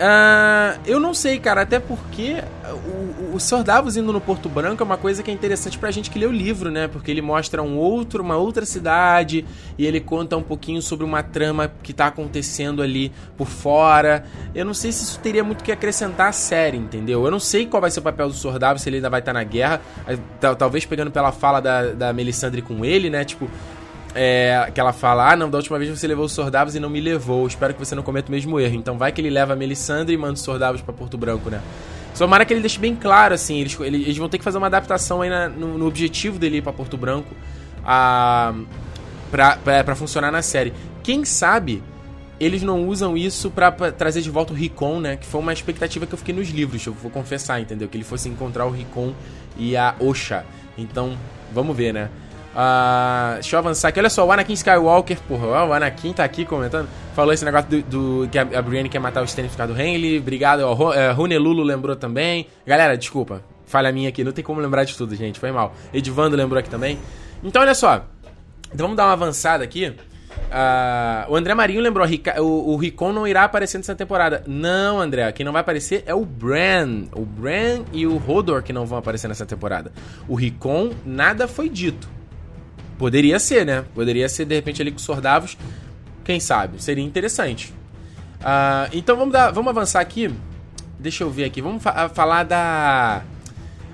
Uh, 0.00 0.80
eu 0.86 0.98
não 0.98 1.12
sei, 1.12 1.38
cara, 1.38 1.60
até 1.60 1.78
porque 1.78 2.42
o, 2.86 3.34
o 3.36 3.38
Sordavos 3.38 3.98
indo 3.98 4.10
no 4.14 4.20
Porto 4.20 4.48
Branco 4.48 4.82
é 4.82 4.86
uma 4.86 4.96
coisa 4.96 5.22
que 5.22 5.30
é 5.30 5.34
interessante 5.34 5.78
pra 5.78 5.90
gente 5.90 6.08
que 6.08 6.18
lê 6.18 6.24
o 6.24 6.32
livro, 6.32 6.70
né? 6.70 6.88
Porque 6.88 7.10
ele 7.10 7.20
mostra 7.20 7.62
um 7.62 7.76
outro, 7.76 8.22
uma 8.22 8.38
outra 8.38 8.64
cidade 8.64 9.44
e 9.76 9.84
ele 9.84 10.00
conta 10.00 10.38
um 10.38 10.42
pouquinho 10.42 10.80
sobre 10.80 11.04
uma 11.04 11.22
trama 11.22 11.70
que 11.82 11.92
tá 11.92 12.06
acontecendo 12.06 12.80
ali 12.80 13.12
por 13.36 13.46
fora. 13.46 14.24
Eu 14.54 14.64
não 14.64 14.72
sei 14.72 14.90
se 14.90 15.04
isso 15.04 15.20
teria 15.20 15.44
muito 15.44 15.62
que 15.62 15.70
acrescentar 15.70 16.30
à 16.30 16.32
série, 16.32 16.78
entendeu? 16.78 17.22
Eu 17.26 17.30
não 17.30 17.40
sei 17.40 17.66
qual 17.66 17.82
vai 17.82 17.90
ser 17.90 18.00
o 18.00 18.02
papel 18.02 18.28
do 18.28 18.34
Sordavos, 18.34 18.80
se 18.80 18.88
ele 18.88 18.96
ainda 18.96 19.10
vai 19.10 19.20
estar 19.20 19.34
tá 19.34 19.38
na 19.38 19.44
guerra. 19.44 19.82
Talvez 20.58 20.86
pegando 20.86 21.10
pela 21.10 21.30
fala 21.30 21.60
da, 21.60 21.92
da 21.92 22.12
Melisandre 22.14 22.62
com 22.62 22.86
ele, 22.86 23.10
né? 23.10 23.22
Tipo, 23.22 23.50
é, 24.14 24.70
que 24.74 24.80
ela 24.80 24.92
fala: 24.92 25.32
Ah, 25.32 25.36
não, 25.36 25.50
da 25.50 25.58
última 25.58 25.78
vez 25.78 25.90
você 25.90 26.06
levou 26.06 26.24
os 26.24 26.32
Sordavos 26.32 26.74
e 26.74 26.80
não 26.80 26.90
me 26.90 27.00
levou. 27.00 27.46
Espero 27.46 27.74
que 27.74 27.78
você 27.78 27.94
não 27.94 28.02
cometa 28.02 28.28
o 28.28 28.30
mesmo 28.30 28.58
erro. 28.58 28.74
Então 28.74 28.98
vai 28.98 29.12
que 29.12 29.20
ele 29.20 29.30
leva 29.30 29.52
a 29.52 29.56
Melisandre 29.56 30.14
e 30.14 30.18
manda 30.18 30.34
os 30.34 30.40
Sordavos 30.40 30.80
pra 30.82 30.92
Porto 30.92 31.16
Branco, 31.16 31.50
né? 31.50 31.60
Tomara 32.16 32.44
que 32.44 32.52
ele 32.52 32.60
deixe 32.60 32.78
bem 32.78 32.94
claro, 32.94 33.32
assim. 33.32 33.60
Eles, 33.60 33.80
eles 33.80 34.18
vão 34.18 34.28
ter 34.28 34.36
que 34.36 34.44
fazer 34.44 34.58
uma 34.58 34.66
adaptação 34.66 35.22
aí 35.22 35.30
na, 35.30 35.48
no, 35.48 35.78
no, 35.78 35.86
objetivo 35.86 36.38
dele 36.38 36.58
ir 36.58 36.62
pra 36.62 36.70
Porto 36.70 36.94
Branco 36.94 37.34
a, 37.82 38.52
pra, 39.30 39.56
pra, 39.56 39.82
pra, 39.82 39.94
funcionar 39.94 40.30
na 40.30 40.42
série. 40.42 40.74
Quem 41.02 41.24
sabe 41.24 41.82
eles 42.38 42.62
não 42.62 42.86
usam 42.86 43.16
isso 43.16 43.50
pra, 43.50 43.70
trazer 43.70 44.20
de 44.20 44.28
volta 44.28 44.52
o 44.52 44.56
Ricon, 44.56 45.00
né? 45.00 45.16
Que 45.16 45.26
foi 45.26 45.40
uma 45.40 45.52
expectativa 45.52 46.06
que 46.06 46.12
eu 46.12 46.18
fiquei 46.18 46.34
nos 46.34 46.50
livros, 46.50 46.84
eu 46.84 46.92
vou 46.92 47.10
confessar, 47.10 47.58
entendeu? 47.58 47.88
Que 47.88 47.96
ele 47.96 48.04
fosse 48.04 48.28
encontrar 48.28 48.66
o 48.66 48.70
Ricon 48.70 49.14
e 49.56 49.74
a 49.74 49.94
Osha. 49.98 50.44
Então, 50.76 51.16
vamos 51.54 51.74
ver, 51.74 51.94
né? 51.94 52.10
Uh, 52.50 53.34
deixa 53.34 53.54
eu 53.54 53.58
avançar 53.60 53.88
aqui. 53.88 54.00
Olha 54.00 54.10
só, 54.10 54.26
o 54.26 54.32
Anakin 54.32 54.52
Skywalker, 54.54 55.18
porra, 55.28 55.64
o 55.64 55.72
Anakin 55.72 56.12
tá 56.12 56.24
aqui 56.24 56.44
comentando. 56.44 56.88
Falou 57.14 57.32
esse 57.32 57.44
negócio 57.44 57.68
do, 57.68 57.82
do 58.22 58.28
que 58.28 58.38
a, 58.38 58.62
Brienne 58.62 58.88
quer 58.88 58.98
matar 58.98 59.22
o 59.22 59.24
Stannis 59.24 59.52
por 59.52 59.58
causa 59.58 59.72
do 59.72 59.80
Henley. 59.80 60.18
Obrigado, 60.18 60.60
ó, 60.60 60.92
é, 60.92 61.14
lembrou 61.62 61.94
também. 61.94 62.46
Galera, 62.66 62.96
desculpa, 62.96 63.42
falha 63.66 63.92
minha 63.92 64.08
aqui, 64.08 64.24
não 64.24 64.32
tem 64.32 64.44
como 64.44 64.60
lembrar 64.60 64.84
de 64.84 64.96
tudo, 64.96 65.14
gente, 65.14 65.38
foi 65.38 65.52
mal. 65.52 65.74
Edvando 65.94 66.36
lembrou 66.36 66.58
aqui 66.58 66.68
também. 66.68 66.98
Então, 67.42 67.62
olha 67.62 67.74
só, 67.74 68.04
então 68.66 68.84
vamos 68.86 68.96
dar 68.96 69.04
uma 69.06 69.12
avançada 69.12 69.62
aqui. 69.62 69.94
Uh, 70.50 71.30
o 71.30 71.36
André 71.36 71.54
Marinho 71.54 71.80
lembrou, 71.80 72.06
o, 72.38 72.72
o 72.72 72.76
Ricon 72.76 73.12
não 73.12 73.26
irá 73.26 73.44
aparecer 73.44 73.78
nessa 73.78 73.94
temporada. 73.94 74.42
Não, 74.46 75.00
André, 75.00 75.30
quem 75.32 75.44
não 75.46 75.52
vai 75.52 75.60
aparecer 75.60 76.02
é 76.06 76.14
o 76.14 76.24
Bran. 76.24 77.04
O 77.12 77.24
Bran 77.24 77.84
e 77.92 78.06
o 78.06 78.20
Hodor 78.26 78.62
que 78.62 78.72
não 78.72 78.86
vão 78.86 78.98
aparecer 78.98 79.28
nessa 79.28 79.46
temporada. 79.46 79.92
O 80.28 80.34
Ricon, 80.34 80.90
nada 81.04 81.46
foi 81.46 81.68
dito. 81.68 82.19
Poderia 83.00 83.38
ser, 83.38 83.64
né? 83.64 83.82
Poderia 83.94 84.28
ser, 84.28 84.44
de 84.44 84.54
repente, 84.54 84.82
ali 84.82 84.90
com 84.90 84.98
os 84.98 85.02
Sordavos. 85.02 85.56
Quem 86.22 86.38
sabe? 86.38 86.82
Seria 86.82 87.02
interessante. 87.02 87.72
Uh, 88.40 88.92
então 88.92 89.16
vamos, 89.16 89.32
dar, 89.32 89.50
vamos 89.52 89.70
avançar 89.70 90.00
aqui. 90.00 90.30
Deixa 90.98 91.24
eu 91.24 91.30
ver 91.30 91.44
aqui. 91.44 91.62
Vamos 91.62 91.82
fa 91.82 92.10
falar 92.10 92.42
da. 92.42 93.22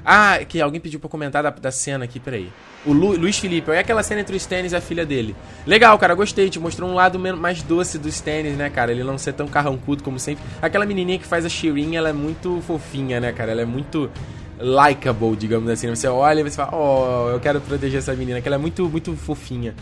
Ah, 0.04 0.40
que 0.44 0.60
alguém 0.60 0.80
pediu 0.80 0.98
pra 0.98 1.08
comentar 1.08 1.40
da, 1.40 1.50
da 1.50 1.70
cena 1.70 2.04
aqui, 2.04 2.18
peraí. 2.18 2.50
O 2.84 2.92
Lu, 2.92 3.16
Luiz 3.16 3.38
Felipe, 3.38 3.70
olha 3.70 3.78
aquela 3.78 4.02
cena 4.02 4.22
entre 4.22 4.34
o 4.34 4.36
Stannis 4.36 4.72
e 4.72 4.76
a 4.76 4.80
filha 4.80 5.06
dele. 5.06 5.36
Legal, 5.64 5.96
cara, 6.00 6.12
gostei. 6.12 6.50
Te 6.50 6.58
mostrou 6.58 6.90
um 6.90 6.94
lado 6.94 7.16
mais 7.16 7.62
doce 7.62 7.98
do 7.98 8.08
Stannis, 8.08 8.56
né, 8.56 8.68
cara? 8.70 8.90
Ele 8.90 9.04
não 9.04 9.16
ser 9.18 9.34
tão 9.34 9.46
carrancudo 9.46 10.02
como 10.02 10.18
sempre. 10.18 10.42
Aquela 10.60 10.84
menininha 10.84 11.20
que 11.20 11.26
faz 11.26 11.44
a 11.44 11.48
Shirin, 11.48 11.94
ela 11.94 12.08
é 12.08 12.12
muito 12.12 12.60
fofinha, 12.66 13.20
né, 13.20 13.30
cara? 13.30 13.52
Ela 13.52 13.62
é 13.62 13.64
muito 13.64 14.10
likable, 14.58 15.36
digamos 15.36 15.68
assim. 15.70 15.88
Você 15.88 16.08
olha 16.08 16.40
e 16.40 16.42
você 16.42 16.56
fala, 16.56 16.70
oh, 16.74 17.30
eu 17.30 17.40
quero 17.40 17.60
proteger 17.60 17.98
essa 17.98 18.14
menina, 18.14 18.40
que 18.40 18.48
ela 18.48 18.56
é 18.56 18.58
muito, 18.58 18.88
muito 18.88 19.14
fofinha. 19.16 19.74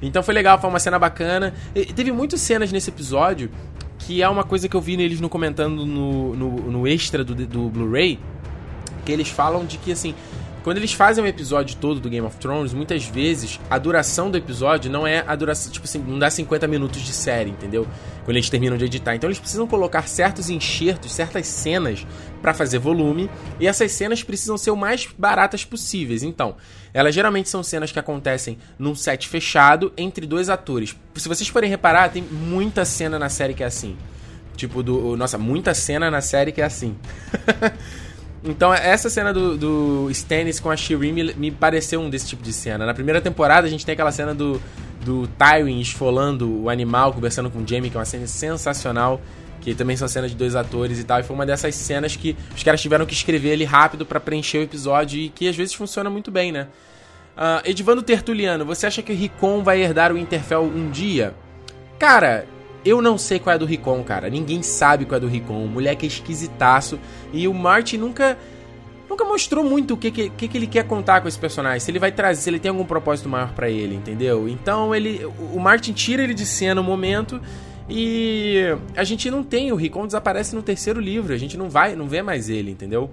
Então 0.00 0.22
foi 0.22 0.34
legal, 0.34 0.60
foi 0.60 0.68
uma 0.68 0.80
cena 0.80 0.98
bacana. 0.98 1.54
E 1.74 1.86
teve 1.86 2.10
muitas 2.12 2.40
cenas 2.40 2.72
nesse 2.72 2.90
episódio 2.90 3.50
que 4.06 4.20
é 4.20 4.28
uma 4.28 4.42
coisa 4.42 4.68
que 4.68 4.76
eu 4.76 4.80
vi 4.80 5.00
eles 5.00 5.20
no 5.20 5.28
comentando 5.28 5.86
no, 5.86 6.34
no, 6.34 6.50
no 6.70 6.88
extra 6.88 7.22
do, 7.22 7.34
do 7.34 7.68
Blu-ray, 7.68 8.18
que 9.04 9.12
eles 9.12 9.28
falam 9.28 9.64
de 9.64 9.78
que, 9.78 9.92
assim, 9.92 10.14
quando 10.62 10.76
eles 10.76 10.92
fazem 10.92 11.22
o 11.22 11.26
episódio 11.26 11.76
todo 11.76 11.98
do 11.98 12.08
Game 12.08 12.26
of 12.26 12.36
Thrones, 12.36 12.72
muitas 12.72 13.04
vezes 13.04 13.58
a 13.68 13.78
duração 13.78 14.30
do 14.30 14.38
episódio 14.38 14.90
não 14.90 15.06
é 15.06 15.24
a 15.26 15.34
duração, 15.34 15.72
tipo 15.72 15.84
assim, 15.84 15.98
não 15.98 16.18
dá 16.18 16.30
50 16.30 16.68
minutos 16.68 17.02
de 17.02 17.12
série, 17.12 17.50
entendeu? 17.50 17.86
Quando 18.24 18.36
eles 18.36 18.48
terminam 18.48 18.76
de 18.76 18.84
editar. 18.84 19.14
Então 19.14 19.28
eles 19.28 19.40
precisam 19.40 19.66
colocar 19.66 20.06
certos 20.08 20.48
enxertos, 20.48 21.12
certas 21.12 21.46
cenas 21.46 22.06
para 22.40 22.54
fazer 22.54 22.78
volume, 22.78 23.28
e 23.58 23.66
essas 23.66 23.90
cenas 23.92 24.22
precisam 24.22 24.56
ser 24.56 24.70
o 24.70 24.76
mais 24.76 25.08
baratas 25.18 25.64
possíveis. 25.64 26.22
Então, 26.22 26.56
elas 26.94 27.14
geralmente 27.14 27.48
são 27.48 27.62
cenas 27.62 27.90
que 27.90 27.98
acontecem 27.98 28.58
num 28.78 28.94
set 28.94 29.28
fechado 29.28 29.92
entre 29.96 30.26
dois 30.26 30.48
atores. 30.48 30.94
Se 31.16 31.28
vocês 31.28 31.48
forem 31.48 31.70
reparar, 31.70 32.10
tem 32.10 32.22
muita 32.22 32.84
cena 32.84 33.18
na 33.18 33.28
série 33.28 33.54
que 33.54 33.62
é 33.62 33.66
assim. 33.66 33.96
Tipo, 34.56 34.82
do. 34.82 35.16
Nossa, 35.16 35.38
muita 35.38 35.74
cena 35.74 36.10
na 36.10 36.20
série 36.20 36.52
que 36.52 36.60
é 36.60 36.64
assim. 36.64 36.96
Então, 38.44 38.74
essa 38.74 39.08
cena 39.08 39.32
do, 39.32 39.56
do 39.56 40.10
Stannis 40.10 40.58
com 40.58 40.68
a 40.68 40.76
Shireen 40.76 41.12
me, 41.12 41.34
me, 41.34 41.50
pareceu 41.50 42.00
um 42.00 42.10
desse 42.10 42.26
tipo 42.28 42.42
de 42.42 42.52
cena. 42.52 42.84
Na 42.84 42.92
primeira 42.92 43.20
temporada, 43.20 43.66
a 43.66 43.70
gente 43.70 43.86
tem 43.86 43.92
aquela 43.92 44.10
cena 44.10 44.34
do, 44.34 44.60
do 45.04 45.28
Tywin 45.28 45.80
esfolando 45.80 46.62
o 46.62 46.68
animal, 46.68 47.12
conversando 47.12 47.48
com 47.50 47.60
o 47.60 47.68
Jaime, 47.68 47.88
que 47.88 47.96
é 47.96 48.00
uma 48.00 48.04
cena 48.04 48.26
sensacional. 48.26 49.20
Que 49.60 49.76
também 49.76 49.96
são 49.96 50.08
cenas 50.08 50.32
de 50.32 50.36
dois 50.36 50.56
atores 50.56 50.98
e 50.98 51.04
tal. 51.04 51.20
E 51.20 51.22
foi 51.22 51.36
uma 51.36 51.46
dessas 51.46 51.72
cenas 51.76 52.16
que 52.16 52.36
os 52.54 52.64
caras 52.64 52.82
tiveram 52.82 53.06
que 53.06 53.14
escrever 53.14 53.52
ali 53.52 53.64
rápido 53.64 54.04
para 54.04 54.18
preencher 54.18 54.58
o 54.58 54.62
episódio 54.62 55.20
e 55.20 55.28
que 55.28 55.48
às 55.48 55.54
vezes 55.54 55.72
funciona 55.72 56.10
muito 56.10 56.32
bem, 56.32 56.50
né? 56.50 56.66
Uh, 57.36 58.02
Tertuliano, 58.02 58.64
você 58.64 58.86
acha 58.86 59.02
que 59.02 59.12
o 59.12 59.16
Ricon 59.16 59.62
vai 59.62 59.80
herdar 59.80 60.12
o 60.12 60.18
Interfell 60.18 60.64
um 60.64 60.90
dia? 60.90 61.32
Cara, 61.96 62.44
eu 62.84 63.00
não 63.00 63.16
sei 63.16 63.38
qual 63.38 63.54
é 63.54 63.58
do 63.58 63.64
Ricon, 63.64 64.02
cara. 64.02 64.28
Ninguém 64.28 64.62
sabe 64.62 65.04
qual 65.04 65.16
é 65.16 65.20
do 65.20 65.28
Ricon. 65.28 65.64
O 65.64 65.68
moleque 65.68 66.04
é 66.04 66.08
esquisitaço. 66.08 66.98
E 67.32 67.46
o 67.46 67.54
Martin 67.54 67.98
nunca. 67.98 68.36
Nunca 69.08 69.26
mostrou 69.26 69.62
muito 69.62 69.92
o 69.92 69.96
que, 69.98 70.10
que, 70.10 70.30
que, 70.30 70.56
ele 70.56 70.66
quer 70.66 70.84
contar 70.84 71.20
com 71.20 71.28
esse 71.28 71.38
personagem. 71.38 71.80
Se 71.80 71.90
ele 71.90 71.98
vai 71.98 72.10
trazer, 72.10 72.40
se 72.40 72.48
ele 72.48 72.58
tem 72.58 72.70
algum 72.70 72.84
propósito 72.86 73.28
maior 73.28 73.52
para 73.52 73.68
ele, 73.68 73.94
entendeu? 73.94 74.48
Então 74.48 74.94
ele. 74.94 75.24
O 75.52 75.60
Martin 75.60 75.92
tira 75.92 76.22
ele 76.22 76.34
de 76.34 76.46
cena 76.46 76.76
no 76.76 76.82
momento. 76.82 77.40
E 77.88 78.62
a 78.96 79.04
gente 79.04 79.30
não 79.30 79.44
tem. 79.44 79.70
O 79.70 79.76
Ricon 79.76 80.06
desaparece 80.06 80.54
no 80.54 80.62
terceiro 80.62 80.98
livro. 80.98 81.34
A 81.34 81.36
gente 81.36 81.56
não 81.56 81.68
vai, 81.68 81.94
não 81.94 82.08
vê 82.08 82.22
mais 82.22 82.48
ele, 82.48 82.70
entendeu? 82.70 83.10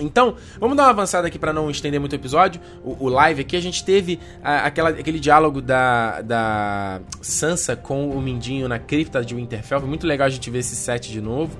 Então, 0.00 0.36
vamos 0.60 0.76
dar 0.76 0.84
uma 0.84 0.90
avançada 0.90 1.26
aqui 1.26 1.38
para 1.38 1.52
não 1.52 1.70
estender 1.70 1.98
muito 1.98 2.12
o 2.12 2.16
episódio, 2.16 2.60
o, 2.84 3.06
o 3.06 3.08
live 3.08 3.42
aqui. 3.42 3.56
A 3.56 3.60
gente 3.60 3.84
teve 3.84 4.18
a, 4.42 4.66
aquela, 4.66 4.90
aquele 4.90 5.20
diálogo 5.20 5.60
da, 5.60 6.20
da 6.22 7.00
Sansa 7.20 7.76
com 7.76 8.10
o 8.10 8.20
Mindinho 8.20 8.68
na 8.68 8.78
cripta 8.78 9.24
de 9.24 9.34
Winterfell. 9.34 9.80
Foi 9.80 9.88
muito 9.88 10.06
legal 10.06 10.26
a 10.26 10.30
gente 10.30 10.50
ver 10.50 10.58
esse 10.58 10.76
set 10.76 11.10
de 11.10 11.20
novo. 11.20 11.58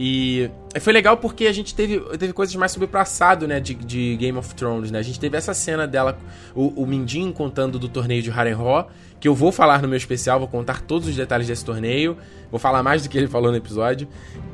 E 0.00 0.48
foi 0.80 0.92
legal 0.92 1.16
porque 1.16 1.48
a 1.48 1.52
gente 1.52 1.74
teve, 1.74 1.98
teve 2.16 2.32
coisas 2.32 2.54
mais 2.54 2.70
sobre 2.70 2.84
o 2.84 2.88
passado, 2.88 3.48
né, 3.48 3.58
de, 3.58 3.74
de 3.74 4.16
Game 4.16 4.38
of 4.38 4.54
Thrones, 4.54 4.92
né? 4.92 5.00
A 5.00 5.02
gente 5.02 5.18
teve 5.18 5.36
essa 5.36 5.52
cena 5.52 5.88
dela, 5.88 6.16
o, 6.54 6.84
o 6.84 6.86
Mindinho 6.86 7.32
contando 7.32 7.80
do 7.80 7.88
torneio 7.88 8.22
de 8.22 8.30
Harrenhal, 8.30 8.88
que 9.18 9.26
eu 9.26 9.34
vou 9.34 9.50
falar 9.50 9.82
no 9.82 9.88
meu 9.88 9.96
especial, 9.96 10.38
vou 10.38 10.46
contar 10.46 10.82
todos 10.82 11.08
os 11.08 11.16
detalhes 11.16 11.48
desse 11.48 11.64
torneio, 11.64 12.16
vou 12.48 12.60
falar 12.60 12.80
mais 12.80 13.02
do 13.02 13.08
que 13.08 13.18
ele 13.18 13.26
falou 13.26 13.50
no 13.50 13.56
episódio. 13.56 14.06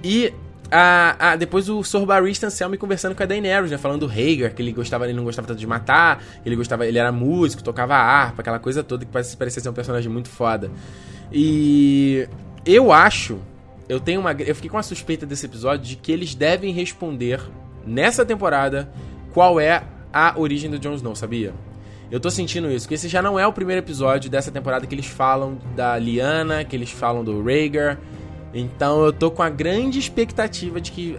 E 0.02 0.32
ah, 0.70 1.16
ah, 1.18 1.36
depois 1.36 1.68
o 1.68 1.82
Sor 1.82 2.06
Barristan 2.06 2.50
Selmy 2.50 2.76
conversando 2.76 3.14
com 3.14 3.22
a 3.22 3.26
Daenerys, 3.26 3.70
né? 3.70 3.78
Falando 3.78 4.00
do 4.00 4.06
Rhaegar, 4.06 4.54
que 4.54 4.62
ele 4.62 4.72
gostava, 4.72 5.04
ele 5.04 5.12
não 5.12 5.24
gostava 5.24 5.46
tanto 5.46 5.58
de 5.58 5.66
matar, 5.66 6.22
ele 6.44 6.56
gostava, 6.56 6.86
ele 6.86 6.98
era 6.98 7.12
músico, 7.12 7.62
tocava 7.62 7.94
harpa, 7.94 8.42
aquela 8.42 8.58
coisa 8.58 8.82
toda 8.82 9.04
que 9.04 9.10
parecia 9.10 9.62
ser 9.62 9.68
um 9.68 9.72
personagem 9.72 10.10
muito 10.10 10.28
foda. 10.28 10.70
E 11.32 12.28
eu 12.64 12.92
acho, 12.92 13.38
eu 13.88 14.00
tenho 14.00 14.20
uma, 14.20 14.32
eu 14.32 14.54
fiquei 14.54 14.70
com 14.70 14.78
a 14.78 14.82
suspeita 14.82 15.26
desse 15.26 15.46
episódio 15.46 15.84
de 15.84 15.96
que 15.96 16.10
eles 16.10 16.34
devem 16.34 16.72
responder 16.72 17.40
nessa 17.86 18.24
temporada 18.24 18.90
qual 19.32 19.60
é 19.60 19.82
a 20.12 20.34
origem 20.36 20.70
do 20.70 20.78
Jon 20.78 20.94
Snow, 20.94 21.14
sabia? 21.14 21.52
Eu 22.10 22.20
tô 22.20 22.30
sentindo 22.30 22.70
isso, 22.70 22.86
que 22.86 22.94
esse 22.94 23.08
já 23.08 23.20
não 23.20 23.38
é 23.38 23.46
o 23.46 23.52
primeiro 23.52 23.80
episódio 23.80 24.30
dessa 24.30 24.50
temporada 24.50 24.86
que 24.86 24.94
eles 24.94 25.06
falam 25.06 25.58
da 25.74 25.96
Lyanna, 25.96 26.64
que 26.64 26.76
eles 26.76 26.90
falam 26.90 27.24
do 27.24 27.42
Rhaegar, 27.42 27.98
então 28.54 29.04
eu 29.04 29.12
tô 29.12 29.30
com 29.30 29.42
a 29.42 29.50
grande 29.50 29.98
expectativa 29.98 30.80
de 30.80 30.92
que 30.92 31.18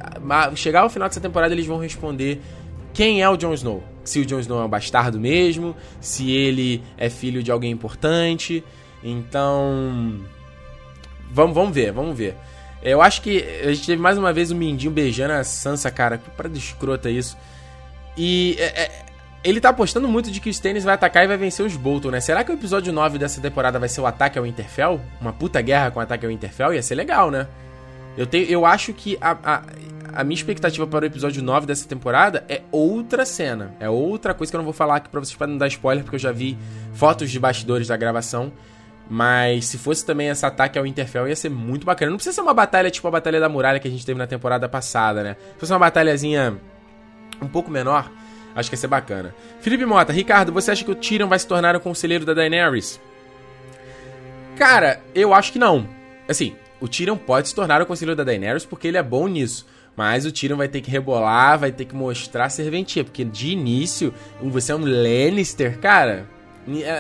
chegar 0.56 0.82
ao 0.82 0.89
final 0.89 1.10
dessa 1.10 1.19
temporada 1.19 1.54
eles 1.54 1.65
vão 1.65 1.78
responder 1.78 2.41
quem 2.93 3.21
é 3.21 3.30
o 3.30 3.36
Jon 3.36 3.54
Snow. 3.54 3.84
Se 4.06 4.19
o 4.19 4.26
Jon 4.26 4.39
Snow 4.39 4.62
é 4.62 4.65
um 4.65 4.69
bastardo 4.69 5.19
mesmo, 5.19 5.76
se 6.00 6.32
ele 6.32 6.82
é 6.98 7.10
filho 7.10 7.43
de 7.43 7.52
alguém 7.52 7.71
importante. 7.71 8.63
Então. 9.04 10.21
Vamos, 11.32 11.54
vamos 11.54 11.76
ver, 11.76 11.91
vamos 11.91 12.17
ver. 12.17 12.36
Eu 12.82 13.02
acho 13.02 13.21
que 13.21 13.43
a 13.63 13.74
gente 13.74 13.86
teve 13.86 14.02
mais 14.02 14.17
uma 14.17 14.32
vez 14.32 14.52
o 14.52 14.56
Mindinho 14.56 14.91
beijando 14.91 15.34
a 15.34 15.43
Sansa, 15.43 15.91
cara. 15.91 16.17
Que 16.17 16.30
parada 16.30 16.58
escrota 16.58 17.10
isso. 17.10 17.36
E 18.15 18.56
é, 18.60 18.84
é, 18.84 19.05
ele 19.45 19.62
tá 19.62 19.69
apostando 19.69 20.08
muito 20.08 20.31
de 20.31 20.39
que 20.39 20.49
o 20.49 20.51
Stannis 20.51 20.84
vai 20.84 20.95
atacar 20.95 21.23
e 21.23 21.27
vai 21.27 21.38
vencer 21.38 21.63
os 21.63 21.77
Bolton, 21.77 22.10
né? 22.10 22.19
Será 22.19 22.43
que 22.43 22.51
o 22.51 22.55
episódio 22.55 22.91
9 22.91 23.19
dessa 23.19 23.39
temporada 23.39 23.77
vai 23.77 23.88
ser 23.88 24.01
o 24.01 24.08
ataque 24.08 24.39
ao 24.39 24.45
Interfell? 24.45 24.99
Uma 25.21 25.31
puta 25.31 25.62
guerra 25.62 25.91
com 25.91 25.99
o 25.99 26.01
ataque 26.01 26.25
ao 26.25 26.31
Interfell? 26.31 26.73
Ia 26.73 26.81
ser 26.81 26.95
legal, 26.95 27.29
né? 27.29 27.47
Eu, 28.17 28.25
tenho, 28.25 28.49
eu 28.49 28.65
acho 28.65 28.91
que 28.91 29.15
a, 29.21 29.38
a, 29.43 29.62
a, 30.15 30.23
minha 30.23 30.36
expectativa 30.36 30.88
para 30.88 31.03
o 31.03 31.05
episódio 31.05 31.43
9 31.43 31.67
dessa 31.67 31.88
temporada 31.88 32.43
é 32.49 32.63
outra 32.71 33.23
cena. 33.23 33.75
É 33.79 33.88
outra 33.88 34.34
coisa 34.34 34.51
que 34.51 34.55
eu 34.55 34.60
não 34.60 34.65
vou 34.65 34.73
falar 34.73 34.95
aqui 34.95 35.10
pra 35.10 35.19
vocês 35.19 35.38
pra 35.38 35.45
não 35.45 35.60
dar 35.60 35.67
spoiler, 35.67 36.03
porque 36.03 36.15
eu 36.15 36.19
já 36.19 36.31
vi 36.31 36.58
fotos 36.93 37.29
de 37.29 37.39
bastidores 37.39 37.88
da 37.88 37.95
gravação. 37.95 38.51
Mas 39.08 39.67
se 39.67 39.77
fosse 39.77 40.03
também 40.03 40.29
esse 40.29 40.43
ataque 40.43 40.79
ao 40.79 40.88
Interfell, 40.88 41.27
ia 41.27 41.36
ser 41.36 41.49
muito 41.49 41.86
bacana. 41.86 42.10
Não 42.10 42.17
precisa 42.17 42.34
ser 42.34 42.41
uma 42.41 42.53
batalha 42.53 42.89
tipo 42.89 43.08
a 43.08 43.12
Batalha 43.12 43.39
da 43.39 43.47
Muralha 43.47 43.79
que 43.79 43.88
a 43.88 43.91
gente 43.91 44.03
teve 44.03 44.17
na 44.17 44.25
temporada 44.25 44.67
passada, 44.67 45.21
né? 45.21 45.36
Se 45.53 45.60
fosse 45.60 45.71
uma 45.71 45.77
batalhazinha 45.77 46.58
um 47.39 47.47
pouco 47.47 47.69
menor, 47.69 48.10
Acho 48.56 48.70
que 48.70 48.76
ia 48.76 48.80
ser 48.80 48.88
bacana. 48.88 49.36
Felipe 49.60 49.86
Mota, 49.86 50.13
Ricardo, 50.13 50.54
você 50.54 50.72
acha 50.72 50.86
que 50.86 50.91
o 50.91 50.96
Tyrion 50.96 51.28
vai 51.28 51.38
se 51.38 51.46
tornar 51.46 51.76
o 51.76 51.80
conselheiro 51.80 52.26
da 52.26 52.34
Daenerys? 52.34 53.00
Cara, 54.56 55.02
eu 55.13 55.34
acho 55.34 55.52
que 55.52 55.60
não. 55.60 55.88
Assim, 56.28 56.56
o 56.80 56.88
Tyrion 56.88 57.18
pode 57.18 57.50
se 57.50 57.56
tornar 57.56 57.82
o 57.82 57.86
conselheiro 57.86 58.15
da 58.15 58.24
Daenerys 58.24 58.65
porque 58.65 58.88
ele 58.88 58.98
é 58.98 59.04
bom 59.04 59.28
nisso. 59.28 59.68
Mas 59.96 60.26
o 60.26 60.32
Tyrion 60.32 60.58
vai 60.58 60.68
ter 60.68 60.82
que 60.82 60.89
rebolar, 60.91 61.60
vai 61.60 61.72
ter 61.72 61.86
que 61.86 61.96
mostrar 61.96 62.50
serventia. 62.50 63.04
Porque 63.04 63.26
de 63.26 63.50
início, 63.52 64.13
você 64.41 64.72
é 64.72 64.76
um 64.76 64.86
Lannister, 64.86 65.78
cara. 65.80 66.26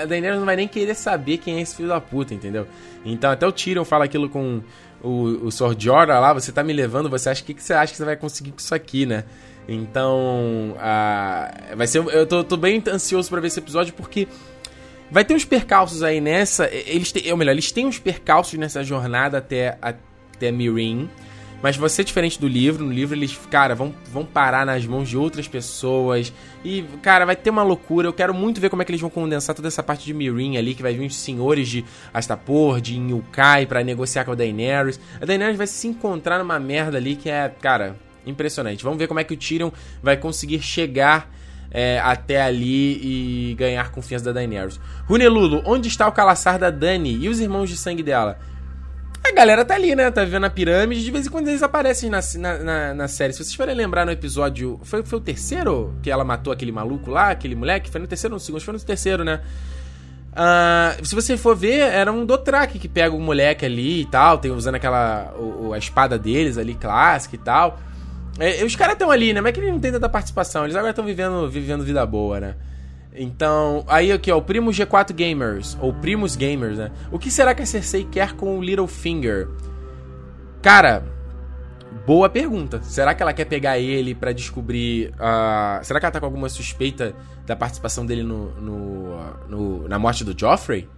A 0.01 0.05
Daenerys 0.05 0.37
não 0.37 0.45
vai 0.45 0.55
nem 0.57 0.67
querer 0.67 0.93
saber 0.93 1.37
quem 1.37 1.57
é 1.57 1.61
esse 1.61 1.75
filho 1.75 1.89
da 1.89 1.99
puta, 1.99 2.33
entendeu? 2.33 2.67
Então 3.05 3.31
até 3.31 3.47
o 3.47 3.51
Tyrion 3.51 3.83
fala 3.83 4.05
aquilo 4.05 4.29
com 4.29 4.61
o, 5.01 5.47
o 5.47 5.51
Sor 5.51 5.75
Jorah 5.77 6.19
lá, 6.19 6.33
você 6.33 6.51
tá 6.51 6.63
me 6.63 6.73
levando, 6.73 7.09
você 7.09 7.29
acha 7.29 7.43
que, 7.43 7.53
que 7.53 7.63
você 7.63 7.73
acha 7.73 7.91
que 7.91 7.97
você 7.97 8.05
vai 8.05 8.15
conseguir 8.15 8.51
com 8.51 8.59
isso 8.59 8.73
aqui, 8.75 9.05
né? 9.05 9.23
Então, 9.67 10.75
vai 11.75 11.87
ser. 11.87 12.05
Eu 12.07 12.25
tô, 12.25 12.43
tô 12.43 12.57
bem 12.57 12.83
ansioso 12.87 13.29
para 13.29 13.41
ver 13.41 13.47
esse 13.47 13.59
episódio 13.59 13.93
porque 13.93 14.27
vai 15.09 15.23
ter 15.23 15.33
uns 15.33 15.45
percalços 15.45 16.03
aí 16.03 16.21
nessa. 16.21 16.69
Eles 16.71 17.11
têm, 17.11 17.31
ou 17.31 17.37
melhor, 17.37 17.51
eles 17.51 17.71
têm 17.71 17.85
uns 17.85 17.99
percalços 17.99 18.57
nessa 18.59 18.83
jornada 18.83 19.37
até, 19.37 19.77
até 19.81 20.51
Mirin. 20.51 21.09
Mas 21.61 21.77
vai 21.77 21.89
ser 21.89 22.03
diferente 22.03 22.39
do 22.39 22.47
livro. 22.47 22.85
No 22.85 22.91
livro 22.91 23.15
eles, 23.15 23.35
cara, 23.49 23.73
vão, 23.73 23.91
vão 24.11 24.23
parar 24.23 24.67
nas 24.67 24.85
mãos 24.85 25.09
de 25.09 25.17
outras 25.17 25.47
pessoas. 25.47 26.31
E, 26.63 26.83
cara, 27.01 27.25
vai 27.25 27.35
ter 27.35 27.49
uma 27.49 27.63
loucura. 27.63 28.07
Eu 28.07 28.13
quero 28.13 28.35
muito 28.35 28.61
ver 28.61 28.69
como 28.69 28.83
é 28.83 28.85
que 28.85 28.91
eles 28.91 29.01
vão 29.01 29.09
condensar 29.09 29.55
toda 29.55 29.67
essa 29.67 29.81
parte 29.81 30.05
de 30.05 30.13
Mirin 30.13 30.57
ali, 30.57 30.75
que 30.75 30.83
vai 30.83 30.93
vir 30.93 31.07
os 31.07 31.15
senhores 31.15 31.67
de 31.67 31.83
Astapor, 32.13 32.79
de 32.79 32.95
Inukai 32.95 33.65
para 33.65 33.83
negociar 33.83 34.25
com 34.25 34.33
a 34.33 34.35
Daenerys. 34.35 34.99
A 35.19 35.25
Daenerys 35.25 35.57
vai 35.57 35.65
se 35.65 35.87
encontrar 35.87 36.37
numa 36.37 36.59
merda 36.59 36.97
ali 36.97 37.15
que 37.15 37.31
é, 37.31 37.49
cara, 37.49 37.95
impressionante. 38.25 38.83
Vamos 38.83 38.99
ver 38.99 39.07
como 39.07 39.19
é 39.19 39.23
que 39.23 39.33
o 39.33 39.37
Tyrion 39.37 39.71
vai 40.01 40.17
conseguir 40.17 40.61
chegar 40.61 41.31
é, 41.71 41.99
até 41.99 42.41
ali 42.41 43.49
e 43.51 43.55
ganhar 43.55 43.91
confiança 43.91 44.25
da 44.25 44.31
Daenerys. 44.31 44.79
Runelulo, 45.05 45.61
onde 45.65 45.87
está 45.87 46.07
o 46.07 46.11
calaçar 46.11 46.57
da 46.57 46.69
Dani 46.69 47.17
e 47.17 47.27
os 47.27 47.39
irmãos 47.39 47.69
de 47.69 47.77
sangue 47.77 48.03
dela? 48.03 48.39
A 49.27 49.31
galera 49.31 49.65
tá 49.65 49.73
ali, 49.73 49.95
né? 49.95 50.11
Tá 50.11 50.23
vivendo 50.23 50.43
a 50.45 50.49
pirâmide. 50.49 51.03
De 51.03 51.11
vez 51.11 51.25
em 51.25 51.29
quando 51.29 51.47
eles 51.47 51.63
aparecem 51.63 52.11
na, 52.11 52.19
na, 52.37 52.57
na, 52.59 52.93
na 52.93 53.07
série. 53.07 53.33
Se 53.33 53.43
vocês 53.43 53.55
forem 53.55 53.73
lembrar 53.75 54.05
no 54.05 54.11
episódio. 54.11 54.79
Foi, 54.83 55.03
foi 55.03 55.17
o 55.17 55.21
terceiro 55.21 55.95
que 56.03 56.11
ela 56.11 56.23
matou 56.23 56.53
aquele 56.53 56.71
maluco 56.71 57.09
lá, 57.09 57.31
aquele 57.31 57.55
moleque? 57.55 57.89
Foi 57.89 57.99
no 57.99 58.07
terceiro 58.07 58.35
ou 58.35 58.37
no 58.37 58.39
segundo? 58.39 58.61
Foi 58.61 58.73
no 58.73 58.79
terceiro, 58.79 59.23
né? 59.23 59.41
Uh, 60.31 61.03
se 61.03 61.15
você 61.15 61.37
for 61.37 61.55
ver, 61.55 61.79
era 61.79 62.11
um 62.11 62.25
Dotrak 62.25 62.77
que 62.77 62.87
pega 62.87 63.15
o 63.15 63.19
moleque 63.19 63.65
ali 63.65 64.01
e 64.01 64.05
tal, 64.05 64.37
tem 64.37 64.51
usando 64.51 64.75
aquela. 64.75 65.33
O, 65.39 65.73
a 65.73 65.77
espada 65.77 66.19
deles 66.19 66.57
ali, 66.57 66.75
clássica 66.75 67.35
e 67.35 67.39
tal. 67.39 67.79
É, 68.39 68.63
os 68.63 68.75
caras 68.75 68.93
estão 68.93 69.09
ali, 69.09 69.33
né? 69.33 69.41
Mas 69.41 69.49
é 69.49 69.53
que 69.53 69.59
eles 69.59 69.71
não 69.71 69.79
tem 69.79 69.91
tanta 69.91 70.09
participação. 70.09 70.63
Eles 70.63 70.75
agora 70.75 70.91
estão 70.91 71.05
vivendo, 71.05 71.49
vivendo 71.49 71.83
vida 71.83 72.05
boa, 72.05 72.39
né? 72.39 72.55
Então, 73.17 73.85
aí 73.87 74.11
aqui, 74.11 74.31
ó, 74.31 74.37
o 74.37 74.41
Primo 74.41 74.71
G4 74.71 75.13
Gamers, 75.13 75.77
ou 75.79 75.93
Primos 75.93 76.35
Gamers, 76.35 76.77
né? 76.77 76.91
O 77.11 77.17
que 77.17 77.31
será 77.31 77.55
que 77.55 77.61
a 77.61 77.65
Cersei 77.65 78.03
quer 78.03 78.33
com 78.33 78.57
o 78.57 78.61
Littlefinger? 78.61 79.47
Cara, 80.61 81.03
boa 82.05 82.27
pergunta. 82.27 82.81
Será 82.81 83.13
que 83.13 83.23
ela 83.23 83.31
quer 83.31 83.45
pegar 83.45 83.79
ele 83.79 84.13
para 84.13 84.33
descobrir. 84.33 85.11
Uh, 85.11 85.83
será 85.83 85.99
que 85.99 86.05
ela 86.05 86.11
tá 86.11 86.19
com 86.19 86.25
alguma 86.25 86.49
suspeita 86.49 87.15
da 87.45 87.55
participação 87.55 88.05
dele 88.05 88.23
no, 88.23 88.51
no, 88.59 89.17
no 89.47 89.87
na 89.87 89.97
morte 89.97 90.25
do 90.25 90.37
Joffrey? 90.37 90.89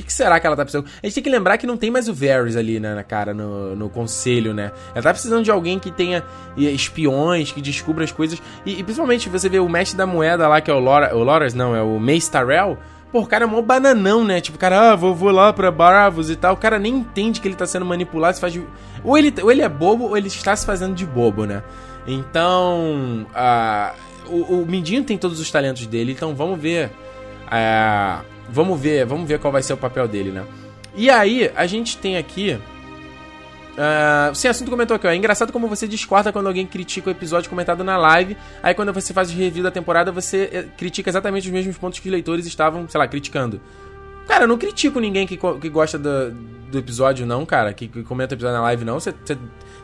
Que, 0.00 0.06
que, 0.06 0.12
será 0.12 0.40
que 0.40 0.46
ela 0.46 0.56
tá 0.56 0.64
precisando? 0.64 0.88
A 1.02 1.06
gente 1.06 1.14
tem 1.14 1.22
que 1.22 1.30
lembrar 1.30 1.58
que 1.58 1.66
não 1.66 1.76
tem 1.76 1.90
mais 1.90 2.08
o 2.08 2.14
Varys 2.14 2.56
ali, 2.56 2.80
né, 2.80 2.94
na 2.94 3.04
cara, 3.04 3.34
no, 3.34 3.76
no 3.76 3.90
conselho, 3.90 4.54
né? 4.54 4.72
Ela 4.94 5.02
tá 5.02 5.10
precisando 5.10 5.44
de 5.44 5.50
alguém 5.50 5.78
que 5.78 5.90
tenha 5.90 6.24
espiões, 6.56 7.52
que 7.52 7.60
descubra 7.60 8.04
as 8.04 8.12
coisas. 8.12 8.40
E, 8.64 8.80
e 8.80 8.82
principalmente 8.82 9.28
você 9.28 9.48
vê 9.48 9.58
o 9.58 9.68
mestre 9.68 9.96
da 9.96 10.06
moeda 10.06 10.48
lá, 10.48 10.60
que 10.60 10.70
é 10.70 10.74
o, 10.74 10.78
Lora, 10.78 11.14
o 11.14 11.22
Loras, 11.22 11.54
não, 11.54 11.76
é 11.76 11.82
o 11.82 11.98
Mace 11.98 12.30
Tyrell. 12.30 12.78
Pô, 13.12 13.20
o 13.20 13.26
cara 13.26 13.44
é 13.44 13.46
mó 13.46 13.60
bananão, 13.60 14.24
né? 14.24 14.40
Tipo, 14.40 14.56
cara, 14.56 14.92
ah, 14.92 14.96
vou, 14.96 15.14
vou 15.14 15.30
lá 15.30 15.52
pra 15.52 15.70
Bravos 15.70 16.30
e 16.30 16.36
tal. 16.36 16.54
O 16.54 16.56
cara 16.56 16.78
nem 16.78 16.94
entende 16.94 17.40
que 17.40 17.48
ele 17.48 17.56
tá 17.56 17.66
sendo 17.66 17.84
manipulado, 17.84 18.36
se 18.36 18.40
faz 18.40 18.52
de... 18.52 18.64
ou, 19.04 19.18
ele, 19.18 19.34
ou 19.42 19.50
ele 19.50 19.62
é 19.62 19.68
bobo, 19.68 20.04
ou 20.04 20.16
ele 20.16 20.28
está 20.28 20.54
se 20.54 20.64
fazendo 20.64 20.94
de 20.94 21.04
bobo, 21.04 21.44
né? 21.44 21.62
Então, 22.06 23.26
uh, 23.34 23.94
o, 24.28 24.62
o 24.62 24.66
Mindinho 24.66 25.02
tem 25.04 25.18
todos 25.18 25.40
os 25.40 25.50
talentos 25.50 25.86
dele, 25.86 26.12
então 26.12 26.34
vamos 26.34 26.58
ver... 26.58 26.90
Uh, 27.50 28.30
Vamos 28.52 28.80
ver, 28.80 29.06
vamos 29.06 29.28
ver 29.28 29.38
qual 29.38 29.52
vai 29.52 29.62
ser 29.62 29.72
o 29.72 29.76
papel 29.76 30.08
dele, 30.08 30.30
né? 30.32 30.44
E 30.94 31.08
aí, 31.08 31.50
a 31.54 31.66
gente 31.66 31.96
tem 31.96 32.16
aqui. 32.16 32.58
Uh, 33.72 34.34
sim, 34.34 34.48
assunto 34.48 34.70
comentou 34.70 34.96
aqui, 34.96 35.06
ó. 35.06 35.10
É 35.10 35.16
engraçado 35.16 35.52
como 35.52 35.68
você 35.68 35.86
discorda 35.86 36.32
quando 36.32 36.48
alguém 36.48 36.66
critica 36.66 37.08
o 37.08 37.12
episódio 37.12 37.48
comentado 37.48 37.84
na 37.84 37.96
live. 37.96 38.36
Aí 38.60 38.74
quando 38.74 38.92
você 38.92 39.14
faz 39.14 39.30
o 39.30 39.34
review 39.34 39.62
da 39.62 39.70
temporada, 39.70 40.10
você 40.10 40.50
eh, 40.52 40.64
critica 40.76 41.08
exatamente 41.08 41.46
os 41.46 41.52
mesmos 41.52 41.78
pontos 41.78 42.00
que 42.00 42.08
os 42.08 42.12
leitores 42.12 42.44
estavam, 42.44 42.88
sei 42.88 42.98
lá, 42.98 43.06
criticando. 43.06 43.60
Cara, 44.30 44.44
eu 44.44 44.48
não 44.48 44.56
critico 44.56 45.00
ninguém 45.00 45.26
que, 45.26 45.36
que 45.36 45.68
gosta 45.68 45.98
do, 45.98 46.30
do 46.70 46.78
episódio, 46.78 47.26
não, 47.26 47.44
cara. 47.44 47.74
Que, 47.74 47.88
que 47.88 48.04
comenta 48.04 48.32
o 48.32 48.36
episódio 48.36 48.56
na 48.56 48.62
live, 48.62 48.84
não. 48.84 49.00
Você, 49.00 49.12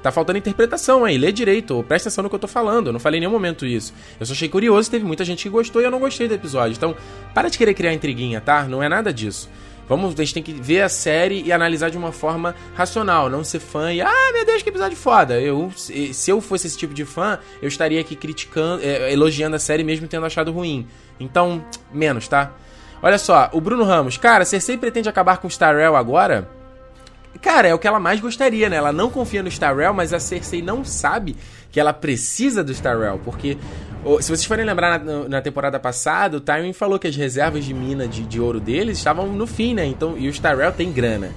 Tá 0.00 0.12
faltando 0.12 0.38
interpretação 0.38 1.04
aí, 1.04 1.18
lê 1.18 1.32
direito, 1.32 1.74
ou 1.74 1.82
presta 1.82 2.08
atenção 2.08 2.22
no 2.22 2.28
que 2.28 2.36
eu 2.36 2.38
tô 2.38 2.46
falando. 2.46 2.86
Eu 2.86 2.92
não 2.92 3.00
falei 3.00 3.18
em 3.18 3.22
nenhum 3.22 3.32
momento 3.32 3.66
isso. 3.66 3.92
Eu 4.20 4.24
só 4.24 4.34
achei 4.34 4.48
curioso, 4.48 4.88
teve 4.88 5.04
muita 5.04 5.24
gente 5.24 5.42
que 5.42 5.48
gostou 5.48 5.82
e 5.82 5.84
eu 5.84 5.90
não 5.90 5.98
gostei 5.98 6.28
do 6.28 6.34
episódio. 6.34 6.76
Então, 6.76 6.94
para 7.34 7.48
de 7.48 7.58
querer 7.58 7.74
criar 7.74 7.92
intriguinha, 7.92 8.40
tá? 8.40 8.68
Não 8.68 8.80
é 8.80 8.88
nada 8.88 9.12
disso. 9.12 9.50
Vamos, 9.88 10.14
a 10.14 10.22
gente 10.22 10.34
tem 10.34 10.42
que 10.44 10.52
ver 10.52 10.82
a 10.82 10.88
série 10.88 11.42
e 11.42 11.50
analisar 11.50 11.90
de 11.90 11.98
uma 11.98 12.12
forma 12.12 12.54
racional, 12.76 13.28
não 13.28 13.42
ser 13.42 13.58
fã 13.58 13.92
e, 13.92 14.00
ah, 14.00 14.32
meu 14.32 14.46
Deus, 14.46 14.62
que 14.62 14.68
episódio 14.68 14.96
foda. 14.96 15.40
Eu, 15.40 15.72
se 15.74 16.30
eu 16.30 16.40
fosse 16.40 16.68
esse 16.68 16.78
tipo 16.78 16.94
de 16.94 17.04
fã, 17.04 17.40
eu 17.60 17.66
estaria 17.66 18.00
aqui 18.00 18.14
criticando, 18.14 18.84
é, 18.84 19.12
elogiando 19.12 19.56
a 19.56 19.58
série 19.58 19.82
mesmo 19.82 20.06
tendo 20.06 20.24
achado 20.24 20.52
ruim. 20.52 20.86
Então, 21.18 21.64
menos, 21.92 22.28
tá? 22.28 22.52
Olha 23.02 23.18
só, 23.18 23.50
o 23.52 23.60
Bruno 23.60 23.84
Ramos, 23.84 24.16
cara, 24.16 24.44
Cersei 24.44 24.76
pretende 24.76 25.08
acabar 25.08 25.38
com 25.38 25.46
o 25.46 25.50
Starrell 25.50 25.96
agora? 25.96 26.48
Cara, 27.42 27.68
é 27.68 27.74
o 27.74 27.78
que 27.78 27.86
ela 27.86 28.00
mais 28.00 28.20
gostaria, 28.20 28.68
né? 28.68 28.76
Ela 28.76 28.92
não 28.92 29.10
confia 29.10 29.42
no 29.42 29.48
Starrell, 29.48 29.92
mas 29.92 30.12
a 30.12 30.18
Cersei 30.18 30.62
não 30.62 30.84
sabe 30.84 31.36
que 31.70 31.78
ela 31.78 31.92
precisa 31.92 32.64
do 32.64 32.72
Starrell, 32.72 33.20
porque 33.24 33.58
se 34.20 34.28
vocês 34.28 34.44
forem 34.44 34.64
lembrar 34.64 34.98
na, 34.98 35.28
na, 35.28 35.42
temporada 35.42 35.78
passada, 35.78 36.38
o 36.38 36.40
Tywin 36.40 36.72
falou 36.72 36.98
que 36.98 37.06
as 37.06 37.16
reservas 37.16 37.64
de 37.64 37.74
mina 37.74 38.06
de, 38.08 38.22
de 38.22 38.40
ouro 38.40 38.60
deles 38.60 38.98
estavam 38.98 39.26
no 39.26 39.46
fim, 39.46 39.74
né? 39.74 39.84
Então, 39.84 40.16
e 40.16 40.28
o 40.28 40.30
Starrell 40.30 40.72
tem 40.72 40.92
grana. 40.92 41.30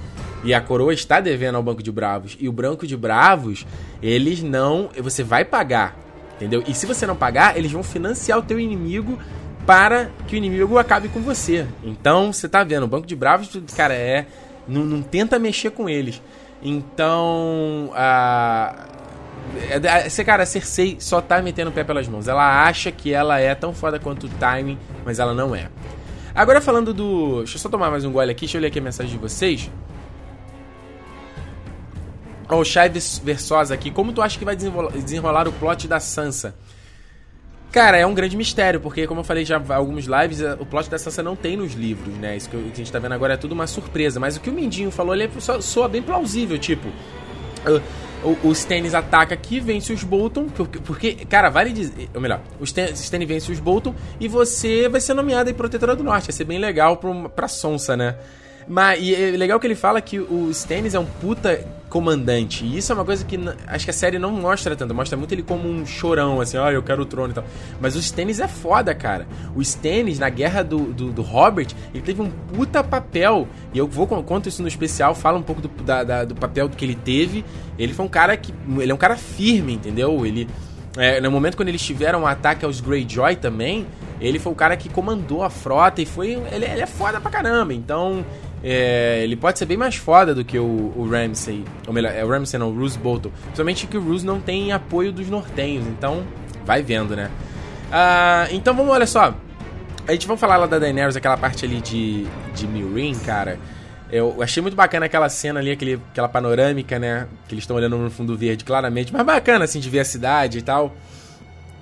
E 0.43 0.53
a 0.53 0.62
coroa 0.62 0.93
está 0.93 1.20
devendo 1.20 1.55
ao 1.55 1.64
Banco 1.64 1.84
de 1.84 1.91
Bravos. 1.91 2.38
E 2.39 2.47
o 2.47 2.51
Branco 2.51 2.88
de 2.88 2.95
Bravos, 2.95 3.66
eles 4.01 4.41
não. 4.41 4.89
Você 5.01 5.24
vai 5.24 5.43
pagar. 5.43 5.97
Entendeu? 6.36 6.64
E 6.66 6.74
se 6.74 6.86
você 6.86 7.05
não 7.05 7.16
pagar, 7.16 7.57
eles 7.57 7.72
vão 7.72 7.84
financiar 7.84 8.39
o 8.39 8.41
teu 8.41 8.57
inimigo 8.57 9.20
para 9.70 10.09
que 10.28 10.34
o 10.34 10.38
inimigo 10.38 10.80
acabe 10.80 11.09
com 11.09 11.22
você. 11.22 11.67
Então, 11.84 12.34
você 12.34 12.49
tá 12.49 12.63
vendo, 12.63 12.86
o 12.86 12.88
Banco 12.88 13.05
de 13.05 13.15
Bravos, 13.15 13.51
cara, 13.78 13.93
é 13.93 14.26
não, 14.67 14.84
não 14.84 15.03
tenta 15.03 15.38
mexer 15.38 15.70
com 15.70 15.88
eles. 15.88 16.20
Então, 16.59 17.91
a. 17.93 18.88
Esse 20.07 20.26
cara, 20.26 20.41
a 20.41 20.45
Cersei 20.47 20.97
só 20.99 21.22
tá 21.22 21.39
metendo 21.39 21.70
o 21.70 21.72
pé 21.74 21.84
pelas 21.84 22.07
mãos. 22.07 22.28
Ela 22.28 22.63
acha 22.63 22.91
que 22.91 23.13
ela 23.13 23.39
é 23.39 23.53
tão 23.53 23.72
foda 23.72 23.99
quanto 23.99 24.26
o 24.26 24.30
timing, 24.39 24.80
mas 25.05 25.20
ela 25.20 25.36
não 25.36 25.53
é. 25.53 25.70
Agora 26.34 26.59
falando 26.61 26.91
do. 26.91 27.38
Deixa 27.43 27.57
eu 27.57 27.61
só 27.61 27.70
tomar 27.70 27.91
mais 27.91 28.03
um 28.03 28.11
gole 28.11 28.32
aqui, 28.32 28.47
deixa 28.47 28.57
eu 28.57 28.61
ler 28.61 28.70
aqui 28.70 28.80
a 28.80 28.82
mensagem 28.82 29.11
de 29.11 29.20
vocês. 29.20 29.70
Ó, 32.49 32.55
oh, 32.55 32.61
o 32.61 32.65
Chaves 32.65 33.22
Versosa 33.24 33.76
aqui. 33.76 33.91
Como 33.91 34.13
tu 34.13 34.24
acha 34.24 34.39
que 34.39 34.45
vai 34.45 34.55
desenrolar 34.55 35.47
o 35.47 35.53
plot 35.53 35.88
da 35.88 35.99
Sansa? 35.99 36.55
Cara, 37.72 37.97
é 37.97 38.05
um 38.05 38.13
grande 38.15 38.36
mistério, 38.36 38.80
porque 38.80 39.05
como 39.05 39.20
eu 39.20 39.24
falei 39.24 39.45
já 39.45 39.61
alguns 39.70 40.05
lives, 40.05 40.41
o 40.59 40.65
plot 40.65 40.89
da 40.89 40.97
Sansa 40.97 41.22
não 41.22 41.36
tem 41.36 41.55
nos 41.55 41.74
livros, 41.74 42.13
né? 42.15 42.36
Isso 42.36 42.49
que 42.49 42.57
a 42.57 42.76
gente 42.76 42.91
tá 42.91 42.97
vendo 42.97 43.13
agora 43.13 43.36
é 43.36 43.38
tudo 43.38 43.51
uma 43.51 43.67
surpresa. 43.67 44.20
Mas 44.20 44.38
o 44.38 44.41
que 44.41 44.49
o 44.49 44.53
Mindinho 44.53 44.89
falou, 44.89 45.13
ele 45.13 45.26
é, 45.26 45.61
soa 45.61 45.88
bem 45.88 46.01
plausível, 46.01 46.57
tipo... 46.57 46.88
O, 48.24 48.47
o 48.47 48.51
Stannis 48.51 48.93
ataca 48.93 49.34
aqui, 49.34 49.59
vence 49.59 49.93
os 49.93 50.03
Bolton, 50.03 50.47
porque, 50.49 50.80
porque 50.80 51.13
cara, 51.26 51.49
vale 51.49 51.72
dizer... 51.72 52.09
Ou 52.13 52.20
melhor, 52.20 52.41
o 52.59 52.63
Stannis 52.63 53.28
vence 53.28 53.51
os 53.51 53.59
Bolton 53.59 53.93
e 54.20 54.28
você 54.28 54.89
vai 54.89 54.99
ser 54.99 55.13
nomeado 55.13 55.49
aí 55.49 55.53
Protetora 55.53 55.95
do 55.95 56.03
Norte. 56.03 56.28
Vai 56.28 56.34
ser 56.34 56.45
bem 56.45 56.57
legal 56.57 56.97
pra, 56.97 57.30
pra 57.30 57.47
Sonsa, 57.47 57.95
né? 57.95 58.15
Mas 58.67 58.99
e 59.01 59.15
é 59.15 59.32
legal 59.32 59.59
que 59.59 59.67
ele 59.67 59.76
fala 59.76 60.01
que 60.01 60.20
o 60.20 60.49
Stannis 60.51 60.95
é 60.95 60.99
um 60.99 61.05
puta 61.05 61.65
comandante. 61.89 62.63
E 62.63 62.77
isso 62.77 62.91
é 62.91 62.95
uma 62.95 63.03
coisa 63.03 63.25
que 63.25 63.37
acho 63.67 63.85
que 63.85 63.91
a 63.91 63.93
série 63.93 64.19
não 64.19 64.31
mostra 64.31 64.75
tanto. 64.75 64.93
Mostra 64.93 65.17
muito 65.17 65.33
ele 65.33 65.43
como 65.43 65.67
um 65.67 65.85
chorão, 65.85 66.39
assim, 66.39 66.57
oh, 66.57 66.69
eu 66.69 66.83
quero 66.83 67.01
o 67.01 67.05
trono 67.05 67.31
e 67.31 67.33
tal. 67.33 67.43
Mas 67.81 67.95
o 67.95 67.99
Stannis 67.99 68.39
é 68.39 68.47
foda, 68.47 68.93
cara. 68.93 69.27
O 69.55 69.61
Stannis, 69.61 70.19
na 70.19 70.29
guerra 70.29 70.63
do, 70.63 70.93
do, 70.93 71.11
do, 71.11 71.21
Robert, 71.21 71.67
ele 71.93 72.03
teve 72.03 72.21
um 72.21 72.29
puta 72.29 72.83
papel. 72.83 73.47
E 73.73 73.77
eu 73.77 73.87
vou, 73.87 74.07
conto 74.07 74.47
isso 74.47 74.61
no 74.61 74.67
especial, 74.67 75.15
fala 75.15 75.37
um 75.37 75.43
pouco 75.43 75.61
do, 75.61 75.67
da, 75.83 76.03
da, 76.03 76.25
do 76.25 76.35
papel 76.35 76.69
que 76.69 76.85
ele 76.85 76.95
teve. 76.95 77.43
Ele 77.77 77.93
foi 77.93 78.05
um 78.05 78.09
cara 78.09 78.37
que. 78.37 78.53
Ele 78.77 78.91
é 78.91 78.95
um 78.95 78.97
cara 78.99 79.17
firme, 79.17 79.73
entendeu? 79.73 80.25
Ele. 80.25 80.47
É, 80.97 81.21
no 81.21 81.29
momento 81.31 81.55
quando 81.55 81.69
eles 81.69 81.81
tiveram 81.81 82.23
um 82.23 82.27
ataque 82.27 82.65
aos 82.65 82.81
Greyjoy 82.81 83.35
também, 83.35 83.85
ele 84.19 84.39
foi 84.39 84.51
o 84.51 84.55
cara 84.55 84.75
que 84.75 84.89
comandou 84.89 85.43
a 85.43 85.49
frota 85.49 86.01
e 86.01 86.05
foi. 86.05 86.31
Ele, 86.51 86.65
ele 86.65 86.81
é 86.81 86.87
foda 86.87 87.21
pra 87.21 87.31
caramba. 87.31 87.73
Então, 87.73 88.25
é, 88.64 89.22
ele 89.24 89.36
pode 89.36 89.57
ser 89.57 89.66
bem 89.66 89.78
mais 89.78 89.95
foda 89.95 90.36
do 90.36 90.43
que 90.43 90.60
o, 90.60 90.93
o 90.95 91.07
Ramsey. 91.10 91.64
Ou 91.88 91.93
melhor, 91.93 92.14
é 92.14 92.24
o 92.24 92.30
Ramsey 92.30 92.60
não, 92.60 92.70
o 92.70 92.78
Roose 92.78 92.97
Bolton. 92.97 93.30
Principalmente 93.43 93.88
que 93.88 93.97
o 93.97 94.01
Roose 94.01 94.26
não 94.26 94.39
tem 94.39 94.72
apoio 94.72 95.12
dos 95.12 95.30
nortenhos. 95.30 95.88
Então, 95.88 96.26
vai 96.66 96.82
vendo, 96.82 97.16
né? 97.16 97.30
Ah, 97.91 98.47
então 98.51 98.76
vamos, 98.76 98.91
olha 98.91 99.07
só. 99.07 99.34
A 100.07 100.12
gente 100.12 100.28
vai 100.28 100.36
falar 100.38 100.57
lá 100.57 100.66
da 100.66 100.80
Daenerys, 100.80 101.16
aquela 101.16 101.38
parte 101.38 101.66
ali 101.66 101.80
de, 101.82 102.26
de 102.53 102.68
Meereen, 102.68 103.16
cara. 103.16 103.60
Eu 104.12 104.41
achei 104.41 104.62
muito 104.62 104.76
bacana 104.76 105.05
aquela 105.05 105.30
cena 105.30 105.60
ali, 105.60 105.72
aquele, 105.72 106.01
aquela 106.12 106.28
panorâmica, 106.28 106.97
né? 106.97 107.28
Que 107.47 107.53
eles 107.53 107.64
estão 107.64 107.78
olhando 107.78 107.95
no 107.97 108.10
fundo 108.10 108.36
verde 108.36 108.64
claramente. 108.64 109.14
Mas 109.14 109.24
bacana, 109.24 109.66
assim, 109.66 109.80
de 109.80 109.89
ver 109.89 109.99
a 109.99 110.05
cidade 110.05 110.57
e 110.57 110.62
tal. 110.62 110.95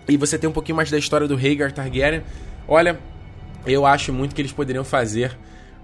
E 0.07 0.17
você 0.17 0.37
tem 0.37 0.49
um 0.49 0.53
pouquinho 0.53 0.75
mais 0.75 0.91
da 0.91 0.97
história 0.97 1.27
do 1.27 1.35
Rhaegar 1.35 1.71
Targaryen. 1.71 2.21
Olha, 2.67 2.99
eu 3.65 3.85
acho 3.85 4.11
muito 4.11 4.35
que 4.35 4.41
eles 4.41 4.51
poderiam 4.51 4.83
fazer 4.83 5.37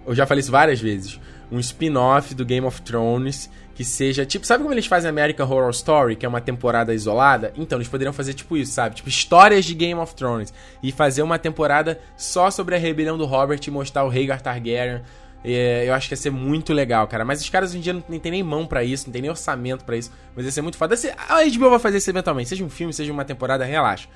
eu 0.05 0.15
já 0.15 0.25
falei 0.25 0.41
isso 0.41 0.51
várias 0.51 0.79
vezes, 0.79 1.19
um 1.51 1.59
spin-off 1.59 2.33
do 2.33 2.45
Game 2.45 2.65
of 2.65 2.81
Thrones 2.81 3.49
que 3.75 3.83
seja, 3.83 4.25
tipo, 4.25 4.45
sabe 4.45 4.61
como 4.61 4.73
eles 4.73 4.85
fazem 4.85 5.09
American 5.09 5.49
Horror 5.49 5.71
Story, 5.71 6.15
que 6.15 6.25
é 6.25 6.29
uma 6.29 6.41
temporada 6.41 6.93
isolada? 6.93 7.51
Então, 7.57 7.77
eles 7.77 7.87
poderiam 7.87 8.13
fazer 8.13 8.33
tipo 8.33 8.55
isso, 8.55 8.71
sabe? 8.71 8.95
Tipo, 8.95 9.09
histórias 9.09 9.65
de 9.65 9.73
Game 9.73 9.99
of 9.99 10.13
Thrones 10.13 10.53
e 10.81 10.91
fazer 10.91 11.23
uma 11.23 11.39
temporada 11.39 11.99
só 12.15 12.51
sobre 12.51 12.75
a 12.75 12.77
rebelião 12.77 13.17
do 13.17 13.25
Robert 13.25 13.59
e 13.65 13.71
mostrar 13.71 14.03
o 14.03 14.09
Rhaegar 14.09 14.41
Targaryen. 14.41 15.01
É, 15.43 15.85
eu 15.87 15.93
acho 15.93 16.07
que 16.07 16.13
ia 16.13 16.17
ser 16.17 16.29
muito 16.29 16.71
legal, 16.71 17.07
cara. 17.07 17.25
Mas 17.25 17.41
os 17.41 17.49
caras 17.49 17.71
hoje 17.71 17.79
em 17.79 17.81
dia 17.81 17.93
não, 17.93 18.01
tem 18.01 18.31
nem 18.31 18.43
mão 18.43 18.65
para 18.65 18.83
isso, 18.83 19.07
não 19.07 19.11
tem 19.11 19.21
nem 19.21 19.31
orçamento 19.31 19.83
para 19.83 19.97
isso. 19.97 20.11
Mas 20.35 20.45
ia 20.45 20.51
ser 20.51 20.61
muito 20.61 20.77
foda. 20.77 20.95
A 21.27 21.43
HBO 21.43 21.71
vai 21.71 21.79
fazer 21.79 21.97
isso 21.97 22.09
eventualmente. 22.09 22.49
Seja 22.49 22.63
um 22.63 22.69
filme, 22.69 22.93
seja 22.93 23.11
uma 23.11 23.25
temporada, 23.25 23.65
relaxa. 23.65 24.07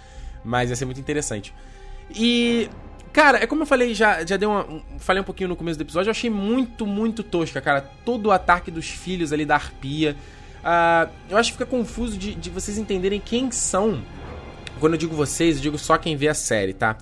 Mas 0.45 0.69
ia 0.69 0.75
ser 0.75 0.85
muito 0.85 1.01
interessante. 1.01 1.53
E 2.15 2.69
Cara, 3.17 3.43
é 3.43 3.47
como 3.47 3.63
eu 3.63 3.65
falei, 3.65 3.95
já, 3.95 4.23
já 4.23 4.37
deu 4.37 4.51
uma. 4.51 4.79
Falei 4.99 5.19
um 5.19 5.25
pouquinho 5.25 5.49
no 5.49 5.55
começo 5.55 5.75
do 5.75 5.81
episódio, 5.81 6.09
eu 6.09 6.11
achei 6.11 6.29
muito, 6.29 6.85
muito 6.85 7.23
tosca, 7.23 7.59
cara. 7.59 7.81
Todo 8.05 8.27
o 8.27 8.31
ataque 8.31 8.69
dos 8.69 8.87
filhos 8.87 9.33
ali 9.33 9.43
da 9.43 9.55
arpia. 9.55 10.15
Uh, 10.59 11.09
eu 11.27 11.35
acho 11.35 11.51
que 11.51 11.57
fica 11.57 11.65
confuso 11.65 12.15
de, 12.15 12.35
de 12.35 12.51
vocês 12.51 12.77
entenderem 12.77 13.19
quem 13.19 13.49
são. 13.49 14.03
Quando 14.79 14.93
eu 14.93 14.99
digo 14.99 15.15
vocês, 15.15 15.55
eu 15.55 15.63
digo 15.63 15.79
só 15.79 15.97
quem 15.97 16.15
vê 16.15 16.27
a 16.27 16.35
série, 16.35 16.73
tá? 16.73 16.95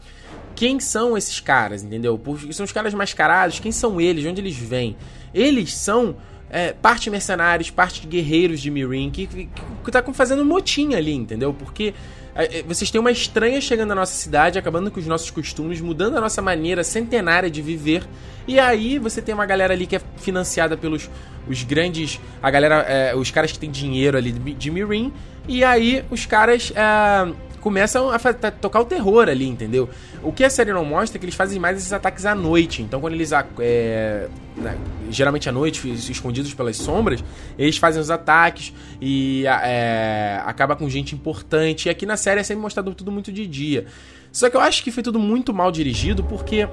Quem 0.56 0.80
são 0.80 1.18
esses 1.18 1.42
caras, 1.42 1.84
entendeu? 1.84 2.18
Porque 2.18 2.54
são 2.54 2.64
os 2.64 2.72
caras 2.72 2.94
mascarados, 2.94 3.60
quem 3.60 3.74
são 3.74 4.00
eles, 4.00 4.24
de 4.24 4.30
onde 4.30 4.40
eles 4.40 4.56
vêm? 4.56 4.96
Eles 5.34 5.74
são 5.74 6.16
é, 6.50 6.74
parte 6.74 7.10
mercenários, 7.10 7.70
parte 7.70 8.06
guerreiros 8.08 8.62
de 8.62 8.70
Mirin, 8.70 9.10
que, 9.10 9.28
que, 9.28 9.50
que 9.84 9.92
tá 9.92 10.04
fazendo 10.14 10.46
motim 10.46 10.94
ali, 10.94 11.14
entendeu? 11.14 11.54
Porque 11.54 11.94
é, 12.36 12.60
é, 12.60 12.64
vocês 12.64 12.92
têm 12.92 13.00
uma 13.00 13.12
estranha 13.12 13.62
chegando 13.62 13.90
na 13.90 13.96
nossa 13.96 14.14
cidade, 14.14 14.60
acabando 14.60 14.92
com 14.92 15.00
os 15.00 15.08
nossos 15.08 15.32
costumes, 15.32 15.80
mudando 15.80 16.18
a 16.18 16.22
nossa 16.22 16.42
maneira 16.42 16.84
centenária 16.84 17.50
de 17.50 17.62
viver. 17.62 18.04
E 18.46 18.60
aí 18.60 19.00
você 19.00 19.22
tem 19.22 19.34
uma 19.34 19.46
galera 19.46 19.74
ali 19.74 19.88
que 19.88 19.96
é 19.96 20.02
financiada 20.18 20.76
pelos 20.76 21.10
os 21.48 21.64
grandes. 21.64 22.20
A 22.44 22.52
galera. 22.52 22.82
É, 22.82 23.16
os 23.16 23.32
caras 23.32 23.52
que 23.54 23.60
têm 23.60 23.72
dinheiro 23.72 24.18
ali 24.18 24.34
de 24.34 24.70
Mirin. 24.70 25.14
E 25.48 25.64
aí 25.64 26.04
os 26.12 26.26
caras. 26.26 26.74
Começam 27.66 28.12
a, 28.12 28.18
a, 28.18 28.52
tocar 28.52 28.80
o 28.80 28.86
terror 28.86 29.28
ali, 29.28 29.48
entendeu? 29.48 29.90
O 30.22 30.32
que 30.32 30.44
a 30.44 30.52
série 30.52 30.72
não 30.72 30.86
mostra 30.86 31.18
é 31.18 31.20
que 31.20 31.26
eles 31.26 31.34
fazem 31.34 31.60
mais 31.60 31.78
esses 31.78 31.92
ataques 31.92 32.24
à 32.24 32.36
noite. 32.36 32.84
Então, 32.84 33.02
quando 33.02 33.16
eles. 33.16 33.32
É, 33.58 34.28
né, 34.56 34.78
geralmente 35.10 35.50
à 35.50 35.52
noite, 35.52 35.92
escondidos 35.92 36.54
pelas 36.54 36.78
sombras, 36.78 37.24
eles 37.58 37.76
fazem 37.78 38.00
os 38.00 38.12
ataques 38.12 38.72
e 39.02 39.46
é, 39.48 40.44
acaba 40.46 40.76
com 40.76 40.88
gente 40.88 41.16
importante. 41.16 41.88
E 41.88 41.90
aqui 41.90 42.06
na 42.06 42.16
série 42.16 42.40
é 42.40 42.44
sempre 42.44 42.62
mostrado 42.62 42.94
tudo 42.94 43.12
muito 43.12 43.32
de 43.32 43.48
dia. 43.48 43.88
Só 44.32 44.48
que 44.48 44.56
eu 44.56 44.62
acho 44.62 44.84
que 44.84 44.92
foi 44.92 45.02
tudo 45.02 45.18
muito 45.18 45.52
mal 45.52 45.72
dirigido 45.72 46.24
porque 46.24 46.70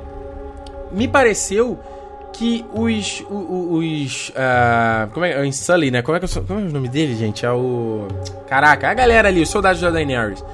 me 0.92 1.08
pareceu 1.08 1.80
que 2.34 2.66
os. 2.74 3.24
os. 3.30 4.28
Uh, 4.28 5.10
como 5.14 5.24
é, 5.24 5.42
é 5.42 5.48
o 5.48 5.50
Sully, 5.54 5.90
né? 5.90 6.02
Como 6.02 6.18
é, 6.18 6.20
que 6.20 6.26
eu, 6.26 6.42
como 6.44 6.60
é 6.60 6.64
o 6.64 6.70
nome 6.70 6.90
dele, 6.90 7.16
gente? 7.16 7.46
É 7.46 7.50
o. 7.50 8.08
Caraca, 8.46 8.90
a 8.90 8.92
galera 8.92 9.28
ali, 9.28 9.40
os 9.40 9.48
soldados 9.48 9.80
da 9.80 9.88
Daenerys 9.88 10.44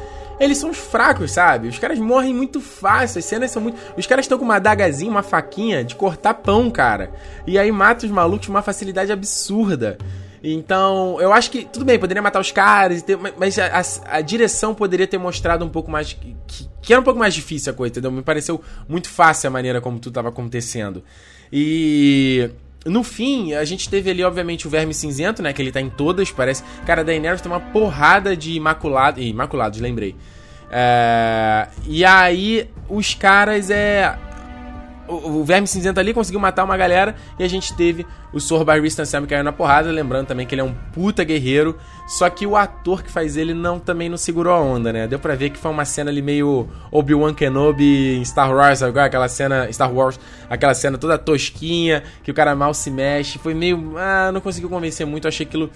eles 0.40 0.58
são 0.58 0.70
os 0.70 0.78
fracos, 0.78 1.32
sabe? 1.32 1.68
Os 1.68 1.78
caras 1.78 1.98
morrem 1.98 2.34
muito 2.34 2.60
fácil, 2.60 3.18
as 3.18 3.24
cenas 3.24 3.50
são 3.50 3.62
muito. 3.62 3.78
Os 3.96 4.06
caras 4.06 4.24
estão 4.24 4.38
com 4.38 4.44
uma 4.44 4.56
adagazinha, 4.56 5.10
uma 5.10 5.22
faquinha 5.22 5.84
de 5.84 5.94
cortar 5.94 6.34
pão, 6.34 6.70
cara. 6.70 7.10
E 7.46 7.58
aí 7.58 7.70
mata 7.72 8.06
os 8.06 8.12
malucos 8.12 8.46
com 8.46 8.52
uma 8.52 8.62
facilidade 8.62 9.10
absurda. 9.10 9.98
Então, 10.42 11.20
eu 11.20 11.32
acho 11.32 11.50
que, 11.50 11.64
tudo 11.64 11.84
bem, 11.84 11.98
poderia 11.98 12.22
matar 12.22 12.40
os 12.40 12.52
caras, 12.52 13.04
mas 13.36 13.58
a, 13.58 13.80
a, 13.80 14.16
a 14.18 14.20
direção 14.20 14.74
poderia 14.74 15.06
ter 15.06 15.18
mostrado 15.18 15.64
um 15.64 15.68
pouco 15.68 15.90
mais. 15.90 16.12
Que, 16.12 16.36
que, 16.80 16.92
era 16.92 17.00
um 17.00 17.04
pouco 17.04 17.18
mais 17.18 17.34
difícil 17.34 17.72
a 17.72 17.76
coisa, 17.76 17.92
entendeu? 17.92 18.10
Me 18.12 18.22
pareceu 18.22 18.62
muito 18.88 19.08
fácil 19.08 19.48
a 19.48 19.50
maneira 19.50 19.80
como 19.80 19.98
tudo 19.98 20.12
estava 20.12 20.28
acontecendo. 20.28 21.02
E. 21.52 22.50
No 22.86 23.02
fim, 23.02 23.54
a 23.54 23.64
gente 23.64 23.88
teve 23.88 24.10
ali, 24.10 24.22
obviamente, 24.22 24.66
o 24.66 24.70
Verme 24.70 24.94
Cinzento, 24.94 25.42
né? 25.42 25.52
Que 25.52 25.60
ele 25.60 25.72
tá 25.72 25.80
em 25.80 25.90
todas, 25.90 26.30
parece. 26.30 26.62
Cara, 26.86 27.00
a 27.00 27.04
Daenerys 27.04 27.40
tem 27.40 27.50
uma 27.50 27.60
porrada 27.60 28.36
de 28.36 28.52
Imaculados. 28.52 29.22
Imaculados, 29.24 29.80
lembrei. 29.80 30.14
É... 30.70 31.68
E 31.86 32.04
aí, 32.04 32.68
os 32.88 33.14
caras 33.14 33.70
é 33.70 34.16
o, 35.08 35.44
Verme 35.44 35.66
Cinzento 35.66 35.98
ali 35.98 36.12
conseguiu 36.12 36.38
matar 36.38 36.64
uma 36.64 36.76
galera 36.76 37.14
e 37.38 37.44
a 37.44 37.48
gente 37.48 37.74
teve 37.74 38.06
o 38.32 38.38
Sor 38.38 38.64
Barristan 38.64 39.04
Sam 39.04 39.26
caindo 39.26 39.44
na 39.44 39.52
porrada, 39.52 39.90
lembrando 39.90 40.26
também 40.26 40.46
que 40.46 40.54
ele 40.54 40.60
é 40.60 40.64
um 40.64 40.74
puta 40.92 41.24
guerreiro, 41.24 41.76
só 42.06 42.28
que 42.28 42.46
o 42.46 42.56
ator 42.56 43.02
que 43.02 43.10
faz 43.10 43.36
ele 43.36 43.54
não 43.54 43.78
também 43.78 44.08
não 44.08 44.16
segurou 44.16 44.52
a 44.52 44.60
onda, 44.60 44.92
né? 44.92 45.06
Deu 45.06 45.18
pra 45.18 45.34
ver 45.34 45.50
que 45.50 45.58
foi 45.58 45.70
uma 45.70 45.84
cena 45.84 46.10
ali 46.10 46.20
meio 46.20 46.68
Obi-Wan 46.90 47.34
Kenobi 47.34 48.18
em 48.18 48.24
Star 48.24 48.54
Wars, 48.54 48.82
agora 48.82 49.06
aquela 49.06 49.28
cena 49.28 49.72
Star 49.72 49.92
Wars, 49.92 50.20
aquela 50.48 50.74
cena 50.74 50.98
toda 50.98 51.16
tosquinha, 51.16 52.02
que 52.22 52.30
o 52.30 52.34
cara 52.34 52.54
mal 52.54 52.74
se 52.74 52.90
mexe, 52.90 53.38
foi 53.38 53.54
meio, 53.54 53.94
ah, 53.96 54.30
não 54.32 54.40
conseguiu 54.40 54.68
convencer 54.68 55.06
muito, 55.06 55.26
achei 55.26 55.46
aquilo 55.46 55.70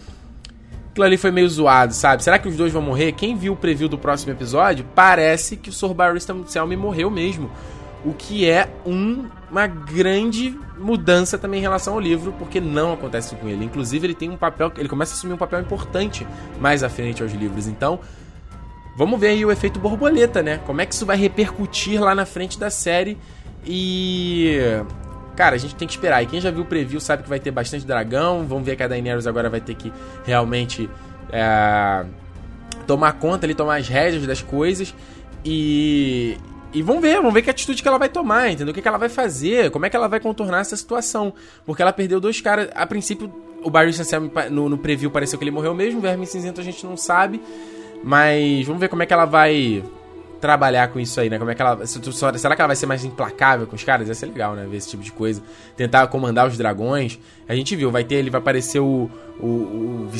aquilo 0.90 1.06
ali 1.06 1.16
foi 1.16 1.30
meio 1.30 1.48
zoado, 1.48 1.94
sabe? 1.94 2.22
Será 2.22 2.38
que 2.38 2.46
os 2.46 2.54
dois 2.54 2.70
vão 2.70 2.82
morrer? 2.82 3.12
Quem 3.12 3.34
viu 3.34 3.54
o 3.54 3.56
preview 3.56 3.88
do 3.88 3.96
próximo 3.96 4.30
episódio, 4.30 4.84
parece 4.94 5.56
que 5.56 5.70
o 5.70 5.72
Sor 5.72 5.94
Barristan 5.94 6.44
morreu 6.76 7.10
mesmo 7.10 7.50
o 8.04 8.12
que 8.12 8.48
é 8.48 8.68
um, 8.84 9.26
uma 9.50 9.66
grande 9.66 10.58
mudança 10.78 11.38
também 11.38 11.60
em 11.60 11.62
relação 11.62 11.94
ao 11.94 12.00
livro, 12.00 12.32
porque 12.38 12.60
não 12.60 12.92
acontece 12.92 13.34
com 13.36 13.48
ele. 13.48 13.64
Inclusive, 13.64 14.06
ele 14.06 14.14
tem 14.14 14.30
um 14.30 14.36
papel, 14.36 14.72
ele 14.76 14.88
começa 14.88 15.12
a 15.12 15.16
assumir 15.16 15.34
um 15.34 15.38
papel 15.38 15.60
importante 15.60 16.26
mais 16.60 16.82
à 16.82 16.88
frente 16.88 17.22
aos 17.22 17.32
livros. 17.32 17.66
Então, 17.66 18.00
vamos 18.96 19.20
ver 19.20 19.28
aí 19.28 19.44
o 19.44 19.50
efeito 19.50 19.78
borboleta, 19.78 20.42
né? 20.42 20.58
Como 20.66 20.80
é 20.80 20.86
que 20.86 20.94
isso 20.94 21.06
vai 21.06 21.16
repercutir 21.16 22.02
lá 22.02 22.14
na 22.14 22.26
frente 22.26 22.58
da 22.58 22.70
série 22.70 23.16
e 23.64 24.58
Cara, 25.36 25.56
a 25.56 25.58
gente 25.58 25.74
tem 25.74 25.88
que 25.88 25.94
esperar. 25.94 26.22
E 26.22 26.26
quem 26.26 26.40
já 26.40 26.50
viu 26.50 26.62
o 26.62 26.66
preview 26.66 27.00
sabe 27.00 27.22
que 27.22 27.28
vai 27.28 27.40
ter 27.40 27.50
bastante 27.50 27.86
dragão. 27.86 28.44
Vamos 28.46 28.64
ver 28.64 28.76
que 28.76 28.82
a 28.82 28.88
Daenerys 28.88 29.26
agora 29.26 29.48
vai 29.48 29.60
ter 29.60 29.74
que 29.74 29.92
realmente 30.24 30.90
é, 31.30 32.04
tomar 32.86 33.14
conta 33.14 33.46
ali, 33.46 33.54
tomar 33.54 33.76
as 33.76 33.88
rédeas 33.88 34.26
das 34.26 34.42
coisas. 34.42 34.94
E, 35.44 36.36
e 36.72 36.80
vamos 36.82 37.02
ver, 37.02 37.16
vamos 37.16 37.34
ver 37.34 37.42
que 37.42 37.50
atitude 37.50 37.82
que 37.82 37.88
ela 37.88 37.98
vai 37.98 38.08
tomar, 38.08 38.50
entendeu? 38.50 38.72
O 38.72 38.74
que, 38.74 38.80
que 38.80 38.88
ela 38.88 38.98
vai 38.98 39.08
fazer, 39.08 39.70
como 39.70 39.84
é 39.84 39.90
que 39.90 39.96
ela 39.96 40.08
vai 40.08 40.20
contornar 40.20 40.60
essa 40.60 40.76
situação. 40.76 41.34
Porque 41.66 41.82
ela 41.82 41.92
perdeu 41.92 42.18
dois 42.18 42.40
caras. 42.40 42.70
A 42.74 42.86
princípio, 42.86 43.30
o 43.62 43.70
Barry 43.70 43.92
Sam 43.92 44.30
no, 44.50 44.68
no 44.68 44.78
preview 44.78 45.10
pareceu 45.10 45.38
que 45.38 45.44
ele 45.44 45.50
morreu 45.50 45.74
mesmo, 45.74 45.98
o 45.98 46.02
Verme 46.02 46.26
Cinzento 46.26 46.60
a 46.60 46.64
gente 46.64 46.84
não 46.86 46.96
sabe. 46.96 47.42
Mas 48.02 48.66
vamos 48.66 48.80
ver 48.80 48.88
como 48.88 49.02
é 49.02 49.06
que 49.06 49.12
ela 49.12 49.26
vai 49.26 49.84
trabalhar 50.40 50.88
com 50.88 50.98
isso 50.98 51.20
aí, 51.20 51.30
né? 51.30 51.38
Como 51.38 51.50
é 51.50 51.54
que 51.54 51.62
ela. 51.62 51.86
Será 51.86 52.56
que 52.56 52.60
ela 52.60 52.66
vai 52.66 52.76
ser 52.76 52.86
mais 52.86 53.04
implacável 53.04 53.66
com 53.66 53.76
os 53.76 53.84
caras? 53.84 54.08
Ia 54.08 54.14
ser 54.14 54.26
legal, 54.26 54.54
né? 54.54 54.66
Ver 54.68 54.78
esse 54.78 54.88
tipo 54.88 55.02
de 55.02 55.12
coisa. 55.12 55.42
Tentar 55.76 56.06
comandar 56.08 56.48
os 56.48 56.56
dragões. 56.56 57.18
A 57.48 57.54
gente 57.54 57.76
viu, 57.76 57.90
vai 57.90 58.02
ter, 58.02 58.16
ele 58.16 58.30
vai 58.30 58.40
aparecer 58.40 58.80
o, 58.80 59.08
o, 59.38 59.46
o 59.46 60.10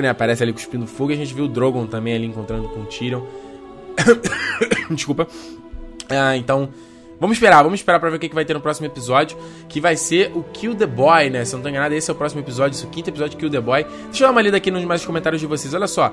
né? 0.00 0.08
Aparece 0.10 0.42
ali 0.42 0.52
cuspindo 0.52 0.86
fogo. 0.86 1.10
E 1.10 1.14
a 1.14 1.16
gente 1.16 1.34
viu 1.34 1.46
o 1.46 1.48
Drogon 1.48 1.86
também 1.86 2.14
ali 2.14 2.26
encontrando 2.26 2.68
com 2.68 2.80
o 2.80 2.86
Tyrion. 2.86 3.22
Desculpa. 4.92 5.26
Ah, 6.18 6.36
então, 6.36 6.68
vamos 7.20 7.36
esperar, 7.36 7.62
vamos 7.62 7.80
esperar 7.80 7.98
pra 7.98 8.10
ver 8.10 8.16
o 8.16 8.18
que, 8.18 8.28
vai 8.34 8.44
ter 8.44 8.54
no 8.54 8.60
próximo 8.60 8.86
episódio, 8.86 9.36
que 9.68 9.80
vai 9.80 9.96
ser 9.96 10.32
o 10.34 10.42
Kill 10.42 10.74
the 10.74 10.86
Boy, 10.86 11.30
né? 11.30 11.44
Se 11.44 11.54
eu 11.54 11.58
não 11.58 11.62
tô 11.62 11.68
enganado, 11.68 11.94
esse 11.94 12.10
é 12.10 12.12
o 12.12 12.16
próximo 12.16 12.40
episódio, 12.40 12.76
esse 12.76 12.84
é 12.84 12.88
o 12.88 12.90
quinto 12.90 13.10
episódio 13.10 13.30
de 13.30 13.36
Kill 13.36 13.50
the 13.50 13.60
Boy. 13.60 13.84
Deixa 13.84 14.24
eu 14.24 14.28
dar 14.28 14.32
uma 14.32 14.42
lida 14.42 14.56
aqui 14.56 14.70
nos 14.70 14.84
mais 14.84 15.04
comentários 15.04 15.40
de 15.40 15.46
vocês, 15.46 15.72
olha 15.74 15.86
só. 15.86 16.12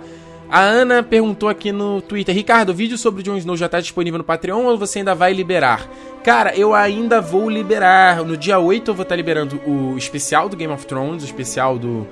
A 0.50 0.62
Ana 0.62 1.04
perguntou 1.04 1.48
aqui 1.48 1.72
no 1.72 2.02
Twitter: 2.02 2.34
Ricardo, 2.34 2.70
o 2.70 2.74
vídeo 2.74 2.98
sobre 2.98 3.22
o 3.22 3.24
Jon 3.24 3.38
Snow 3.38 3.56
já 3.56 3.68
está 3.68 3.80
disponível 3.80 4.18
no 4.18 4.24
Patreon 4.24 4.66
ou 4.66 4.78
você 4.80 5.00
ainda 5.00 5.14
vai 5.14 5.32
liberar? 5.32 5.88
Cara, 6.24 6.56
eu 6.56 6.74
ainda 6.74 7.22
vou 7.22 7.48
liberar. 7.48 8.24
No 8.26 8.36
dia 8.36 8.58
8 8.58 8.90
eu 8.90 8.96
vou 8.96 9.04
estar 9.04 9.14
tá 9.14 9.16
liberando 9.16 9.62
o 9.68 9.96
especial 9.96 10.50
do 10.50 10.58
Game 10.58 10.74
of 10.74 10.88
Thrones, 10.88 11.22
o 11.22 11.26
especial 11.28 11.78
do 11.78 12.08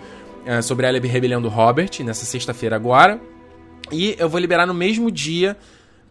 uh, 0.46 0.62
sobre 0.62 0.86
a 0.86 0.92
rebelião 0.92 1.42
do 1.42 1.50
Robert, 1.50 1.90
nessa 2.06 2.26
sexta-feira 2.26 2.76
agora. 2.76 3.20
E 3.92 4.16
eu 4.20 4.30
vou 4.30 4.40
liberar 4.40 4.68
no 4.68 4.74
mesmo 4.74 5.10
dia 5.10 5.58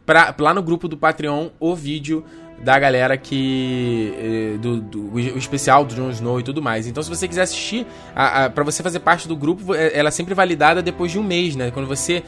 pra, 0.06 0.34
lá 0.38 0.54
no 0.54 0.62
grupo 0.62 0.88
do 0.88 0.96
Patreon 0.96 1.48
o 1.60 1.74
vídeo 1.74 2.24
da 2.62 2.78
galera 2.78 3.16
que. 3.16 4.14
Eh, 4.18 4.58
do, 4.58 4.80
do, 4.80 5.12
o 5.12 5.18
especial 5.18 5.84
do 5.84 5.94
Jon 5.94 6.10
Snow 6.10 6.40
e 6.40 6.42
tudo 6.42 6.62
mais. 6.62 6.86
Então, 6.86 7.02
se 7.02 7.08
você 7.08 7.28
quiser 7.28 7.42
assistir, 7.42 7.86
a, 8.14 8.44
a, 8.44 8.50
pra 8.50 8.64
você 8.64 8.82
fazer 8.82 9.00
parte 9.00 9.28
do 9.28 9.36
grupo, 9.36 9.74
é, 9.74 9.90
ela 9.96 10.08
é 10.08 10.10
sempre 10.10 10.32
validada 10.32 10.80
depois 10.80 11.12
de 11.12 11.18
um 11.18 11.22
mês, 11.22 11.54
né? 11.54 11.70
Quando 11.70 11.86
você 11.86 12.22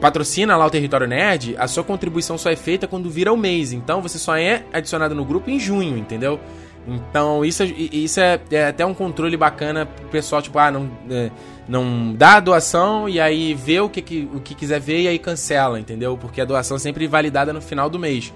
patrocina 0.00 0.56
lá 0.56 0.66
o 0.66 0.70
Território 0.70 1.06
Nerd, 1.06 1.56
a 1.58 1.66
sua 1.66 1.82
contribuição 1.82 2.36
só 2.36 2.50
é 2.50 2.56
feita 2.56 2.86
quando 2.86 3.08
vira 3.08 3.32
o 3.32 3.36
mês. 3.36 3.72
Então, 3.72 4.02
você 4.02 4.18
só 4.18 4.36
é 4.36 4.64
adicionado 4.72 5.14
no 5.14 5.24
grupo 5.24 5.48
em 5.48 5.58
junho, 5.58 5.96
entendeu? 5.96 6.38
Então, 6.86 7.44
isso, 7.44 7.64
isso 7.64 8.20
é, 8.20 8.40
é 8.50 8.66
até 8.68 8.86
um 8.86 8.94
controle 8.94 9.36
bacana 9.36 9.86
pro 9.86 10.08
pessoal, 10.08 10.40
tipo, 10.40 10.58
ah, 10.58 10.70
não. 10.70 10.90
É, 11.10 11.30
não 11.68 12.14
dá 12.14 12.36
a 12.36 12.40
doação 12.40 13.08
e 13.08 13.18
aí 13.18 13.52
vê 13.52 13.80
o 13.80 13.88
que, 13.88 14.00
que, 14.00 14.28
o 14.32 14.40
que 14.40 14.54
quiser 14.54 14.80
ver 14.80 15.02
e 15.02 15.08
aí 15.08 15.18
cancela, 15.18 15.80
entendeu? 15.80 16.16
Porque 16.16 16.40
a 16.40 16.44
doação 16.44 16.76
é 16.76 16.80
sempre 16.80 17.08
validada 17.08 17.52
no 17.52 17.60
final 17.60 17.90
do 17.90 17.98
mês. 17.98 18.32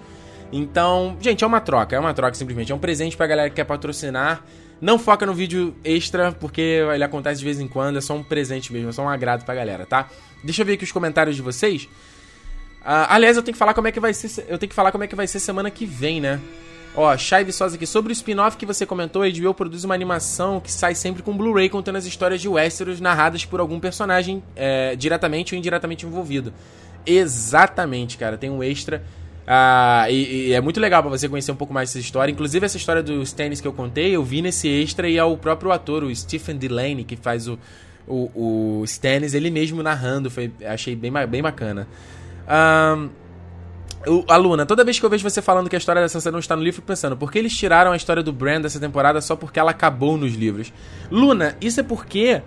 Então, 0.52 1.16
gente, 1.20 1.44
é 1.44 1.46
uma 1.46 1.60
troca, 1.60 1.94
é 1.94 1.98
uma 1.98 2.12
troca 2.12 2.34
simplesmente. 2.34 2.72
É 2.72 2.74
um 2.74 2.78
presente 2.78 3.16
pra 3.16 3.26
galera 3.26 3.48
que 3.48 3.56
quer 3.56 3.64
patrocinar. 3.64 4.44
Não 4.80 4.98
foca 4.98 5.24
no 5.26 5.34
vídeo 5.34 5.74
extra, 5.84 6.32
porque 6.32 6.60
ele 6.92 7.04
acontece 7.04 7.38
de 7.38 7.44
vez 7.44 7.60
em 7.60 7.68
quando, 7.68 7.98
é 7.98 8.00
só 8.00 8.14
um 8.14 8.22
presente 8.22 8.72
mesmo, 8.72 8.88
é 8.88 8.92
só 8.92 9.02
um 9.02 9.08
agrado 9.08 9.44
pra 9.44 9.54
galera, 9.54 9.84
tá? 9.86 10.08
Deixa 10.42 10.62
eu 10.62 10.66
ver 10.66 10.72
aqui 10.72 10.84
os 10.84 10.90
comentários 10.90 11.36
de 11.36 11.42
vocês. 11.42 11.84
Uh, 12.80 13.06
aliás, 13.08 13.36
eu 13.36 13.42
tenho 13.42 13.52
que 13.52 13.58
falar 13.58 13.74
como 13.74 13.88
é 13.88 13.92
que 13.92 14.00
vai 14.00 14.14
ser. 14.14 14.46
Eu 14.48 14.58
tenho 14.58 14.70
que 14.70 14.74
falar 14.74 14.90
como 14.90 15.04
é 15.04 15.06
que 15.06 15.14
vai 15.14 15.26
ser 15.26 15.38
semana 15.38 15.70
que 15.70 15.84
vem, 15.84 16.20
né? 16.20 16.40
Ó, 16.94 17.16
Chay 17.16 17.44
Viçosa 17.44 17.76
aqui. 17.76 17.86
Sobre 17.86 18.12
o 18.12 18.14
spin-off 18.14 18.56
que 18.56 18.66
você 18.66 18.84
comentou, 18.84 19.22
a 19.22 19.28
HBO 19.28 19.54
produz 19.54 19.84
uma 19.84 19.94
animação 19.94 20.60
que 20.60 20.70
sai 20.70 20.94
sempre 20.94 21.22
com 21.22 21.36
Blu-ray 21.36 21.68
contando 21.68 21.96
as 21.96 22.04
histórias 22.04 22.40
de 22.40 22.48
Westeros 22.48 23.00
narradas 23.00 23.44
por 23.44 23.60
algum 23.60 23.78
personagem 23.78 24.42
é, 24.56 24.96
diretamente 24.96 25.54
ou 25.54 25.58
indiretamente 25.58 26.04
envolvido. 26.04 26.52
Exatamente, 27.06 28.18
cara. 28.18 28.36
Tem 28.36 28.50
um 28.50 28.62
extra. 28.62 29.02
Ah, 29.46 30.06
e, 30.10 30.48
e, 30.48 30.52
é 30.52 30.60
muito 30.60 30.78
legal 30.78 31.02
para 31.02 31.10
você 31.10 31.28
conhecer 31.28 31.50
um 31.50 31.56
pouco 31.56 31.72
mais 31.72 31.90
essa 31.90 31.98
história. 31.98 32.30
Inclusive, 32.30 32.66
essa 32.66 32.76
história 32.76 33.02
dos 33.02 33.32
tênis 33.32 33.60
que 33.60 33.66
eu 33.66 33.72
contei, 33.72 34.14
eu 34.14 34.22
vi 34.22 34.42
nesse 34.42 34.68
extra 34.68 35.08
e 35.08 35.16
é 35.16 35.24
o 35.24 35.36
próprio 35.36 35.72
ator, 35.72 36.04
o 36.04 36.14
Stephen 36.14 36.56
Delaney, 36.56 37.04
que 37.04 37.16
faz 37.16 37.48
o, 37.48 37.58
o, 38.06 38.80
o 38.80 38.84
Stannis, 38.84 39.32
ele 39.32 39.50
mesmo 39.50 39.82
narrando. 39.82 40.30
Foi, 40.30 40.52
achei 40.66 40.94
bem, 40.94 41.12
bem 41.28 41.42
bacana. 41.42 41.88
Um, 42.48 43.08
a 44.28 44.36
Luna, 44.36 44.64
toda 44.64 44.82
vez 44.82 44.98
que 44.98 45.04
eu 45.04 45.10
vejo 45.10 45.28
você 45.28 45.42
falando 45.42 45.68
que 45.68 45.76
a 45.76 45.78
história 45.78 46.00
dessa 46.00 46.14
Sansa 46.14 46.30
não 46.30 46.38
está 46.38 46.56
no 46.56 46.62
livro, 46.62 46.80
pensando, 46.80 47.16
por 47.16 47.30
que 47.30 47.38
eles 47.38 47.52
tiraram 47.52 47.92
a 47.92 47.96
história 47.96 48.22
do 48.22 48.32
Bran 48.32 48.60
dessa 48.60 48.80
temporada 48.80 49.20
só 49.20 49.36
porque 49.36 49.60
ela 49.60 49.72
acabou 49.72 50.16
nos 50.16 50.34
livros? 50.34 50.72
Luna, 51.10 51.56
isso 51.60 51.80
é 51.80 51.82
porque 51.82 52.40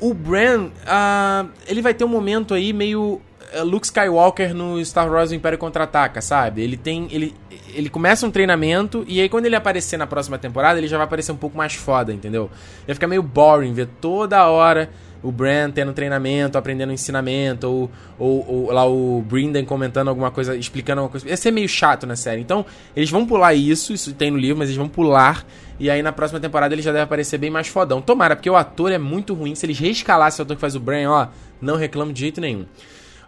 o 0.00 0.12
Bran, 0.12 0.66
uh, 0.66 1.48
ele 1.66 1.80
vai 1.80 1.94
ter 1.94 2.04
um 2.04 2.08
momento 2.08 2.52
aí 2.52 2.72
meio 2.72 3.22
eh, 3.52 3.62
Luke 3.62 3.86
Skywalker 3.86 4.54
no 4.54 4.84
Star 4.84 5.10
Wars 5.10 5.30
o 5.30 5.34
Império 5.34 5.58
Contra-Ataca, 5.58 6.20
sabe? 6.20 6.62
Ele 6.62 6.76
tem. 6.76 7.06
Ele, 7.10 7.34
ele 7.74 7.88
começa 7.88 8.26
um 8.26 8.30
treinamento 8.30 9.04
e 9.08 9.20
aí 9.20 9.28
quando 9.28 9.46
ele 9.46 9.56
aparecer 9.56 9.96
na 9.96 10.06
próxima 10.06 10.38
temporada, 10.38 10.78
ele 10.78 10.88
já 10.88 10.98
vai 10.98 11.06
aparecer 11.06 11.32
um 11.32 11.36
pouco 11.36 11.56
mais 11.56 11.74
foda, 11.74 12.12
entendeu? 12.12 12.50
Vai 12.86 12.94
ficar 12.94 13.06
meio 13.06 13.22
boring 13.22 13.72
ver 13.72 13.88
toda 14.00 14.46
hora 14.46 14.90
o 15.22 15.30
Bran 15.30 15.70
tendo 15.70 15.92
treinamento, 15.92 16.58
aprendendo 16.58 16.92
ensinamento, 16.92 17.68
ou, 17.68 17.90
ou, 18.18 18.48
ou, 18.48 18.72
lá 18.72 18.84
o 18.86 19.22
Brindan 19.22 19.64
comentando 19.64 20.08
alguma 20.08 20.30
coisa, 20.30 20.56
explicando 20.56 21.00
alguma 21.00 21.12
coisa. 21.12 21.28
Ia 21.28 21.36
ser 21.36 21.50
meio 21.50 21.68
chato 21.68 22.06
na 22.06 22.16
série. 22.16 22.40
Então, 22.40 22.66
eles 22.96 23.10
vão 23.10 23.24
pular 23.24 23.54
isso, 23.54 23.92
isso 23.92 24.12
tem 24.14 24.30
no 24.30 24.36
livro, 24.36 24.58
mas 24.58 24.68
eles 24.68 24.76
vão 24.76 24.88
pular. 24.88 25.46
E 25.78 25.88
aí 25.88 26.02
na 26.02 26.12
próxima 26.12 26.40
temporada 26.40 26.74
ele 26.74 26.82
já 26.82 26.92
deve 26.92 27.04
aparecer 27.04 27.38
bem 27.38 27.50
mais 27.50 27.68
fodão. 27.68 28.00
Tomara, 28.00 28.36
porque 28.36 28.50
o 28.50 28.56
ator 28.56 28.92
é 28.92 28.98
muito 28.98 29.34
ruim. 29.34 29.54
Se 29.54 29.66
eles 29.66 29.78
reescalassem 29.78 30.42
o 30.42 30.44
ator 30.44 30.56
que 30.56 30.60
faz 30.60 30.74
o 30.74 30.80
Bran, 30.80 31.08
ó, 31.08 31.28
não 31.60 31.76
reclamo 31.76 32.12
de 32.12 32.20
jeito 32.20 32.40
nenhum. 32.40 32.66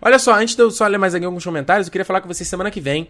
Olha 0.00 0.18
só, 0.18 0.34
antes 0.34 0.54
de 0.54 0.62
eu 0.62 0.70
só 0.70 0.86
ler 0.86 0.98
mais 0.98 1.14
aqui 1.14 1.24
alguns 1.24 1.44
comentários, 1.44 1.86
eu 1.86 1.92
queria 1.92 2.04
falar 2.04 2.20
com 2.20 2.28
vocês 2.28 2.48
semana 2.48 2.70
que 2.70 2.80
vem. 2.80 3.08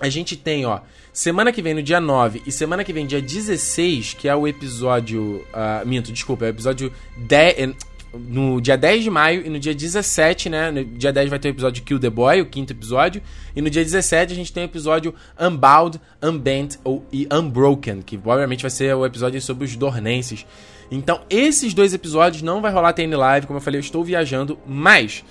A 0.00 0.08
gente 0.08 0.36
tem, 0.36 0.66
ó, 0.66 0.80
semana 1.12 1.52
que 1.52 1.62
vem 1.62 1.72
no 1.72 1.82
dia 1.82 2.00
9 2.00 2.42
e 2.44 2.50
semana 2.50 2.82
que 2.82 2.92
vem 2.92 3.06
dia 3.06 3.22
16, 3.22 4.14
que 4.14 4.28
é 4.28 4.34
o 4.34 4.48
episódio. 4.48 5.46
Uh, 5.52 5.86
minto, 5.86 6.10
desculpa, 6.10 6.46
é 6.46 6.48
o 6.48 6.50
episódio 6.50 6.92
10 7.16 7.76
no 8.18 8.60
dia 8.60 8.76
10 8.76 9.04
de 9.04 9.10
maio 9.10 9.46
e 9.46 9.50
no 9.50 9.58
dia 9.58 9.74
17, 9.74 10.48
né? 10.48 10.70
No 10.70 10.84
dia 10.84 11.12
10 11.12 11.30
vai 11.30 11.38
ter 11.38 11.48
o 11.48 11.50
episódio 11.50 11.82
Kill 11.82 11.98
the 11.98 12.10
Boy, 12.10 12.40
o 12.40 12.46
quinto 12.46 12.72
episódio. 12.72 13.22
E 13.54 13.60
no 13.60 13.68
dia 13.68 13.82
17 13.82 14.32
a 14.32 14.36
gente 14.36 14.52
tem 14.52 14.64
o 14.64 14.66
episódio 14.66 15.14
Unbound, 15.40 16.00
Unbent 16.22 16.76
ou, 16.84 17.04
e 17.12 17.26
Unbroken, 17.32 18.02
que 18.02 18.18
obviamente 18.24 18.62
vai 18.62 18.70
ser 18.70 18.94
o 18.94 19.04
episódio 19.04 19.40
sobre 19.40 19.64
os 19.64 19.76
Dornenses. 19.76 20.46
Então, 20.90 21.22
esses 21.28 21.74
dois 21.74 21.92
episódios 21.94 22.42
não 22.42 22.60
vai 22.60 22.72
rolar 22.72 22.92
TN 22.92 23.16
Live, 23.16 23.46
como 23.46 23.58
eu 23.58 23.62
falei, 23.62 23.78
eu 23.78 23.82
estou 23.82 24.04
viajando, 24.04 24.58
mas 24.66 25.24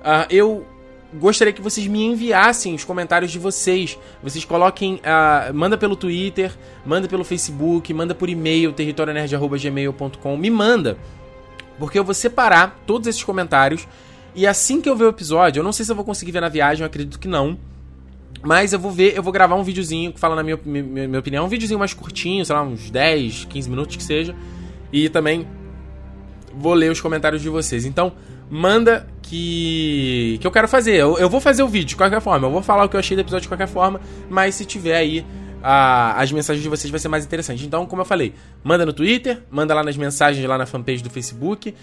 uh, 0.00 0.26
eu 0.30 0.66
gostaria 1.14 1.52
que 1.52 1.60
vocês 1.60 1.86
me 1.86 2.04
enviassem 2.04 2.74
os 2.74 2.84
comentários 2.84 3.32
de 3.32 3.38
vocês. 3.38 3.98
Vocês 4.22 4.44
coloquem, 4.44 4.96
uh, 4.96 5.52
manda 5.54 5.76
pelo 5.76 5.96
Twitter, 5.96 6.52
manda 6.84 7.08
pelo 7.08 7.24
Facebook, 7.24 7.92
manda 7.92 8.14
por 8.14 8.28
e-mail, 8.28 8.72
territorionerd.gmail.com, 8.72 10.36
me 10.36 10.50
manda 10.50 10.96
porque 11.80 11.98
eu 11.98 12.04
vou 12.04 12.14
separar 12.14 12.78
todos 12.86 13.08
esses 13.08 13.24
comentários. 13.24 13.88
E 14.34 14.46
assim 14.46 14.80
que 14.80 14.88
eu 14.88 14.94
ver 14.94 15.04
o 15.04 15.08
episódio, 15.08 15.60
eu 15.60 15.64
não 15.64 15.72
sei 15.72 15.84
se 15.84 15.90
eu 15.90 15.96
vou 15.96 16.04
conseguir 16.04 16.30
ver 16.30 16.40
na 16.40 16.48
viagem, 16.48 16.82
eu 16.82 16.86
acredito 16.86 17.18
que 17.18 17.26
não. 17.26 17.58
Mas 18.42 18.72
eu 18.72 18.78
vou 18.78 18.92
ver, 18.92 19.16
eu 19.16 19.22
vou 19.22 19.32
gravar 19.32 19.56
um 19.56 19.64
videozinho 19.64 20.12
que 20.12 20.20
fala 20.20 20.36
na 20.36 20.42
minha, 20.42 20.58
minha, 20.64 21.08
minha 21.08 21.18
opinião. 21.18 21.44
Um 21.44 21.48
videozinho 21.48 21.78
mais 21.78 21.92
curtinho, 21.92 22.44
sei 22.44 22.54
lá, 22.54 22.62
uns 22.62 22.90
10, 22.90 23.46
15 23.46 23.70
minutos 23.70 23.96
que 23.96 24.02
seja. 24.02 24.36
E 24.92 25.08
também 25.08 25.48
vou 26.54 26.74
ler 26.74 26.90
os 26.90 27.00
comentários 27.00 27.42
de 27.42 27.48
vocês. 27.48 27.84
Então, 27.84 28.12
manda 28.48 29.06
que. 29.22 30.38
que 30.40 30.46
eu 30.46 30.50
quero 30.50 30.68
fazer. 30.68 30.96
Eu, 30.96 31.18
eu 31.18 31.28
vou 31.28 31.40
fazer 31.40 31.62
o 31.62 31.68
vídeo 31.68 31.88
de 31.88 31.96
qualquer 31.96 32.20
forma. 32.20 32.46
Eu 32.46 32.52
vou 32.52 32.62
falar 32.62 32.84
o 32.84 32.88
que 32.88 32.96
eu 32.96 33.00
achei 33.00 33.16
do 33.16 33.20
episódio 33.20 33.42
de 33.42 33.48
qualquer 33.48 33.68
forma. 33.68 34.00
Mas 34.28 34.54
se 34.54 34.64
tiver 34.64 34.96
aí 34.96 35.24
a, 35.62 36.20
as 36.20 36.32
mensagens 36.32 36.62
de 36.62 36.68
vocês 36.68 36.90
vai 36.90 36.98
ser 37.00 37.08
mais 37.08 37.24
interessante. 37.24 37.64
Então, 37.66 37.86
como 37.86 38.02
eu 38.02 38.06
falei, 38.06 38.34
manda 38.62 38.84
no 38.86 38.92
Twitter, 38.92 39.42
manda 39.50 39.74
lá 39.74 39.82
nas 39.82 39.96
mensagens 39.96 40.46
lá 40.46 40.56
na 40.56 40.66
fanpage 40.66 41.02
do 41.02 41.10
Facebook, 41.10 41.70
uh, 41.70 41.74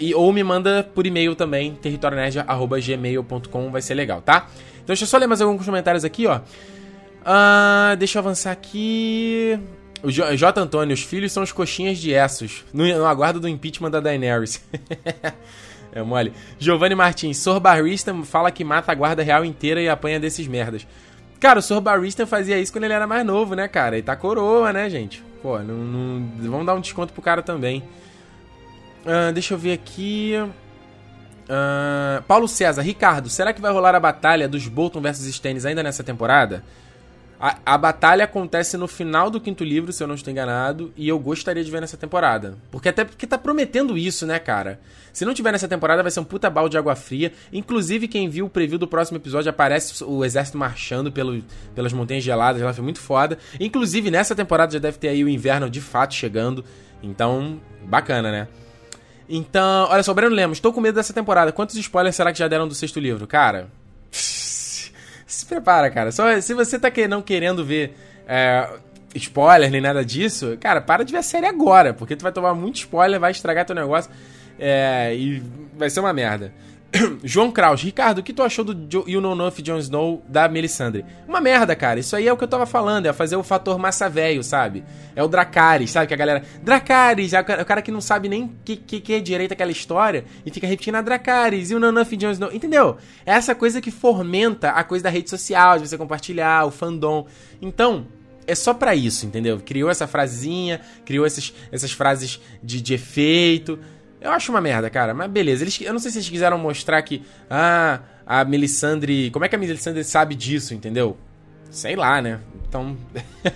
e, 0.00 0.14
ou 0.14 0.32
me 0.32 0.42
manda 0.42 0.88
por 0.94 1.06
e-mail 1.06 1.34
também, 1.34 1.74
territorionerd.gmail.com, 1.74 3.70
vai 3.70 3.82
ser 3.82 3.94
legal, 3.94 4.20
tá? 4.22 4.46
Então 4.76 4.86
deixa 4.88 5.04
eu 5.04 5.08
só 5.08 5.18
ler 5.18 5.26
mais 5.26 5.40
alguns 5.40 5.64
comentários 5.64 6.04
aqui, 6.04 6.26
ó. 6.26 6.38
Uh, 6.38 7.96
deixa 7.98 8.18
eu 8.18 8.20
avançar 8.20 8.52
aqui. 8.52 9.58
O 10.02 10.10
J. 10.10 10.36
J. 10.36 10.60
Antônio, 10.60 10.94
os 10.94 11.02
filhos 11.02 11.32
são 11.32 11.42
os 11.42 11.50
coxinhas 11.50 11.98
de 11.98 12.12
Essos, 12.12 12.64
no, 12.72 12.86
no 12.86 13.06
aguardo 13.06 13.40
do 13.40 13.48
impeachment 13.48 13.90
da 13.90 13.98
Daenerys. 13.98 14.62
é 15.92 16.02
mole. 16.02 16.32
Giovanni 16.58 16.94
Martins, 16.94 17.38
Sor 17.38 17.58
Barrista 17.58 18.14
fala 18.22 18.52
que 18.52 18.62
mata 18.62 18.92
a 18.92 18.94
guarda 18.94 19.22
real 19.22 19.44
inteira 19.44 19.80
e 19.80 19.88
apanha 19.88 20.20
desses 20.20 20.46
merdas. 20.46 20.86
Cara, 21.46 21.60
o 21.60 21.62
Sr. 21.62 21.80
Barista 21.80 22.26
fazia 22.26 22.58
isso 22.58 22.72
quando 22.72 22.82
ele 22.82 22.92
era 22.92 23.06
mais 23.06 23.24
novo, 23.24 23.54
né, 23.54 23.68
cara? 23.68 23.94
Ele 23.94 24.02
tá 24.02 24.16
coroa, 24.16 24.72
né, 24.72 24.90
gente? 24.90 25.22
Pô, 25.40 25.56
não, 25.60 25.76
não... 25.76 26.50
vamos 26.50 26.66
dar 26.66 26.74
um 26.74 26.80
desconto 26.80 27.12
pro 27.12 27.22
cara 27.22 27.40
também. 27.40 27.84
Uh, 29.04 29.32
deixa 29.32 29.54
eu 29.54 29.58
ver 29.58 29.72
aqui. 29.74 30.32
Uh, 31.44 32.20
Paulo 32.24 32.48
César, 32.48 32.82
Ricardo, 32.82 33.28
será 33.28 33.52
que 33.52 33.60
vai 33.60 33.70
rolar 33.70 33.94
a 33.94 34.00
batalha 34.00 34.48
dos 34.48 34.66
Bolton 34.66 35.00
versus 35.00 35.24
Stannis 35.26 35.64
ainda 35.64 35.84
nessa 35.84 36.02
temporada? 36.02 36.64
A, 37.38 37.58
a, 37.66 37.78
batalha 37.78 38.24
acontece 38.24 38.76
no 38.76 38.88
final 38.88 39.28
do 39.28 39.40
quinto 39.40 39.62
livro, 39.62 39.92
se 39.92 40.02
eu 40.02 40.06
não 40.06 40.14
estou 40.14 40.30
enganado, 40.30 40.92
e 40.96 41.06
eu 41.06 41.18
gostaria 41.18 41.62
de 41.62 41.70
ver 41.70 41.80
nessa 41.80 41.96
temporada. 41.96 42.56
Porque 42.70 42.88
até 42.88 43.04
porque 43.04 43.26
tá 43.26 43.36
prometendo 43.36 43.96
isso, 43.98 44.26
né, 44.26 44.38
cara? 44.38 44.80
Se 45.12 45.24
não 45.24 45.34
tiver 45.34 45.52
nessa 45.52 45.68
temporada, 45.68 46.02
vai 46.02 46.10
ser 46.10 46.20
um 46.20 46.24
puta 46.24 46.48
balde 46.48 46.72
de 46.72 46.78
água 46.78 46.94
fria. 46.96 47.32
Inclusive, 47.52 48.08
quem 48.08 48.28
viu 48.28 48.46
o 48.46 48.50
preview 48.50 48.78
do 48.78 48.86
próximo 48.86 49.18
episódio, 49.18 49.50
aparece 49.50 50.02
o 50.04 50.24
exército 50.24 50.56
marchando 50.56 51.12
pelo, 51.12 51.42
pelas 51.74 51.92
montanhas 51.92 52.24
geladas, 52.24 52.62
ela 52.62 52.72
foi 52.72 52.84
muito 52.84 53.00
foda. 53.00 53.38
Inclusive, 53.60 54.10
nessa 54.10 54.34
temporada 54.34 54.72
já 54.72 54.78
deve 54.78 54.98
ter 54.98 55.08
aí 55.08 55.22
o 55.22 55.28
inverno 55.28 55.68
de 55.68 55.80
fato 55.80 56.14
chegando. 56.14 56.64
Então, 57.02 57.60
bacana, 57.84 58.30
né? 58.30 58.48
Então, 59.28 59.88
olha 59.90 60.02
só, 60.02 60.14
Breno 60.14 60.34
Lemos, 60.34 60.58
estou 60.58 60.72
com 60.72 60.80
medo 60.80 60.94
dessa 60.94 61.12
temporada. 61.12 61.52
Quantos 61.52 61.76
spoilers 61.76 62.16
será 62.16 62.32
que 62.32 62.38
já 62.38 62.48
deram 62.48 62.68
do 62.68 62.74
sexto 62.74 63.00
livro? 63.00 63.26
Cara, 63.26 63.68
se 65.36 65.46
prepara, 65.46 65.90
cara. 65.90 66.10
Só 66.12 66.40
se 66.40 66.54
você 66.54 66.78
tá 66.78 66.90
não 67.08 67.22
querendo 67.22 67.64
ver 67.64 67.96
é, 68.26 68.68
spoiler 69.14 69.70
nem 69.70 69.80
nada 69.80 70.04
disso, 70.04 70.56
cara, 70.60 70.80
para 70.80 71.04
de 71.04 71.12
ver 71.12 71.18
a 71.18 71.22
série 71.22 71.46
agora, 71.46 71.92
porque 71.94 72.16
tu 72.16 72.22
vai 72.22 72.32
tomar 72.32 72.54
muito 72.54 72.76
spoiler, 72.76 73.20
vai 73.20 73.30
estragar 73.30 73.64
teu 73.64 73.74
negócio 73.74 74.10
é, 74.58 75.14
e 75.14 75.42
vai 75.76 75.90
ser 75.90 76.00
uma 76.00 76.12
merda. 76.12 76.52
João 77.24 77.50
Kraus, 77.50 77.82
Ricardo, 77.82 78.18
o 78.18 78.22
que 78.22 78.32
tu 78.32 78.42
achou 78.42 78.64
do 78.64 79.04
You 79.08 79.20
Know 79.20 79.34
Enough 79.34 79.62
Jon 79.62 79.78
Snow 79.78 80.22
da 80.28 80.48
Melisandre? 80.48 81.04
Uma 81.26 81.40
merda, 81.40 81.74
cara. 81.74 82.00
Isso 82.00 82.14
aí 82.16 82.26
é 82.26 82.32
o 82.32 82.36
que 82.36 82.44
eu 82.44 82.48
tava 82.48 82.66
falando, 82.66 83.06
é 83.06 83.12
fazer 83.12 83.36
o 83.36 83.42
fator 83.42 83.78
massa 83.78 84.08
velho, 84.08 84.42
sabe? 84.42 84.84
É 85.14 85.22
o 85.22 85.28
Dracarys, 85.28 85.90
sabe? 85.90 86.06
Que 86.06 86.14
a 86.14 86.16
galera. 86.16 86.42
Dracarys, 86.62 87.32
é 87.32 87.40
o 87.40 87.64
cara 87.64 87.82
que 87.82 87.90
não 87.90 88.00
sabe 88.00 88.28
nem 88.28 88.52
que, 88.64 88.76
que, 88.76 89.00
que 89.00 89.14
é 89.14 89.20
direito 89.20 89.52
aquela 89.52 89.70
história 89.70 90.24
e 90.44 90.50
fica 90.50 90.66
repetindo 90.66 90.96
a 90.96 91.02
Dracarys, 91.02 91.70
You 91.70 91.80
Know 91.80 91.90
Enough 91.90 92.16
Jon 92.16 92.30
Snow. 92.30 92.52
Entendeu? 92.52 92.96
É 93.24 93.32
essa 93.32 93.54
coisa 93.54 93.80
que 93.80 93.90
fomenta 93.90 94.70
a 94.70 94.84
coisa 94.84 95.04
da 95.04 95.10
rede 95.10 95.28
social, 95.28 95.78
de 95.78 95.88
você 95.88 95.98
compartilhar, 95.98 96.66
o 96.66 96.70
fandom. 96.70 97.26
Então, 97.60 98.06
é 98.46 98.54
só 98.54 98.72
para 98.72 98.94
isso, 98.94 99.26
entendeu? 99.26 99.60
Criou 99.60 99.90
essa 99.90 100.06
frasezinha, 100.06 100.80
criou 101.04 101.26
essas, 101.26 101.52
essas 101.72 101.92
frases 101.92 102.40
de, 102.62 102.80
de 102.80 102.94
efeito. 102.94 103.78
Eu 104.26 104.32
acho 104.32 104.50
uma 104.50 104.60
merda, 104.60 104.90
cara. 104.90 105.14
Mas 105.14 105.30
beleza. 105.30 105.62
Eles, 105.62 105.80
eu 105.80 105.92
não 105.92 106.00
sei 106.00 106.10
se 106.10 106.18
eles 106.18 106.28
quiseram 106.28 106.58
mostrar 106.58 107.00
que. 107.02 107.22
Ah, 107.48 108.00
a 108.26 108.44
Melisandre. 108.44 109.30
Como 109.30 109.44
é 109.44 109.48
que 109.48 109.54
a 109.54 109.58
Melisandre 109.58 110.02
sabe 110.02 110.34
disso, 110.34 110.74
entendeu? 110.74 111.16
Sei 111.70 111.94
lá, 111.94 112.20
né? 112.20 112.40
Então. 112.68 112.96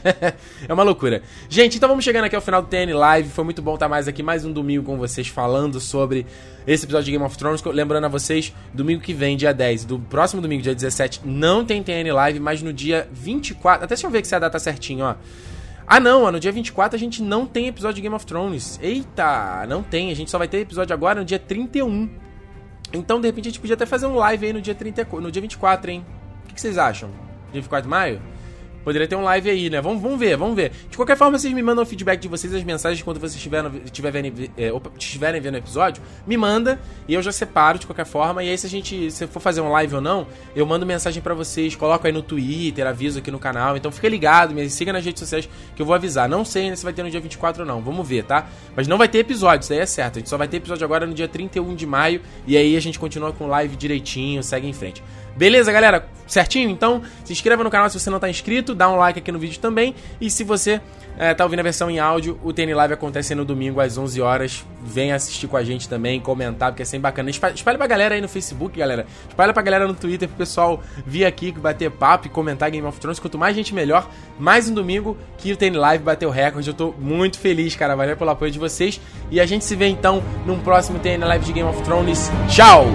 é 0.68 0.72
uma 0.72 0.84
loucura. 0.84 1.22
Gente, 1.48 1.76
então 1.76 1.88
vamos 1.88 2.04
chegando 2.04 2.24
aqui 2.24 2.36
ao 2.36 2.42
final 2.42 2.62
do 2.62 2.68
TN 2.68 2.94
Live. 2.94 3.30
Foi 3.30 3.42
muito 3.42 3.60
bom 3.60 3.74
estar 3.74 3.88
mais 3.88 4.06
aqui, 4.06 4.22
mais 4.22 4.44
um 4.44 4.52
domingo 4.52 4.84
com 4.84 4.96
vocês, 4.96 5.26
falando 5.26 5.80
sobre 5.80 6.24
esse 6.64 6.84
episódio 6.84 7.06
de 7.06 7.10
Game 7.12 7.24
of 7.24 7.36
Thrones. 7.36 7.62
Lembrando 7.64 8.04
a 8.04 8.08
vocês, 8.08 8.54
domingo 8.72 9.00
que 9.00 9.12
vem, 9.12 9.36
dia 9.36 9.52
10, 9.52 9.84
do 9.84 9.98
próximo 9.98 10.40
domingo, 10.40 10.62
dia 10.62 10.74
17, 10.74 11.22
não 11.24 11.64
tem 11.64 11.82
TN 11.82 12.12
Live, 12.12 12.38
mas 12.38 12.62
no 12.62 12.72
dia 12.72 13.08
24. 13.12 13.84
Até 13.84 13.94
deixa 13.94 14.06
eu 14.06 14.10
ver 14.10 14.22
que 14.22 14.28
se 14.28 14.36
a 14.36 14.38
data 14.38 14.58
certinho, 14.60 15.04
ó. 15.04 15.16
Ah, 15.92 15.98
não, 15.98 16.30
no 16.30 16.38
dia 16.38 16.52
24 16.52 16.94
a 16.94 16.98
gente 17.00 17.20
não 17.20 17.44
tem 17.44 17.66
episódio 17.66 17.96
de 17.96 18.02
Game 18.02 18.14
of 18.14 18.24
Thrones. 18.24 18.78
Eita, 18.80 19.66
não 19.66 19.82
tem. 19.82 20.12
A 20.12 20.14
gente 20.14 20.30
só 20.30 20.38
vai 20.38 20.46
ter 20.46 20.58
episódio 20.58 20.94
agora 20.94 21.18
no 21.18 21.24
dia 21.24 21.36
31. 21.36 22.08
Então, 22.92 23.20
de 23.20 23.26
repente, 23.26 23.48
a 23.48 23.50
gente 23.50 23.58
podia 23.58 23.74
até 23.74 23.84
fazer 23.84 24.06
um 24.06 24.14
live 24.14 24.46
aí 24.46 24.52
no 24.52 24.62
dia, 24.62 24.72
30, 24.72 25.04
no 25.20 25.32
dia 25.32 25.42
24, 25.42 25.90
hein? 25.90 26.06
O 26.44 26.46
que, 26.46 26.54
que 26.54 26.60
vocês 26.60 26.78
acham? 26.78 27.08
Dia 27.50 27.60
24 27.60 27.82
de 27.82 27.90
maio? 27.90 28.22
Poderia 28.84 29.06
ter 29.06 29.16
um 29.16 29.22
live 29.22 29.50
aí, 29.50 29.70
né? 29.70 29.80
Vamos, 29.80 30.02
vamos 30.02 30.18
ver, 30.18 30.36
vamos 30.36 30.56
ver. 30.56 30.72
De 30.88 30.96
qualquer 30.96 31.16
forma, 31.16 31.38
vocês 31.38 31.52
me 31.52 31.62
mandam 31.62 31.82
o 31.82 31.86
feedback 31.86 32.20
de 32.20 32.28
vocês, 32.28 32.54
as 32.54 32.64
mensagens 32.64 33.02
quando 33.02 33.20
vocês 33.20 33.34
estiverem, 33.34 33.82
estiverem, 33.84 34.50
é, 34.56 34.72
estiverem 34.98 35.40
vendo 35.40 35.54
o 35.54 35.58
episódio. 35.58 36.02
Me 36.26 36.36
manda 36.36 36.80
e 37.06 37.14
eu 37.14 37.22
já 37.22 37.32
separo 37.32 37.78
de 37.78 37.86
qualquer 37.86 38.06
forma. 38.06 38.42
E 38.42 38.48
aí, 38.48 38.56
se 38.56 38.66
a 38.66 38.70
gente 38.70 39.10
se 39.10 39.26
for 39.26 39.40
fazer 39.40 39.60
um 39.60 39.70
live 39.70 39.96
ou 39.96 40.00
não, 40.00 40.26
eu 40.54 40.64
mando 40.64 40.86
mensagem 40.86 41.22
para 41.22 41.34
vocês, 41.34 41.76
coloco 41.76 42.06
aí 42.06 42.12
no 42.12 42.22
Twitter, 42.22 42.86
aviso 42.86 43.18
aqui 43.18 43.30
no 43.30 43.38
canal. 43.38 43.76
Então 43.76 43.90
fica 43.90 44.08
ligado, 44.08 44.54
me 44.54 44.68
siga 44.70 44.92
nas 44.92 45.04
redes 45.04 45.20
sociais 45.20 45.48
que 45.74 45.82
eu 45.82 45.86
vou 45.86 45.94
avisar. 45.94 46.28
Não 46.28 46.44
sei 46.44 46.64
ainda 46.64 46.76
se 46.76 46.84
vai 46.84 46.92
ter 46.92 47.02
no 47.02 47.10
dia 47.10 47.20
24 47.20 47.62
ou 47.62 47.68
não, 47.68 47.80
vamos 47.80 48.06
ver, 48.06 48.24
tá? 48.24 48.48
Mas 48.74 48.88
não 48.88 48.96
vai 48.96 49.08
ter 49.08 49.18
episódio, 49.18 49.64
isso 49.64 49.72
aí 49.72 49.78
é 49.78 49.86
certo. 49.86 50.16
A 50.16 50.18
gente 50.20 50.28
só 50.28 50.36
vai 50.36 50.48
ter 50.48 50.56
episódio 50.58 50.84
agora 50.84 51.06
no 51.06 51.14
dia 51.14 51.28
31 51.28 51.74
de 51.74 51.86
maio. 51.86 52.20
E 52.46 52.56
aí 52.56 52.76
a 52.76 52.80
gente 52.80 52.98
continua 52.98 53.32
com 53.32 53.46
live 53.46 53.76
direitinho, 53.76 54.42
segue 54.42 54.66
em 54.66 54.72
frente. 54.72 55.02
Beleza, 55.36 55.72
galera? 55.72 56.06
Certinho? 56.26 56.70
Então, 56.70 57.02
se 57.24 57.32
inscreva 57.32 57.64
no 57.64 57.70
canal 57.70 57.90
se 57.90 57.98
você 57.98 58.08
não 58.08 58.18
está 58.18 58.28
inscrito, 58.30 58.74
dá 58.74 58.88
um 58.88 58.96
like 58.96 59.18
aqui 59.18 59.32
no 59.32 59.38
vídeo 59.38 59.58
também. 59.58 59.94
E 60.20 60.30
se 60.30 60.44
você 60.44 60.80
é, 61.18 61.34
tá 61.34 61.44
ouvindo 61.44 61.60
a 61.60 61.62
versão 61.62 61.90
em 61.90 61.98
áudio, 61.98 62.38
o 62.42 62.52
TN 62.52 62.72
Live 62.72 62.94
acontece 62.94 63.34
no 63.34 63.44
domingo 63.44 63.80
às 63.80 63.98
11 63.98 64.20
horas. 64.20 64.64
Vem 64.82 65.12
assistir 65.12 65.48
com 65.48 65.56
a 65.56 65.64
gente 65.64 65.88
também, 65.88 66.20
comentar, 66.20 66.70
porque 66.70 66.82
é 66.82 66.86
sempre 66.86 67.02
bacana. 67.02 67.30
Espalha 67.30 67.76
pra 67.76 67.86
galera 67.86 68.14
aí 68.14 68.20
no 68.20 68.28
Facebook, 68.28 68.78
galera. 68.78 69.06
Espalha 69.28 69.52
pra 69.52 69.62
galera 69.62 69.86
no 69.86 69.94
Twitter, 69.94 70.28
pro 70.28 70.38
pessoal 70.38 70.82
vir 71.04 71.24
aqui, 71.24 71.52
bater 71.52 71.90
papo 71.90 72.28
e 72.28 72.30
comentar 72.30 72.70
Game 72.70 72.86
of 72.86 72.98
Thrones. 73.00 73.18
Quanto 73.18 73.36
mais 73.36 73.54
gente, 73.54 73.74
melhor. 73.74 74.08
Mais 74.38 74.68
um 74.68 74.72
domingo 74.74 75.16
que 75.36 75.52
o 75.52 75.56
TN 75.56 75.76
Live 75.76 76.04
bateu 76.04 76.30
recorde. 76.30 76.68
Eu 76.68 76.74
tô 76.74 76.94
muito 76.98 77.38
feliz, 77.38 77.74
cara. 77.74 77.96
Valeu 77.96 78.16
pelo 78.16 78.30
apoio 78.30 78.50
de 78.50 78.58
vocês. 78.58 79.00
E 79.30 79.40
a 79.40 79.46
gente 79.46 79.64
se 79.64 79.74
vê 79.74 79.88
então 79.88 80.22
num 80.46 80.60
próximo 80.60 80.98
TN 81.00 81.24
Live 81.26 81.44
de 81.44 81.52
Game 81.52 81.68
of 81.68 81.82
Thrones. 81.82 82.30
Tchau! 82.48 82.86